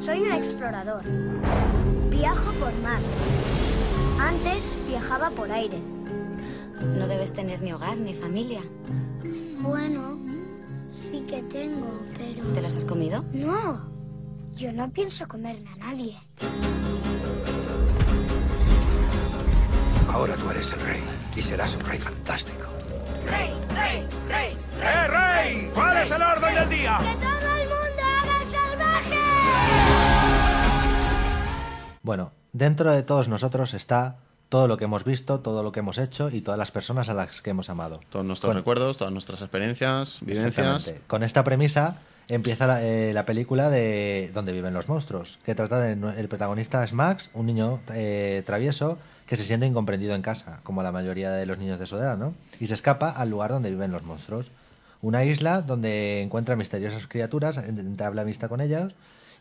Soy 0.00 0.20
un 0.22 0.32
explorador. 0.32 1.02
Viajo 2.10 2.52
por 2.54 2.72
mar. 2.82 3.00
Antes 4.20 4.78
viajaba 4.88 5.30
por 5.30 5.50
aire. 5.50 5.78
No 6.98 7.06
debes 7.06 7.32
tener 7.32 7.62
ni 7.62 7.72
hogar 7.72 7.96
ni 7.96 8.12
familia. 8.12 8.60
Bueno, 9.60 10.18
sí 10.90 11.24
que 11.28 11.42
tengo, 11.42 12.00
pero... 12.16 12.46
¿Te 12.52 12.60
los 12.60 12.76
has 12.76 12.84
comido? 12.84 13.24
No, 13.32 13.88
yo 14.54 14.72
no 14.72 14.90
pienso 14.90 15.26
comerme 15.26 15.70
a 15.70 15.76
nadie. 15.76 16.18
Ahora 20.16 20.34
tú 20.36 20.50
eres 20.50 20.72
el 20.72 20.80
rey 20.80 21.02
y 21.36 21.42
serás 21.42 21.76
un 21.76 21.84
rey 21.84 21.98
fantástico. 21.98 22.64
¡Rey, 23.26 23.50
rey, 23.74 24.06
rey! 24.30 24.56
¡Eh, 24.82 25.08
rey! 25.08 25.70
¿Cuál 25.74 25.98
es 25.98 26.10
el 26.10 26.22
orden 26.22 26.54
del 26.54 26.68
día? 26.70 26.96
¡Que 26.98 27.14
todo 27.22 27.56
el 27.60 27.68
mundo 27.68 28.02
haga 28.02 28.42
el 28.42 28.50
salvaje! 28.50 29.16
Bueno, 32.02 32.32
dentro 32.54 32.92
de 32.92 33.02
todos 33.02 33.28
nosotros 33.28 33.74
está 33.74 34.16
todo 34.48 34.68
lo 34.68 34.78
que 34.78 34.84
hemos 34.84 35.04
visto, 35.04 35.40
todo 35.40 35.62
lo 35.62 35.70
que 35.70 35.80
hemos 35.80 35.98
hecho 35.98 36.30
y 36.30 36.40
todas 36.40 36.56
las 36.56 36.70
personas 36.70 37.10
a 37.10 37.14
las 37.14 37.42
que 37.42 37.50
hemos 37.50 37.68
amado. 37.68 38.00
Todos 38.08 38.24
nuestros 38.24 38.48
Con- 38.48 38.56
recuerdos, 38.56 38.96
todas 38.96 39.12
nuestras 39.12 39.42
experiencias, 39.42 40.20
vivencias. 40.22 40.92
Con 41.08 41.24
esta 41.24 41.44
premisa 41.44 41.96
empieza 42.28 42.66
la, 42.66 42.82
eh, 42.82 43.12
la 43.12 43.24
película 43.24 43.70
de 43.70 44.30
Donde 44.34 44.52
viven 44.52 44.74
los 44.74 44.88
monstruos, 44.88 45.38
que 45.44 45.54
trata 45.54 45.80
de 45.80 45.92
el 45.92 46.28
protagonista 46.28 46.82
es 46.82 46.92
Max, 46.92 47.30
un 47.34 47.46
niño 47.46 47.80
eh, 47.92 48.42
travieso 48.46 48.98
que 49.26 49.36
se 49.36 49.42
siente 49.42 49.66
incomprendido 49.66 50.14
en 50.14 50.22
casa, 50.22 50.60
como 50.62 50.82
la 50.82 50.92
mayoría 50.92 51.32
de 51.32 51.46
los 51.46 51.58
niños 51.58 51.78
de 51.78 51.86
su 51.86 51.96
edad, 51.96 52.16
¿no? 52.16 52.34
Y 52.60 52.68
se 52.68 52.74
escapa 52.74 53.10
al 53.10 53.28
lugar 53.28 53.50
donde 53.50 53.70
viven 53.70 53.90
los 53.90 54.04
monstruos. 54.04 54.50
Una 55.02 55.24
isla 55.24 55.62
donde 55.62 56.22
encuentra 56.22 56.56
misteriosas 56.56 57.06
criaturas, 57.06 57.58
entabla 57.58 58.22
amistad 58.22 58.48
con 58.48 58.60
ellas. 58.60 58.92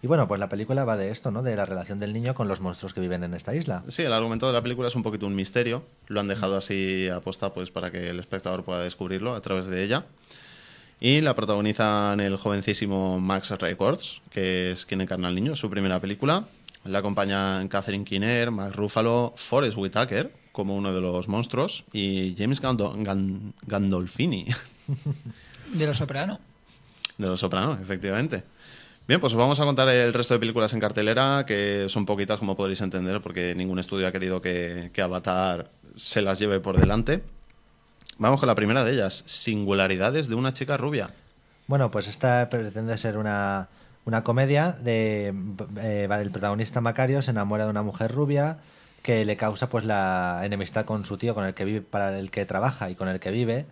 Y 0.02 0.08
bueno, 0.08 0.28
pues 0.28 0.40
la 0.40 0.50
película 0.50 0.86
va 0.86 0.98
de 0.98 1.12
esto, 1.12 1.32
¿no? 1.32 1.44
De 1.44 1.56
la 1.56 1.66
relación 1.66 2.00
del 2.00 2.14
niño 2.14 2.34
con 2.34 2.48
los 2.48 2.62
monstruos 2.62 2.94
que 2.94 3.00
viven 3.00 3.24
en 3.24 3.34
esta 3.34 3.56
isla. 3.56 3.84
Sí, 3.88 4.04
el 4.04 4.14
argumento 4.14 4.48
de 4.48 4.54
la 4.54 4.62
película 4.62 4.88
es 4.88 4.96
un 4.96 5.04
poquito 5.04 5.28
un 5.28 5.36
misterio. 5.36 5.84
Lo 6.08 6.20
han 6.20 6.28
dejado 6.28 6.58
así 6.58 7.08
aposta 7.10 7.54
pues, 7.54 7.72
para 7.72 7.92
que 7.92 8.10
el 8.10 8.20
espectador 8.20 8.64
pueda 8.64 8.82
descubrirlo 8.82 9.36
a 9.36 9.42
través 9.42 9.68
de 9.68 9.84
ella. 9.84 10.06
Y 11.00 11.22
la 11.22 11.36
protagonizan 11.36 12.20
el 12.20 12.38
jovencísimo 12.38 13.20
Max 13.20 13.52
Records, 13.52 14.22
que 14.32 14.72
es 14.72 14.86
quien 14.86 15.02
encarna 15.02 15.28
al 15.28 15.36
niño, 15.36 15.56
su 15.56 15.70
primera 15.70 16.00
película. 16.00 16.46
La 16.86 17.00
acompañan 17.00 17.68
Catherine 17.68 18.06
Keener, 18.06 18.52
Mark 18.52 18.76
Ruffalo, 18.76 19.34
Forrest 19.36 19.78
Whitaker 19.78 20.32
como 20.52 20.76
uno 20.76 20.94
de 20.94 21.02
los 21.02 21.28
monstruos 21.28 21.84
y 21.92 22.34
James 22.38 22.62
Gando- 22.62 22.96
Gan- 22.96 23.54
Gandolfini 23.64 24.46
De 25.74 25.86
Los 25.88 25.98
Soprano. 25.98 26.40
de 27.18 27.28
Los 27.28 27.40
Sopranos, 27.42 27.82
efectivamente. 27.82 28.44
Bien, 29.08 29.20
pues 29.20 29.34
os 29.34 29.38
vamos 29.38 29.60
a 29.60 29.66
contar 29.66 29.90
el 29.90 30.14
resto 30.14 30.34
de 30.34 30.40
películas 30.40 30.74
en 30.74 30.80
cartelera, 30.80 31.44
que 31.46 31.86
son 31.90 32.06
poquitas, 32.06 32.40
como 32.40 32.56
podréis 32.56 32.82
entender, 32.82 33.22
porque 33.22 33.54
ningún 33.56 33.80
estudio 33.80 34.08
ha 34.08 34.12
querido 34.12 34.42
que, 34.42 34.90
que 34.94 35.02
Avatar 35.02 35.70
se 35.96 36.22
las 36.22 36.40
lleve 36.40 36.60
por 36.60 36.80
delante. 36.80 37.22
Vamos 38.18 38.40
con 38.40 38.48
la 38.48 38.56
primera 38.56 38.84
de 38.84 38.94
ellas, 38.94 39.24
Singularidades 39.26 40.30
de 40.30 40.36
una 40.36 40.54
chica 40.54 40.78
rubia. 40.78 41.10
Bueno, 41.68 41.92
pues 41.92 42.08
esta 42.08 42.50
pretende 42.50 42.98
ser 42.98 43.18
una, 43.18 43.68
una 44.06 44.24
comedia 44.24 44.72
de 44.72 45.34
eh, 45.82 46.08
el 46.10 46.32
protagonista 46.32 46.80
Macario 46.80 47.22
se 47.22 47.32
enamora 47.32 47.66
de 47.66 47.72
una 47.72 47.82
mujer 47.84 48.14
rubia 48.14 48.60
que 49.02 49.26
le 49.26 49.36
causa 49.36 49.70
pues 49.70 49.84
la 49.84 50.42
enemistad 50.44 50.86
con 50.86 51.06
su 51.06 51.18
tío 51.18 51.36
con 51.36 51.44
el 51.44 51.54
que 51.54 51.66
vive 51.66 51.82
para 51.82 52.18
el 52.18 52.32
que 52.32 52.46
trabaja 52.46 52.90
y 52.90 52.96
con 52.96 53.08
el 53.10 53.20
que 53.20 53.32
vive, 53.32 53.66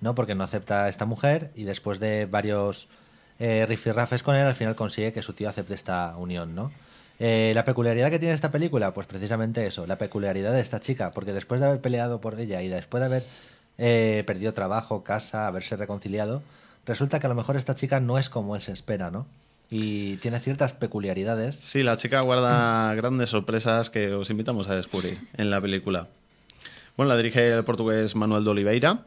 ¿no? 0.00 0.14
Porque 0.14 0.34
no 0.34 0.44
acepta 0.44 0.84
a 0.84 0.88
esta 0.88 1.06
mujer 1.06 1.50
y 1.54 1.64
después 1.64 1.98
de 2.00 2.26
varios 2.26 2.86
eh, 3.38 3.64
rifirrafes 3.66 4.22
con 4.22 4.36
él, 4.36 4.46
al 4.46 4.54
final 4.54 4.76
consigue 4.76 5.12
que 5.12 5.22
su 5.22 5.32
tío 5.32 5.48
acepte 5.48 5.74
esta 5.74 6.14
unión, 6.18 6.54
¿no? 6.54 6.70
Eh, 7.18 7.52
la 7.54 7.64
peculiaridad 7.64 8.10
que 8.10 8.18
tiene 8.18 8.34
esta 8.34 8.50
película, 8.50 8.94
pues 8.94 9.06
precisamente 9.06 9.66
eso, 9.66 9.86
la 9.86 9.98
peculiaridad 9.98 10.52
de 10.52 10.60
esta 10.60 10.80
chica, 10.80 11.10
porque 11.10 11.32
después 11.32 11.60
de 11.60 11.66
haber 11.66 11.80
peleado 11.80 12.20
por 12.20 12.38
ella 12.38 12.62
y 12.62 12.68
después 12.68 13.00
de 13.00 13.06
haber 13.06 13.22
eh, 13.82 14.24
perdido 14.26 14.52
trabajo, 14.52 15.02
casa, 15.02 15.46
haberse 15.46 15.74
reconciliado, 15.74 16.42
resulta 16.84 17.18
que 17.18 17.26
a 17.26 17.30
lo 17.30 17.34
mejor 17.34 17.56
esta 17.56 17.74
chica 17.74 17.98
no 17.98 18.18
es 18.18 18.28
como 18.28 18.54
él 18.54 18.60
se 18.60 18.72
espera, 18.72 19.10
¿no? 19.10 19.26
Y 19.70 20.16
tiene 20.18 20.38
ciertas 20.40 20.74
peculiaridades. 20.74 21.56
Sí, 21.56 21.82
la 21.82 21.96
chica 21.96 22.20
guarda 22.20 22.94
grandes 22.96 23.30
sorpresas 23.30 23.88
que 23.88 24.12
os 24.12 24.28
invitamos 24.28 24.68
a 24.68 24.76
descubrir 24.76 25.18
en 25.34 25.50
la 25.50 25.62
película. 25.62 26.08
Bueno, 26.96 27.08
la 27.08 27.16
dirige 27.16 27.48
el 27.48 27.64
portugués 27.64 28.14
Manuel 28.16 28.44
de 28.44 28.50
Oliveira. 28.50 28.98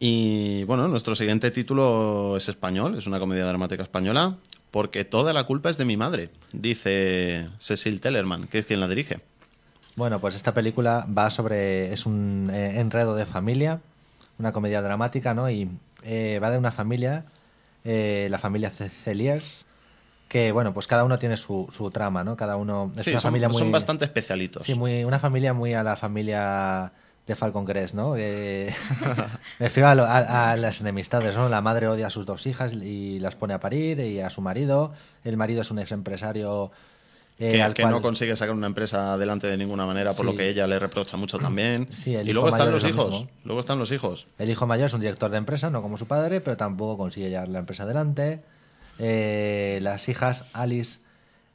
Y 0.00 0.64
bueno, 0.64 0.88
nuestro 0.88 1.14
siguiente 1.14 1.52
título 1.52 2.36
es 2.36 2.48
español, 2.48 2.98
es 2.98 3.06
una 3.06 3.20
comedia 3.20 3.44
dramática 3.46 3.84
española, 3.84 4.36
porque 4.72 5.04
toda 5.04 5.32
la 5.32 5.44
culpa 5.44 5.70
es 5.70 5.78
de 5.78 5.84
mi 5.84 5.96
madre, 5.96 6.30
dice 6.52 7.48
Cecil 7.60 8.00
Tellerman, 8.00 8.48
que 8.48 8.58
es 8.58 8.66
quien 8.66 8.80
la 8.80 8.88
dirige. 8.88 9.20
Bueno, 9.96 10.20
pues 10.20 10.34
esta 10.34 10.52
película 10.54 11.06
va 11.16 11.30
sobre. 11.30 11.92
es 11.92 12.06
un 12.06 12.50
eh, 12.52 12.80
enredo 12.80 13.14
de 13.14 13.26
familia, 13.26 13.80
una 14.38 14.52
comedia 14.52 14.82
dramática, 14.82 15.34
¿no? 15.34 15.48
Y 15.50 15.70
eh, 16.02 16.40
va 16.42 16.50
de 16.50 16.58
una 16.58 16.72
familia, 16.72 17.24
eh, 17.84 18.26
la 18.30 18.38
familia 18.38 18.70
Celiers, 18.70 19.66
que, 20.28 20.50
bueno, 20.50 20.74
pues 20.74 20.86
cada 20.88 21.04
uno 21.04 21.18
tiene 21.18 21.36
su, 21.36 21.68
su 21.70 21.90
trama, 21.90 22.24
¿no? 22.24 22.36
Cada 22.36 22.56
uno. 22.56 22.90
Es 22.96 23.04
Sí, 23.04 23.10
una 23.10 23.20
son, 23.20 23.28
familia 23.28 23.48
muy. 23.48 23.58
son 23.58 23.70
bastante 23.70 24.04
especialitos. 24.04 24.66
Sí, 24.66 24.74
muy, 24.74 25.04
una 25.04 25.20
familia 25.20 25.52
muy 25.54 25.74
a 25.74 25.84
la 25.84 25.94
familia 25.94 26.92
de 27.26 27.34
Falcon 27.36 27.64
Crest, 27.64 27.94
¿no? 27.94 28.16
Eh, 28.18 28.74
me 29.60 29.66
refiero 29.66 29.88
a, 29.88 29.94
lo- 29.94 30.04
a- 30.04 30.50
a 30.52 30.56
las 30.56 30.80
enemistades, 30.80 31.36
¿no? 31.36 31.48
La 31.48 31.60
madre 31.62 31.86
odia 31.88 32.08
a 32.08 32.10
sus 32.10 32.26
dos 32.26 32.46
hijas 32.46 32.72
y 32.72 33.20
las 33.20 33.36
pone 33.36 33.54
a 33.54 33.60
parir 33.60 34.00
y 34.00 34.20
a 34.20 34.28
su 34.28 34.40
marido. 34.42 34.92
El 35.22 35.36
marido 35.36 35.62
es 35.62 35.70
un 35.70 35.78
ex 35.78 35.92
empresario 35.92 36.70
que, 37.38 37.72
que 37.74 37.84
no 37.86 38.00
consigue 38.00 38.36
sacar 38.36 38.54
una 38.54 38.66
empresa 38.68 39.14
adelante 39.14 39.46
de 39.46 39.56
ninguna 39.56 39.86
manera, 39.86 40.12
por 40.12 40.24
Sí. 40.24 40.32
lo 40.32 40.36
que 40.38 40.48
ella 40.48 40.66
le 40.66 40.78
reprocha 40.78 41.16
mucho 41.16 41.38
también. 41.38 41.88
Sí, 41.94 42.14
el 42.14 42.28
y 42.28 42.32
luego 42.32 42.48
están 42.48 42.70
los 42.70 42.84
es 42.84 42.90
lo 42.90 42.96
hijos. 42.96 43.10
mismo. 43.12 43.30
Luego 43.44 43.60
están 43.60 43.78
los 43.78 43.90
hijos. 43.92 44.26
El 44.38 44.50
hijo 44.50 44.66
mayor 44.66 44.86
es 44.86 44.92
un 44.94 45.00
director 45.00 45.30
de 45.30 45.38
empresa, 45.38 45.70
no 45.70 45.82
como 45.82 45.96
su 45.96 46.06
padre, 46.06 46.40
pero 46.40 46.56
tampoco 46.56 46.96
consigue 46.96 47.30
llevar 47.30 47.48
la 47.48 47.58
empresa 47.58 47.82
adelante. 47.82 48.40
Eh, 48.98 49.80
las 49.82 50.08
hijas, 50.08 50.46
Alice 50.52 51.00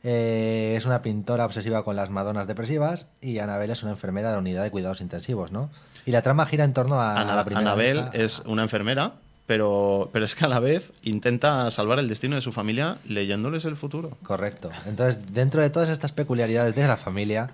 eh, 0.03 0.73
es 0.77 0.85
una 0.85 1.01
pintora 1.01 1.45
obsesiva 1.45 1.83
con 1.83 1.95
las 1.95 2.09
madonas 2.09 2.47
depresivas 2.47 3.07
y 3.21 3.39
Anabel 3.39 3.71
es 3.71 3.83
una 3.83 3.91
enfermera 3.93 4.29
de 4.29 4.35
la 4.35 4.39
unidad 4.39 4.63
de 4.63 4.71
cuidados 4.71 5.01
intensivos, 5.01 5.51
¿no? 5.51 5.69
Y 6.05 6.11
la 6.11 6.21
trama 6.21 6.45
gira 6.45 6.63
en 6.63 6.73
torno 6.73 7.01
a, 7.01 7.23
la 7.23 7.45
primera 7.45 7.71
Anabel 7.71 7.97
hija. 7.97 8.09
es 8.13 8.39
una 8.45 8.63
enfermera, 8.63 9.13
pero, 9.49 10.11
pero 10.13 10.25
es 10.25 10.35
que 10.35 10.45
a 10.45 10.47
la 10.47 10.59
vez 10.59 10.93
intenta 11.01 11.71
salvar 11.71 11.97
el 11.97 12.07
destino 12.07 12.35
de 12.35 12.41
su 12.43 12.51
familia 12.51 12.99
leyéndoles 13.07 13.65
el 13.65 13.75
futuro. 13.75 14.15
Correcto. 14.21 14.69
Entonces, 14.85 15.17
dentro 15.33 15.63
de 15.63 15.71
todas 15.71 15.89
estas 15.89 16.11
peculiaridades 16.11 16.75
de 16.75 16.87
la 16.87 16.97
familia, 16.97 17.49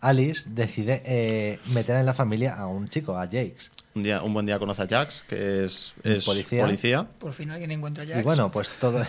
Alice 0.00 0.48
decide 0.48 1.02
eh, 1.04 1.58
meter 1.74 1.96
en 1.96 2.06
la 2.06 2.14
familia 2.14 2.54
a 2.54 2.66
un 2.66 2.88
chico, 2.88 3.18
a 3.18 3.24
Jakes. 3.26 3.70
Un, 3.94 4.04
día, 4.04 4.22
un 4.22 4.32
buen 4.32 4.46
día 4.46 4.58
conoce 4.58 4.84
a 4.84 4.86
Jax, 4.86 5.22
que 5.28 5.66
es, 5.66 5.92
es 6.02 6.24
policía. 6.24 6.64
policía. 6.64 7.06
Por 7.18 7.34
fin 7.34 7.50
alguien 7.50 7.72
encuentra 7.72 8.04
ya. 8.04 8.18
Y 8.18 8.22
bueno, 8.22 8.50
pues 8.50 8.70
todo... 8.80 9.04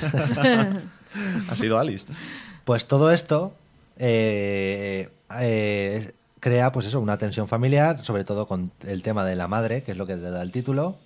ha 1.50 1.56
sido 1.56 1.80
Alice. 1.80 2.06
Pues 2.66 2.86
todo 2.86 3.12
esto 3.12 3.56
eh, 3.96 5.08
eh, 5.40 6.12
crea, 6.42 6.74
pues 6.74 6.86
eso, 6.86 7.00
una 7.00 7.18
tensión 7.18 7.48
familiar, 7.48 8.04
sobre 8.04 8.26
todo 8.26 8.46
con 8.46 8.74
el 8.86 9.04
tema 9.04 9.24
de 9.24 9.38
la 9.38 9.48
madre, 9.48 9.84
que 9.84 9.94
es 9.94 9.98
lo 9.98 10.06
que 10.06 10.18
le 10.18 10.32
da 10.32 10.42
el 10.42 10.52
título. 10.52 10.98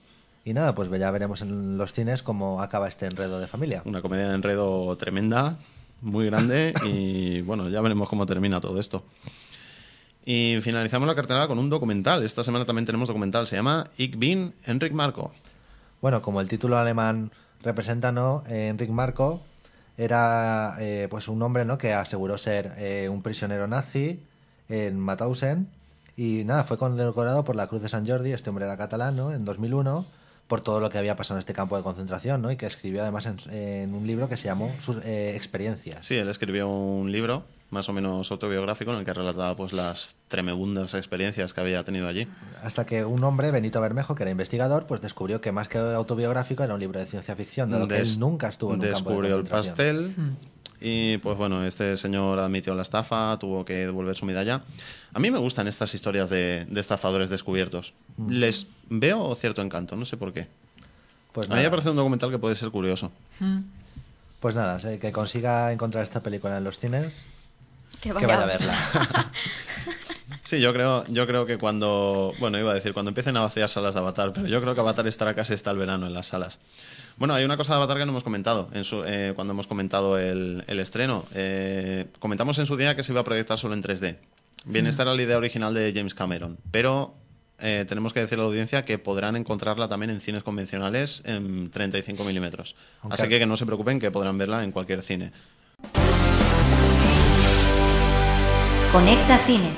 Y 0.49 0.53
nada, 0.55 0.73
pues 0.73 0.89
ya 0.89 1.11
veremos 1.11 1.43
en 1.43 1.77
los 1.77 1.93
cines 1.93 2.23
cómo 2.23 2.59
acaba 2.59 2.87
este 2.87 3.05
enredo 3.05 3.39
de 3.39 3.45
familia. 3.45 3.83
Una 3.85 4.01
comedia 4.01 4.29
de 4.29 4.33
enredo 4.33 4.97
tremenda, 4.97 5.59
muy 6.01 6.25
grande 6.25 6.73
y 6.87 7.41
bueno, 7.41 7.69
ya 7.69 7.79
veremos 7.81 8.09
cómo 8.09 8.25
termina 8.25 8.59
todo 8.59 8.79
esto. 8.79 9.03
Y 10.25 10.57
finalizamos 10.63 11.07
la 11.07 11.13
cartelera 11.13 11.47
con 11.47 11.59
un 11.59 11.69
documental. 11.69 12.23
Esta 12.23 12.43
semana 12.43 12.65
también 12.65 12.87
tenemos 12.87 13.07
documental. 13.07 13.45
Se 13.45 13.57
llama 13.57 13.91
Ich 13.95 14.17
bin 14.17 14.55
Enric 14.65 14.91
Marco. 14.91 15.31
Bueno, 16.01 16.23
como 16.23 16.41
el 16.41 16.49
título 16.49 16.79
alemán 16.79 17.29
representa, 17.61 18.11
¿no? 18.11 18.43
Eh, 18.47 18.69
Enric 18.69 18.89
Marco 18.89 19.41
era 19.99 20.77
eh, 20.79 21.05
pues 21.11 21.27
un 21.27 21.43
hombre, 21.43 21.63
¿no? 21.63 21.77
Que 21.77 21.93
aseguró 21.93 22.39
ser 22.39 22.73
eh, 22.77 23.07
un 23.07 23.21
prisionero 23.21 23.67
nazi 23.67 24.19
en 24.67 24.97
Mauthausen 24.97 25.67
y 26.17 26.43
nada, 26.43 26.63
fue 26.63 26.79
condecorado 26.79 27.43
por 27.43 27.55
la 27.55 27.67
Cruz 27.67 27.83
de 27.83 27.89
San 27.89 28.07
Jordi, 28.07 28.31
este 28.31 28.49
hombre 28.49 28.65
era 28.65 28.77
catalán, 28.77 29.15
¿no? 29.15 29.31
En 29.31 29.45
2001 29.45 30.17
por 30.49 30.59
todo 30.61 30.81
lo 30.81 30.89
que 30.89 30.97
había 30.97 31.15
pasado 31.15 31.37
en 31.37 31.39
este 31.39 31.53
campo 31.53 31.77
de 31.77 31.83
concentración, 31.83 32.41
¿no? 32.41 32.51
Y 32.51 32.57
que 32.57 32.65
escribió 32.65 33.03
además 33.03 33.27
en, 33.27 33.37
en 33.53 33.93
un 33.93 34.05
libro 34.05 34.27
que 34.27 34.35
se 34.35 34.45
llamó 34.45 34.73
Sus 34.79 34.97
eh, 35.05 35.35
experiencias. 35.35 36.05
Sí, 36.05 36.15
él 36.15 36.27
escribió 36.27 36.67
un 36.67 37.11
libro 37.11 37.43
más 37.69 37.87
o 37.87 37.93
menos 37.93 38.31
autobiográfico 38.31 38.91
en 38.91 38.97
el 38.97 39.05
que 39.05 39.13
relataba 39.13 39.55
pues 39.55 39.73
las 39.73 40.17
tremebundas 40.27 40.95
experiencias 40.95 41.53
que 41.53 41.61
había 41.61 41.83
tenido 41.83 42.07
allí. 42.07 42.27
Hasta 42.63 42.83
que 42.83 43.05
un 43.05 43.23
hombre, 43.23 43.51
Benito 43.51 43.79
Bermejo, 43.79 44.15
que 44.15 44.23
era 44.23 44.31
investigador, 44.31 44.87
pues 44.87 45.01
descubrió 45.01 45.39
que 45.39 45.51
más 45.51 45.67
que 45.67 45.77
autobiográfico 45.77 46.63
era 46.63 46.73
un 46.73 46.79
libro 46.79 46.99
de 46.99 47.05
ciencia 47.05 47.35
ficción, 47.35 47.69
dado 47.69 47.87
que 47.87 47.99
él 47.99 48.19
nunca 48.19 48.47
estuvo 48.47 48.73
en 48.73 48.81
un 48.81 48.87
campo 48.91 49.09
de 49.11 49.29
Descubrió 49.29 49.35
el 49.37 49.47
concentración. 49.47 50.05
pastel 50.15 50.35
y 50.81 51.17
pues 51.17 51.37
bueno, 51.37 51.65
este 51.65 51.97
señor 51.97 52.39
admitió 52.39 52.73
la 52.75 52.83
estafa, 52.83 53.37
tuvo 53.39 53.65
que 53.65 53.85
devolver 53.85 54.15
su 54.15 54.25
medalla. 54.25 54.61
A 55.13 55.19
mí 55.19 55.31
me 55.31 55.39
gustan 55.39 55.67
estas 55.67 55.93
historias 55.93 56.29
de, 56.29 56.65
de 56.69 56.81
estafadores 56.81 57.29
descubiertos. 57.29 57.93
Mm. 58.17 58.31
Les 58.31 58.67
veo 58.89 59.35
cierto 59.35 59.61
encanto, 59.61 59.95
no 59.95 60.05
sé 60.05 60.17
por 60.17 60.33
qué. 60.33 60.47
Pues 61.31 61.49
a 61.49 61.55
mí 61.55 61.61
me 61.61 61.69
parece 61.69 61.89
un 61.89 61.95
documental 61.95 62.31
que 62.31 62.39
puede 62.39 62.55
ser 62.55 62.69
curioso. 62.69 63.11
Pues 64.39 64.55
nada, 64.55 64.79
que 64.97 65.11
consiga 65.11 65.71
encontrar 65.71 66.03
esta 66.03 66.21
película 66.21 66.57
en 66.57 66.63
los 66.63 66.79
cines, 66.79 67.23
Que 68.01 68.09
que 68.09 68.25
vaya 68.25 68.43
a 68.43 68.45
verla. 68.45 68.73
Sí, 70.49 70.59
yo 70.59 70.73
creo, 70.73 71.05
yo 71.09 71.27
creo 71.27 71.45
que 71.45 71.59
cuando, 71.59 72.33
bueno, 72.39 72.57
iba 72.57 72.71
a 72.71 72.73
decir, 72.73 72.91
cuando 72.91 73.09
empiecen 73.09 73.37
a 73.37 73.41
vaciar 73.41 73.69
salas 73.69 73.93
de 73.93 73.99
Avatar, 73.99 74.33
pero 74.33 74.47
yo 74.47 74.59
creo 74.61 74.73
que 74.73 74.81
Avatar 74.81 75.05
estará 75.05 75.35
casi 75.35 75.53
hasta 75.53 75.69
el 75.69 75.77
verano 75.77 76.07
en 76.07 76.13
las 76.15 76.25
salas. 76.25 76.59
Bueno, 77.19 77.33
hay 77.33 77.43
una 77.43 77.57
cosa 77.57 77.73
de 77.73 77.77
Avatar 77.77 77.97
que 77.97 78.05
no 78.05 78.11
hemos 78.13 78.23
comentado 78.23 78.69
en 78.73 78.83
su- 78.85 79.03
eh, 79.05 79.33
cuando 79.35 79.51
hemos 79.53 79.67
comentado 79.67 80.17
el, 80.17 80.63
el 80.67 80.79
estreno. 80.79 81.25
Eh, 81.35 82.07
comentamos 82.19 82.57
en 82.59 82.65
su 82.65 82.77
día 82.77 82.95
que 82.95 83.03
se 83.03 83.11
iba 83.11 83.21
a 83.21 83.23
proyectar 83.25 83.57
solo 83.57 83.73
en 83.73 83.83
3D. 83.83 84.15
Bien, 84.65 84.87
esta 84.87 85.03
era 85.03 85.13
la 85.13 85.21
idea 85.21 85.37
original 85.37 85.73
de 85.73 85.91
James 85.93 86.13
Cameron, 86.13 86.57
pero 86.71 87.13
eh, 87.59 87.85
tenemos 87.87 88.13
que 88.13 88.21
decir 88.21 88.37
a 88.39 88.41
la 88.41 88.47
audiencia 88.47 88.85
que 88.85 88.97
podrán 88.99 89.35
encontrarla 89.35 89.87
también 89.89 90.09
en 90.11 90.21
cines 90.21 90.43
convencionales 90.43 91.21
en 91.25 91.69
35 91.71 92.23
milímetros. 92.23 92.75
Así 93.09 93.27
que 93.27 93.37
que 93.39 93.45
no 93.45 93.57
se 93.57 93.65
preocupen, 93.65 93.99
que 93.99 94.11
podrán 94.11 94.37
verla 94.37 94.63
en 94.63 94.71
cualquier 94.71 95.01
cine. 95.01 95.31
Conecta 98.93 99.45
Cine. 99.45 99.73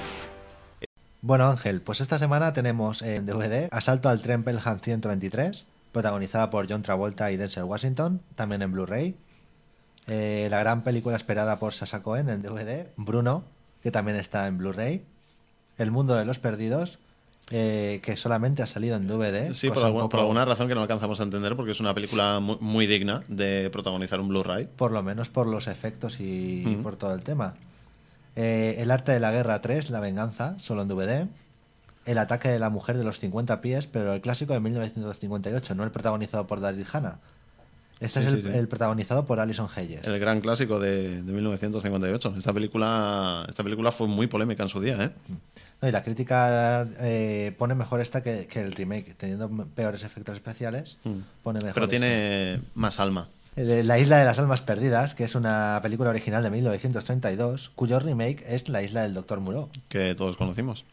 Bueno, 1.22 1.48
Ángel, 1.50 1.82
pues 1.82 2.02
esta 2.02 2.18
semana 2.18 2.54
tenemos 2.54 3.02
en 3.04 3.26
DVD 3.26 3.68
Asalto 3.72 4.10
al 4.10 4.22
tren 4.24 4.44
Pelham 4.44 4.80
123, 4.80 5.68
protagonizada 5.92 6.50
por 6.50 6.70
John 6.70 6.82
Travolta 6.82 7.32
y 7.32 7.38
Denzel 7.38 7.64
Washington, 7.64 8.22
también 8.36 8.62
en 8.62 8.72
Blu-ray. 8.72 9.16
Eh, 10.08 10.48
la 10.50 10.60
gran 10.60 10.84
película 10.84 11.16
esperada 11.16 11.60
por 11.60 11.74
Sasha 11.74 12.02
Cohen 12.02 12.30
en 12.30 12.42
DVD, 12.42 12.88
Bruno, 12.98 13.44
que 13.84 13.92
también 13.92 14.18
está 14.18 14.48
en 14.48 14.58
Blu-ray. 14.58 15.04
El 15.78 15.92
mundo 15.92 16.16
de 16.16 16.26
los 16.26 16.40
perdidos, 16.40 17.00
eh, 17.52 18.00
que 18.04 18.16
solamente 18.18 18.64
ha 18.64 18.68
salido 18.68 18.96
en 18.96 19.08
DVD. 19.08 19.54
Sí, 19.54 19.68
por, 19.70 19.80
un 19.80 19.84
algún- 19.86 20.02
poco- 20.02 20.10
por 20.12 20.20
alguna 20.22 20.46
razón 20.46 20.68
que 20.68 20.76
no 20.76 20.82
alcanzamos 20.82 21.20
a 21.20 21.24
entender, 21.24 21.56
porque 21.56 21.72
es 21.72 21.80
una 21.80 21.94
película 21.94 22.40
muy, 22.40 22.58
muy 22.62 22.88
digna 22.88 23.24
de 23.28 23.70
protagonizar 23.72 24.20
un 24.20 24.30
Blu-ray. 24.30 24.68
Por 24.76 24.92
lo 24.92 25.04
menos 25.04 25.30
por 25.30 25.48
los 25.48 25.68
efectos 25.68 26.20
y, 26.20 26.80
por 26.84 26.96
todo 26.96 27.14
el 27.14 27.22
tema. 27.24 27.56
Eh, 28.36 28.76
el 28.80 28.92
arte 28.92 29.12
de 29.12 29.20
la 29.20 29.32
guerra 29.32 29.62
3, 29.62 29.90
La 29.90 30.00
venganza, 30.00 30.56
solo 30.60 30.82
en 30.84 30.88
DVD. 30.88 31.28
El 32.06 32.18
ataque 32.18 32.50
de 32.50 32.60
la 32.60 32.70
mujer 32.70 32.98
de 32.98 33.04
los 33.04 33.20
50 33.20 33.62
pies, 33.62 33.88
pero 33.88 34.14
el 34.14 34.22
clásico 34.22 34.54
de 34.54 34.60
1958, 34.60 35.76
no 35.76 35.84
el 35.84 35.92
protagonizado 35.92 36.48
por 36.48 36.60
Daryl 36.60 36.86
Hannah. 36.92 37.20
Este 38.00 38.20
Sí, 38.22 38.28
es 38.28 38.34
el, 38.34 38.42
sí, 38.42 38.50
sí. 38.50 38.58
el 38.58 38.68
protagonizado 38.68 39.26
por 39.28 39.40
Alison 39.40 39.70
Hayes. 39.76 40.08
El 40.08 40.20
gran 40.20 40.42
clásico 40.42 40.80
de, 40.80 41.22
de 41.22 41.32
1958. 41.32 42.34
Esta 42.36 42.52
película, 42.52 43.46
esta 43.48 43.64
película 43.64 43.92
fue 43.92 44.08
muy 44.08 44.26
polémica 44.26 44.64
en 44.64 44.70
su 44.70 44.82
día, 44.82 45.04
¿eh? 45.04 45.12
No, 45.80 45.88
y 45.88 45.92
la 45.92 46.04
crítica 46.04 46.88
eh, 47.00 47.54
pone 47.60 47.76
mejor 47.76 48.02
esta 48.02 48.24
que, 48.24 48.48
que 48.48 48.62
el 48.62 48.72
remake, 48.72 49.14
teniendo 49.16 49.48
peores 49.76 50.04
efectos 50.04 50.36
especiales, 50.36 50.98
pone 51.44 51.60
mejor. 51.60 51.72
Mm. 51.72 51.74
Pero 51.76 51.88
tiene 51.88 52.60
más 52.74 53.00
alma. 53.00 53.28
La 53.56 54.00
Isla 54.00 54.18
de 54.18 54.26
las 54.26 54.40
Almas 54.40 54.62
Perdidas, 54.62 55.14
que 55.14 55.24
es 55.26 55.36
una 55.36 55.80
película 55.84 56.10
original 56.10 56.42
de 56.42 56.50
1932, 56.50 57.72
cuyo 57.76 58.00
remake 58.00 58.44
es 58.48 58.70
La 58.70 58.82
Isla 58.82 59.02
del 59.04 59.14
Doctor 59.14 59.42
Moreau. 59.42 59.70
que 59.90 60.16
todos 60.16 60.38
conocimos. 60.38 60.86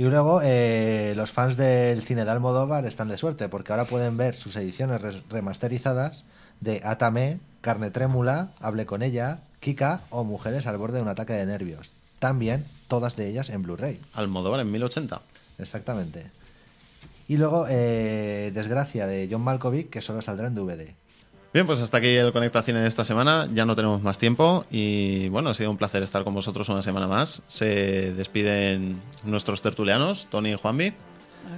Y 0.00 0.04
luego 0.04 0.40
eh, 0.42 1.12
los 1.14 1.30
fans 1.30 1.58
del 1.58 2.00
cine 2.00 2.24
de 2.24 2.30
Almodóvar 2.30 2.86
están 2.86 3.10
de 3.10 3.18
suerte, 3.18 3.50
porque 3.50 3.74
ahora 3.74 3.84
pueden 3.84 4.16
ver 4.16 4.34
sus 4.34 4.56
ediciones 4.56 5.02
remasterizadas 5.28 6.24
de 6.60 6.80
Atame, 6.84 7.38
Carne 7.60 7.90
Trémula, 7.90 8.52
Hable 8.60 8.86
con 8.86 9.02
ella, 9.02 9.40
Kika 9.60 10.00
o 10.08 10.24
Mujeres 10.24 10.66
al 10.66 10.78
borde 10.78 10.96
de 10.96 11.02
un 11.02 11.08
ataque 11.08 11.34
de 11.34 11.44
nervios. 11.44 11.92
También 12.18 12.64
todas 12.88 13.14
de 13.16 13.28
ellas 13.28 13.50
en 13.50 13.62
Blu-ray. 13.62 14.00
Almodóvar 14.14 14.60
en 14.60 14.72
1080. 14.72 15.20
Exactamente. 15.58 16.30
Y 17.28 17.36
luego 17.36 17.66
eh, 17.68 18.52
Desgracia 18.54 19.06
de 19.06 19.28
John 19.30 19.42
Malkovich, 19.42 19.90
que 19.90 20.00
solo 20.00 20.22
saldrá 20.22 20.46
en 20.46 20.54
DVD. 20.54 20.94
Bien, 21.52 21.66
pues 21.66 21.80
hasta 21.80 21.96
aquí 21.96 22.14
el 22.14 22.32
Conecta 22.32 22.62
Cine 22.62 22.78
de 22.78 22.86
esta 22.86 23.04
semana. 23.04 23.48
Ya 23.52 23.64
no 23.64 23.74
tenemos 23.74 24.02
más 24.02 24.18
tiempo 24.18 24.64
y 24.70 25.28
bueno, 25.30 25.50
ha 25.50 25.54
sido 25.54 25.70
un 25.70 25.76
placer 25.76 26.00
estar 26.04 26.22
con 26.22 26.32
vosotros 26.32 26.68
una 26.68 26.80
semana 26.80 27.08
más. 27.08 27.42
Se 27.48 28.12
despiden 28.12 29.02
nuestros 29.24 29.60
tertulianos, 29.60 30.28
Tony 30.30 30.52
y 30.52 30.54
Juanvi. 30.54 30.94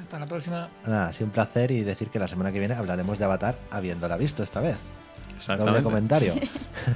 Hasta 0.00 0.18
la 0.18 0.26
próxima. 0.26 0.70
Nada, 0.86 1.08
ha 1.08 1.12
sido 1.12 1.26
un 1.26 1.32
placer 1.32 1.70
y 1.72 1.82
decir 1.82 2.08
que 2.08 2.18
la 2.18 2.26
semana 2.26 2.52
que 2.52 2.58
viene 2.58 2.74
hablaremos 2.74 3.18
de 3.18 3.26
Avatar 3.26 3.58
habiéndola 3.70 4.16
visto 4.16 4.42
esta 4.42 4.60
vez. 4.60 4.76
Exactamente. 5.36 5.80
Doble 5.80 5.84
comentario. 5.84 6.34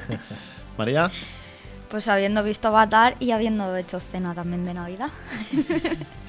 María. 0.79 1.11
Pues 1.91 2.09
habiendo 2.09 2.43
visto 2.43 2.69
Avatar 2.69 3.17
y 3.21 3.33
habiendo 3.33 3.77
hecho 3.77 4.01
cena 4.01 4.35
también 4.35 4.65
de 4.65 4.73
Navidad. 4.73 5.11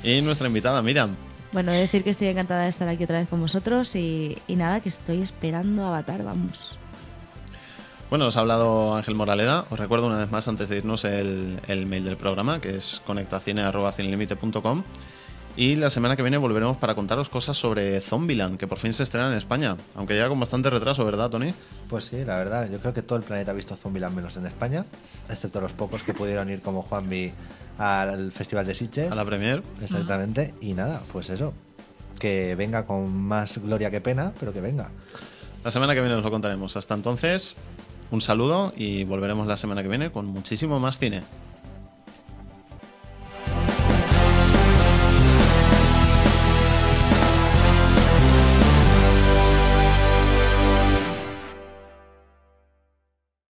Y 0.03 0.22
nuestra 0.22 0.47
invitada, 0.47 0.82
Miriam. 0.82 1.15
Bueno, 1.52 1.72
decir 1.72 2.04
que 2.04 2.10
estoy 2.10 2.28
encantada 2.28 2.64
de 2.64 2.70
estar 2.70 2.88
aquí 2.88 3.06
otra 3.06 3.20
vez 3.20 3.30
con 3.30 3.39
vosotros 3.39 3.95
y, 3.95 4.38
y 4.48 4.56
nada, 4.56 4.82
que 4.82 4.89
estoy 4.89 5.22
esperando 5.22 5.86
Avatar, 5.86 6.24
vamos. 6.24 6.78
Bueno, 8.10 8.28
os 8.28 8.38
ha 8.38 8.39
hablado 8.41 8.95
Ángel 8.95 9.16
Moraleda. 9.16 9.66
Os 9.70 9.80
recuerdo 9.80 10.08
una 10.08 10.20
vez 10.20 10.32
más, 10.32 10.48
antes 10.48 10.70
de 10.70 10.78
irnos, 10.78 11.04
el, 11.04 11.60
el 11.68 11.86
mail 11.86 12.06
del 12.06 12.16
programa, 12.16 12.62
que 12.62 12.76
es 12.76 13.02
conectacine.cinelimite.com. 13.06 14.84
Y 15.58 15.76
la 15.76 15.89
semana 15.89 16.16
que 16.16 16.22
viene 16.22 16.38
volveremos 16.38 16.78
para 16.78 16.93
contaros 16.93 17.30
cosas 17.30 17.58
sobre 17.58 18.00
Zombieland, 18.00 18.58
que 18.58 18.68
por 18.68 18.78
fin 18.78 18.93
se 18.93 19.02
estrena 19.02 19.32
en 19.32 19.38
España. 19.38 19.76
Aunque 19.95 20.16
ya 20.16 20.30
con 20.30 20.39
bastante 20.39 20.70
retraso, 20.70 21.04
¿verdad, 21.04 21.32
Tony? 21.32 21.52
Pues 21.89 22.06
sí, 22.06 22.24
la 22.24 22.38
verdad, 22.38 22.70
yo 22.70 22.80
creo 22.80 22.93
que 22.93 23.02
todo 23.02 23.18
el 23.18 23.26
planeta 23.26 23.52
ha 23.52 23.56
visto 23.56 23.76
Zombieland 23.76 24.16
menos 24.16 24.38
en 24.38 24.45
España, 24.45 24.86
excepto 25.28 25.60
los 25.60 25.74
pocos 25.74 26.04
que 26.04 26.14
pudieron 26.14 26.50
ir 26.52 26.62
como 26.62 26.84
Juanmi 26.84 27.34
al 27.78 28.32
Festival 28.32 28.66
de 28.66 28.74
Sitges. 28.74 29.12
A 29.12 29.16
la 29.16 29.26
premier. 29.26 29.64
Exactamente. 29.82 30.54
Y 30.62 30.74
nada, 30.74 31.02
pues 31.12 31.30
eso. 31.30 31.54
Que 32.20 32.56
venga 32.56 32.86
con 32.86 33.16
más 33.16 33.60
gloria 33.60 33.92
que 33.92 34.02
pena, 34.02 34.34
pero 34.40 34.54
que 34.54 34.62
venga. 34.62 34.92
La 35.64 35.72
semana 35.72 35.94
que 35.94 36.02
viene 36.02 36.16
os 36.16 36.24
lo 36.24 36.32
contaremos. 36.32 36.78
Hasta 36.78 36.94
entonces, 36.94 37.56
un 38.12 38.22
saludo 38.22 38.74
y 38.76 39.04
volveremos 39.04 39.48
la 39.48 39.58
semana 39.58 39.84
que 39.84 39.90
viene 39.90 40.12
con 40.12 40.26
muchísimo 40.28 40.80
más 40.80 40.98
cine. 40.98 41.24